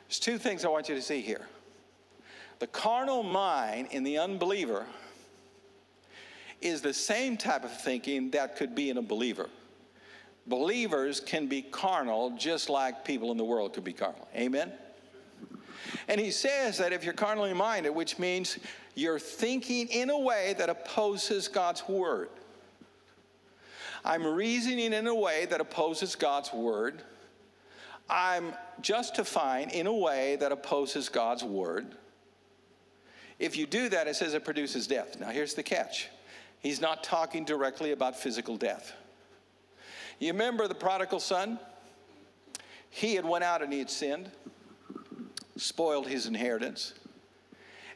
There's 0.09 0.19
two 0.19 0.39
things 0.39 0.65
I 0.65 0.69
want 0.69 0.89
you 0.89 0.95
to 0.95 1.03
see 1.03 1.21
here. 1.21 1.47
The 2.59 2.67
carnal 2.67 3.23
mind 3.23 3.89
in 3.91 4.03
the 4.03 4.19
unbeliever 4.19 4.87
is 6.61 6.81
the 6.81 6.95
same 6.95 7.37
type 7.37 7.65
of 7.65 7.81
thinking 7.81 8.31
that 8.31 8.57
could 8.57 8.75
be 8.75 8.91
in 8.91 8.97
a 8.97 9.03
believer. 9.03 9.49
Believers 10.47 11.21
can 11.21 11.47
be 11.47 11.63
carnal 11.63 12.37
just 12.37 12.71
like 12.71 13.05
people 13.05 13.33
in 13.33 13.37
the 13.37 13.45
world 13.45 13.73
could 13.73 13.85
be 13.85 13.93
carnal. 13.93 14.29
Amen? 14.35 14.73
And 16.09 16.21
he 16.21 16.31
says 16.31 16.79
that 16.79 16.93
if 16.93 17.05
you're 17.05 17.15
carnally 17.15 17.53
minded, 17.53 17.91
which 17.91 18.19
means 18.19 18.59
you're 18.95 19.19
thinking 19.19 19.89
in 19.89 20.11
a 20.11 20.19
way 20.19 20.55
that 20.59 20.71
opposes 20.71 21.49
God's 21.49 21.87
word. 21.89 22.29
I'm 24.05 24.25
reasoning 24.25 24.93
in 24.93 25.07
a 25.07 25.15
way 25.15 25.47
that 25.47 25.61
opposes 25.61 26.15
God's 26.15 26.53
word. 26.53 27.03
I'm 28.09 28.55
justifying 28.81 29.71
in 29.71 29.89
a 29.89 29.93
way 29.93 30.37
that 30.37 30.53
opposes 30.53 31.09
God's 31.09 31.43
word. 31.43 31.87
If 33.39 33.57
you 33.57 33.67
do 33.67 33.89
that, 33.89 34.07
it 34.07 34.15
says 34.15 34.33
it 34.35 34.45
produces 34.45 34.87
death. 34.87 35.19
Now, 35.19 35.31
here's 35.31 35.55
the 35.55 35.63
catch 35.63 36.09
He's 36.61 36.81
not 36.81 37.05
talking 37.05 37.45
directly 37.45 37.93
about 37.93 38.17
physical 38.17 38.57
death. 38.57 38.93
You 40.19 40.33
remember 40.33 40.67
the 40.67 40.75
prodigal 40.75 41.21
son? 41.21 41.59
He 42.91 43.15
had 43.15 43.25
went 43.25 43.45
out 43.45 43.63
and 43.63 43.73
he 43.73 43.79
had 43.79 43.91
sinned, 43.91 44.31
spoiled 45.57 46.07
his 46.09 46.27
inheritance. 46.27 46.95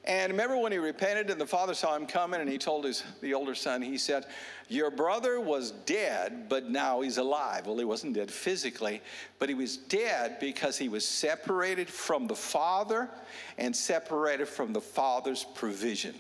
And 0.04 0.32
remember 0.32 0.56
when 0.56 0.72
he 0.72 0.78
repented 0.78 1.30
and 1.30 1.40
the 1.40 1.46
father 1.46 1.74
saw 1.74 1.94
him 1.94 2.06
coming 2.06 2.40
and 2.40 2.48
he 2.48 2.56
told 2.56 2.84
his 2.84 3.04
the 3.20 3.34
older 3.34 3.54
son, 3.54 3.82
he 3.82 3.98
said, 3.98 4.24
Your 4.68 4.90
brother 4.90 5.40
was 5.40 5.72
dead, 5.72 6.48
but 6.48 6.70
now 6.70 7.02
he's 7.02 7.18
alive. 7.18 7.66
Well, 7.66 7.76
he 7.76 7.84
wasn't 7.84 8.14
dead 8.14 8.30
physically, 8.30 9.02
but 9.38 9.50
he 9.50 9.54
was 9.54 9.76
dead 9.76 10.38
because 10.40 10.78
he 10.78 10.88
was 10.88 11.06
separated 11.06 11.88
from 11.88 12.26
the 12.26 12.34
father 12.34 13.10
and 13.58 13.76
separated 13.76 14.48
from 14.48 14.72
the 14.72 14.80
father's 14.80 15.44
provision. 15.54 16.14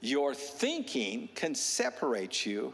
Your 0.00 0.34
thinking 0.34 1.28
can 1.34 1.54
separate 1.54 2.46
you 2.46 2.72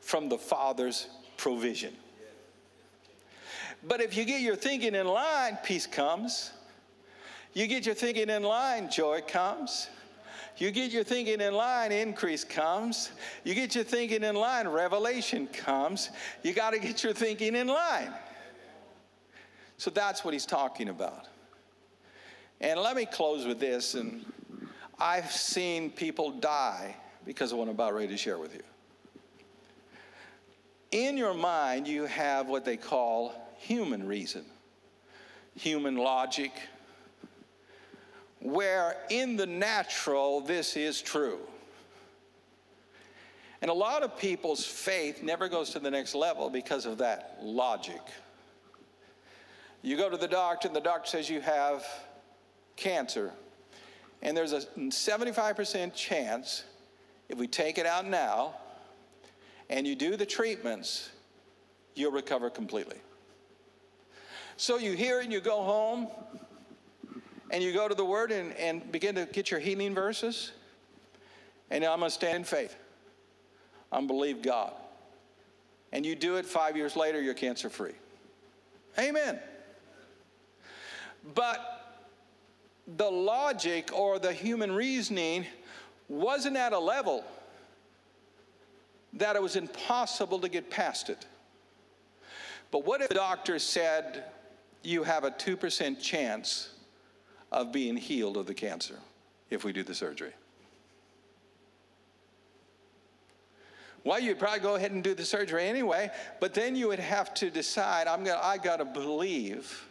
from 0.00 0.28
the 0.28 0.38
Father's 0.38 1.08
provision. 1.36 1.94
But 3.86 4.00
if 4.00 4.16
you 4.16 4.24
get 4.24 4.40
your 4.40 4.56
thinking 4.56 4.94
in 4.94 5.06
line, 5.06 5.58
peace 5.62 5.86
comes. 5.86 6.52
You 7.52 7.66
get 7.66 7.86
your 7.86 7.94
thinking 7.94 8.28
in 8.28 8.42
line, 8.42 8.90
joy 8.90 9.22
comes. 9.26 9.88
You 10.58 10.70
get 10.70 10.90
your 10.90 11.04
thinking 11.04 11.40
in 11.40 11.54
line, 11.54 11.92
increase 11.92 12.42
comes. 12.42 13.10
You 13.44 13.54
get 13.54 13.74
your 13.74 13.84
thinking 13.84 14.22
in 14.22 14.34
line, 14.34 14.66
revelation 14.66 15.46
comes. 15.48 16.10
You 16.42 16.54
got 16.54 16.70
to 16.70 16.78
get 16.78 17.04
your 17.04 17.12
thinking 17.12 17.54
in 17.54 17.66
line. 17.66 18.12
So 19.76 19.90
that's 19.90 20.24
what 20.24 20.32
he's 20.32 20.46
talking 20.46 20.88
about. 20.88 21.26
And 22.60 22.80
let 22.80 22.96
me 22.96 23.04
close 23.04 23.44
with 23.44 23.60
this 23.60 23.94
and 23.94 24.24
I've 24.98 25.30
seen 25.30 25.90
people 25.90 26.30
die 26.30 26.96
because 27.24 27.52
of 27.52 27.58
what 27.58 27.64
I'm 27.64 27.74
about 27.74 27.94
ready 27.94 28.08
to 28.08 28.16
share 28.16 28.38
with 28.38 28.54
you. 28.54 28.62
In 30.92 31.16
your 31.16 31.34
mind, 31.34 31.86
you 31.86 32.04
have 32.06 32.48
what 32.48 32.64
they 32.64 32.76
call 32.76 33.34
human 33.58 34.06
reason, 34.06 34.44
human 35.54 35.96
logic, 35.96 36.52
where 38.40 38.96
in 39.10 39.36
the 39.36 39.46
natural, 39.46 40.40
this 40.40 40.76
is 40.76 41.02
true. 41.02 41.40
And 43.60 43.70
a 43.70 43.74
lot 43.74 44.02
of 44.02 44.16
people's 44.18 44.64
faith 44.64 45.22
never 45.22 45.48
goes 45.48 45.70
to 45.70 45.78
the 45.78 45.90
next 45.90 46.14
level 46.14 46.48
because 46.48 46.86
of 46.86 46.98
that 46.98 47.38
logic. 47.42 48.00
You 49.82 49.96
go 49.96 50.08
to 50.08 50.16
the 50.16 50.28
doctor, 50.28 50.68
and 50.68 50.76
the 50.76 50.80
doctor 50.80 51.10
says 51.10 51.28
you 51.28 51.40
have 51.40 51.84
cancer. 52.76 53.32
And 54.22 54.36
there's 54.36 54.52
a 54.52 54.60
75% 54.60 55.94
chance 55.94 56.64
if 57.28 57.38
we 57.38 57.46
take 57.46 57.78
it 57.78 57.86
out 57.86 58.06
now 58.06 58.54
and 59.68 59.86
you 59.86 59.96
do 59.96 60.16
the 60.16 60.26
treatments, 60.26 61.10
you'll 61.94 62.12
recover 62.12 62.50
completely. 62.50 62.98
So 64.56 64.78
you 64.78 64.92
hear 64.92 65.20
and 65.20 65.32
you 65.32 65.40
go 65.40 65.62
home 65.62 66.08
and 67.50 67.62
you 67.62 67.72
go 67.72 67.88
to 67.88 67.94
the 67.94 68.04
Word 68.04 68.32
and, 68.32 68.52
and 68.54 68.90
begin 68.90 69.14
to 69.16 69.26
get 69.26 69.50
your 69.50 69.60
healing 69.60 69.94
verses. 69.94 70.52
And 71.70 71.84
I'm 71.84 71.98
going 71.98 72.10
to 72.10 72.14
stand 72.14 72.36
in 72.36 72.44
faith. 72.44 72.76
I'm 73.92 74.06
believe 74.06 74.42
God. 74.42 74.72
And 75.92 76.04
you 76.04 76.14
do 76.14 76.36
it 76.36 76.46
five 76.46 76.76
years 76.76 76.96
later, 76.96 77.20
you're 77.20 77.34
cancer 77.34 77.70
free. 77.70 77.94
Amen. 78.98 79.38
But 81.34 81.75
the 82.86 83.10
logic 83.10 83.90
or 83.92 84.18
the 84.18 84.32
human 84.32 84.72
reasoning 84.72 85.46
wasn't 86.08 86.56
at 86.56 86.72
a 86.72 86.78
level 86.78 87.24
that 89.14 89.34
it 89.34 89.42
was 89.42 89.56
impossible 89.56 90.38
to 90.40 90.48
get 90.48 90.70
past 90.70 91.10
it. 91.10 91.26
But 92.70 92.84
what 92.84 93.00
if 93.00 93.08
the 93.08 93.14
doctor 93.14 93.58
said 93.58 94.24
you 94.82 95.02
have 95.02 95.24
a 95.24 95.30
2% 95.30 96.00
chance 96.00 96.70
of 97.50 97.72
being 97.72 97.96
healed 97.96 98.36
of 98.36 98.46
the 98.46 98.54
cancer 98.54 98.98
if 99.50 99.64
we 99.64 99.72
do 99.72 99.82
the 99.82 99.94
surgery? 99.94 100.32
Well, 104.04 104.20
you'd 104.20 104.38
probably 104.38 104.60
go 104.60 104.76
ahead 104.76 104.92
and 104.92 105.02
do 105.02 105.14
the 105.14 105.24
surgery 105.24 105.66
anyway, 105.66 106.12
but 106.38 106.54
then 106.54 106.76
you 106.76 106.86
would 106.88 107.00
have 107.00 107.34
to 107.34 107.50
decide 107.50 108.06
I'm 108.06 108.22
gonna, 108.22 108.40
I 108.40 108.58
got 108.58 108.76
to 108.76 108.84
believe 108.84 109.84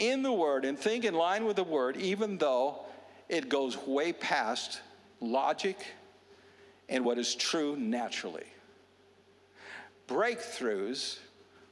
in 0.00 0.22
the 0.22 0.32
Word 0.32 0.64
and 0.64 0.76
think 0.76 1.04
in 1.04 1.14
line 1.14 1.44
with 1.44 1.56
the 1.56 1.62
Word, 1.62 1.96
even 1.96 2.38
though 2.38 2.80
it 3.28 3.48
goes 3.48 3.76
way 3.86 4.12
past 4.12 4.80
logic 5.20 5.76
and 6.88 7.04
what 7.04 7.18
is 7.18 7.36
true 7.36 7.76
naturally. 7.76 8.46
Breakthroughs 10.08 11.18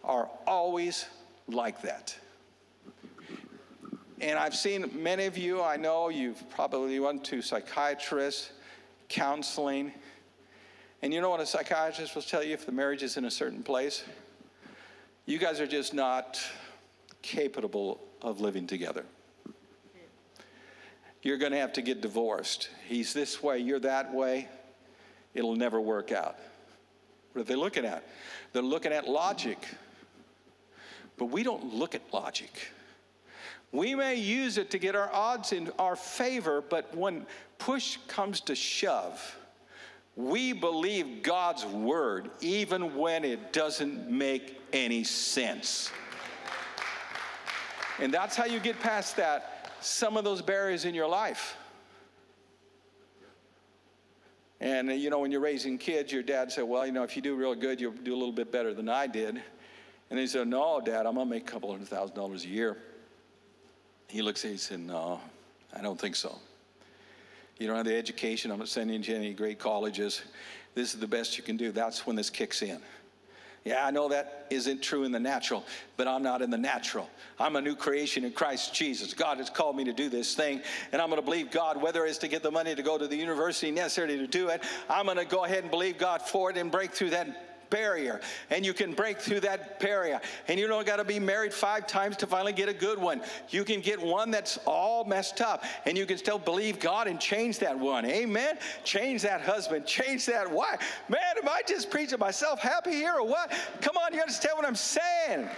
are 0.05 0.31
always 0.47 1.07
like 1.49 1.83
that. 1.83 2.16
And 4.20 4.39
I've 4.39 4.55
seen 4.55 4.91
many 5.03 5.26
of 5.26 5.39
you, 5.39 5.62
I 5.62 5.76
know 5.76 6.09
you've 6.09 6.49
probably 6.51 7.01
went 7.01 7.24
to 7.26 7.41
psychiatrists, 7.41 8.51
counseling. 9.09 9.93
And 11.03 11.14
you 11.14 11.20
know 11.20 11.31
what 11.31 11.41
a 11.41 11.47
psychiatrist 11.47 12.14
will 12.14 12.22
tell 12.22 12.43
you 12.43 12.53
if 12.53 12.66
the 12.66 12.72
marriage 12.72 13.03
is 13.03 13.16
in 13.16 13.24
a 13.24 13.31
certain 13.31 13.62
place? 13.62 14.05
You 15.26 15.39
guys 15.39 15.61
are 15.61 15.66
just 15.66 15.95
not 15.95 16.41
capable 17.22 18.07
of 18.22 18.40
living 18.40 18.66
together. 18.66 19.04
You're 21.22 21.38
going 21.38 21.52
to 21.52 21.58
have 21.58 21.72
to 21.74 21.82
get 21.82 22.00
divorced. 22.00 22.70
He's 22.86 23.12
this 23.12 23.42
way, 23.42 23.58
you're 23.58 23.80
that 23.80 24.14
way. 24.14 24.48
It'll 25.34 25.56
never 25.56 25.80
work 25.80 26.12
out. 26.12 26.36
What 27.32 27.42
are 27.42 27.44
they 27.44 27.56
looking 27.56 27.84
at? 27.84 28.06
They're 28.52 28.62
looking 28.62 28.92
at 28.92 29.08
logic. 29.08 29.58
But 31.16 31.26
we 31.26 31.42
don't 31.42 31.74
look 31.74 31.94
at 31.94 32.02
logic. 32.12 32.50
We 33.72 33.94
may 33.94 34.14
use 34.14 34.56
it 34.56 34.70
to 34.70 34.78
get 34.78 34.96
our 34.96 35.12
odds 35.12 35.52
in 35.52 35.70
our 35.78 35.96
favor, 35.96 36.62
but 36.62 36.96
when 36.96 37.26
push 37.58 37.98
comes 38.06 38.40
to 38.42 38.54
shove, 38.54 39.36
we 40.16 40.52
believe 40.52 41.22
God's 41.22 41.64
word 41.66 42.30
even 42.40 42.96
when 42.96 43.24
it 43.24 43.52
doesn't 43.52 44.10
make 44.10 44.58
any 44.72 45.04
sense. 45.04 45.90
And 48.01 48.12
that's 48.12 48.36
how 48.36 48.44
you 48.44 48.61
get 48.61 48.78
past 48.80 49.16
that, 49.16 49.72
some 49.80 50.16
of 50.16 50.24
those 50.24 50.42
barriers 50.42 50.84
in 50.84 50.94
your 50.94 51.09
life. 51.09 51.57
And 54.61 54.90
uh, 54.90 54.92
you 54.92 55.11
know, 55.11 55.20
when 55.20 55.30
you're 55.30 55.40
raising 55.40 55.78
kids, 55.78 56.12
your 56.12 56.22
dad 56.22 56.51
said, 56.51 56.64
Well, 56.64 56.86
you 56.86 56.92
know, 56.92 57.03
if 57.03 57.16
you 57.16 57.22
do 57.22 57.36
real 57.36 57.55
good, 57.55 57.80
you'll 57.80 57.92
do 57.92 58.14
a 58.14 58.16
little 58.16 58.32
bit 58.32 58.51
better 58.51 58.74
than 58.74 58.88
I 58.88 59.07
did. 59.07 59.40
And 60.11 60.18
he 60.18 60.26
said, 60.26 60.49
No, 60.49 60.80
Dad, 60.80 61.07
I'm 61.07 61.14
gonna 61.14 61.30
make 61.30 61.49
a 61.49 61.51
couple 61.51 61.70
hundred 61.70 61.88
thousand 61.88 62.16
dollars 62.16 62.44
a 62.44 62.49
year. 62.49 62.76
He 64.09 64.22
looks 64.22 64.44
at 64.44 64.49
me 64.49 64.53
and 64.53 64.61
said, 64.61 64.80
No, 64.80 65.20
I 65.76 65.80
don't 65.80 66.01
think 66.01 66.16
so. 66.16 66.38
You 67.59 67.66
don't 67.66 67.76
have 67.76 67.86
the 67.86 67.96
education, 67.96 68.51
I'm 68.51 68.59
not 68.59 68.68
sending 68.68 68.96
you 68.99 69.03
to 69.05 69.14
any 69.16 69.34
great 69.34 69.59
colleges. 69.59 70.22
This 70.74 70.94
is 70.94 71.01
the 71.01 71.09
best 71.09 71.36
you 71.36 71.42
can 71.42 71.57
do. 71.57 71.72
That's 71.72 72.07
when 72.07 72.14
this 72.14 72.30
kicks 72.30 72.62
in. 72.62 72.80
Yeah, 73.68 73.84
I 73.84 73.90
know 73.90 74.08
that 74.08 74.46
isn't 74.48 74.80
true 74.80 75.04
in 75.04 75.12
the 75.12 75.20
natural, 75.20 75.62
but 75.98 76.08
I'm 76.08 76.22
not 76.22 76.40
in 76.40 76.48
the 76.48 76.56
natural. 76.56 77.06
I'm 77.38 77.54
a 77.54 77.60
new 77.60 77.76
creation 77.76 78.24
in 78.24 78.32
Christ 78.32 78.72
Jesus. 78.72 79.12
God 79.12 79.36
has 79.36 79.50
called 79.50 79.76
me 79.76 79.84
to 79.84 79.92
do 79.92 80.08
this 80.08 80.34
thing, 80.34 80.62
and 80.90 81.02
I'm 81.02 81.10
going 81.10 81.20
to 81.20 81.24
believe 81.24 81.50
God, 81.50 81.76
whether 81.76 82.06
it's 82.06 82.16
to 82.18 82.28
get 82.28 82.42
the 82.42 82.50
money 82.50 82.74
to 82.74 82.82
go 82.82 82.96
to 82.96 83.06
the 83.06 83.14
university 83.14 83.70
necessary 83.70 84.16
to 84.16 84.26
do 84.26 84.48
it. 84.48 84.62
I'm 84.88 85.04
going 85.04 85.18
to 85.18 85.26
go 85.26 85.44
ahead 85.44 85.64
and 85.64 85.70
believe 85.70 85.98
God 85.98 86.22
for 86.22 86.50
it 86.50 86.56
and 86.56 86.72
break 86.72 86.92
through 86.92 87.10
that 87.10 87.47
barrier 87.70 88.20
and 88.50 88.64
you 88.64 88.72
can 88.72 88.92
break 88.92 89.18
through 89.18 89.40
that 89.40 89.80
barrier. 89.80 90.20
And 90.48 90.58
you 90.58 90.66
don't 90.66 90.86
got 90.86 90.96
to 90.96 91.04
be 91.04 91.18
married 91.18 91.52
five 91.52 91.86
times 91.86 92.16
to 92.18 92.26
finally 92.26 92.52
get 92.52 92.68
a 92.68 92.74
good 92.74 92.98
one. 92.98 93.22
You 93.50 93.64
can 93.64 93.80
get 93.80 94.00
one 94.00 94.30
that's 94.30 94.58
all 94.66 95.04
messed 95.04 95.40
up 95.40 95.64
and 95.84 95.96
you 95.96 96.06
can 96.06 96.18
still 96.18 96.38
believe 96.38 96.80
god 96.80 97.08
and 97.08 97.20
change 97.20 97.58
that 97.60 97.78
one. 97.78 98.04
Amen? 98.04 98.58
Change 98.84 99.22
that 99.22 99.40
husband 99.40 99.86
change 99.86 100.26
that 100.26 100.50
wife. 100.50 100.80
Man 101.08 101.20
am 101.40 101.48
i 101.48 101.62
just 101.66 101.90
preaching 101.90 102.18
myself 102.18 102.60
happy 102.60 102.92
here 102.92 103.14
or 103.18 103.26
what? 103.26 103.52
Come 103.80 103.96
on 103.96 104.12
you 104.12 104.20
understand 104.20 104.56
what 104.56 104.66
i'm 104.66 104.74
saying? 104.74 105.48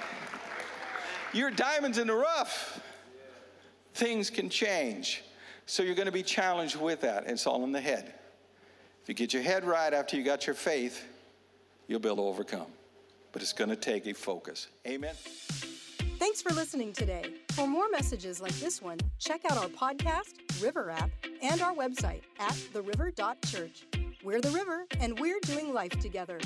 You're 1.33 1.51
diamonds 1.51 1.99
in 1.99 2.07
the 2.07 2.15
rough. 2.15 2.81
Things 3.95 4.31
can 4.31 4.49
change. 4.49 5.23
So 5.67 5.83
you're 5.83 5.95
going 5.95 6.07
to 6.07 6.13
be 6.13 6.23
challenged 6.23 6.77
with 6.77 7.03
that. 7.03 7.29
It's 7.29 7.47
all 7.47 7.63
in 7.65 7.73
the 7.73 7.81
head. 7.81 8.15
If 9.03 9.09
you 9.09 9.15
get 9.15 9.33
your 9.33 9.43
head 9.43 9.65
right 9.65 9.93
after 9.95 10.17
you 10.17 10.25
got 10.25 10.47
your 10.47 10.55
faith 10.55 11.05
you'll 11.91 12.01
be 12.01 12.09
able 12.09 12.17
to 12.17 12.23
overcome. 12.23 12.69
But 13.33 13.43
it's 13.43 13.53
going 13.53 13.71
to 13.71 13.77
take 13.77 14.07
a 14.07 14.15
focus. 14.15 14.69
Amen. 14.87 15.15
Thanks 16.19 16.41
for 16.41 16.53
listening 16.55 16.93
today. 16.93 17.35
For 17.53 17.67
more 17.67 17.89
messages 17.91 18.41
like 18.41 18.53
this 18.55 18.81
one, 18.81 18.99
check 19.19 19.41
out 19.51 19.59
our 19.59 19.69
podcast, 19.69 20.35
River 20.63 20.91
app, 20.91 21.11
and 21.43 21.61
our 21.61 21.75
website 21.75 22.23
at 22.39 22.53
theriver.church. 22.53 23.87
We're 24.23 24.41
the 24.41 24.51
river, 24.51 24.87
and 25.01 25.19
we're 25.19 25.41
doing 25.41 25.73
life 25.73 25.99
together. 25.99 26.39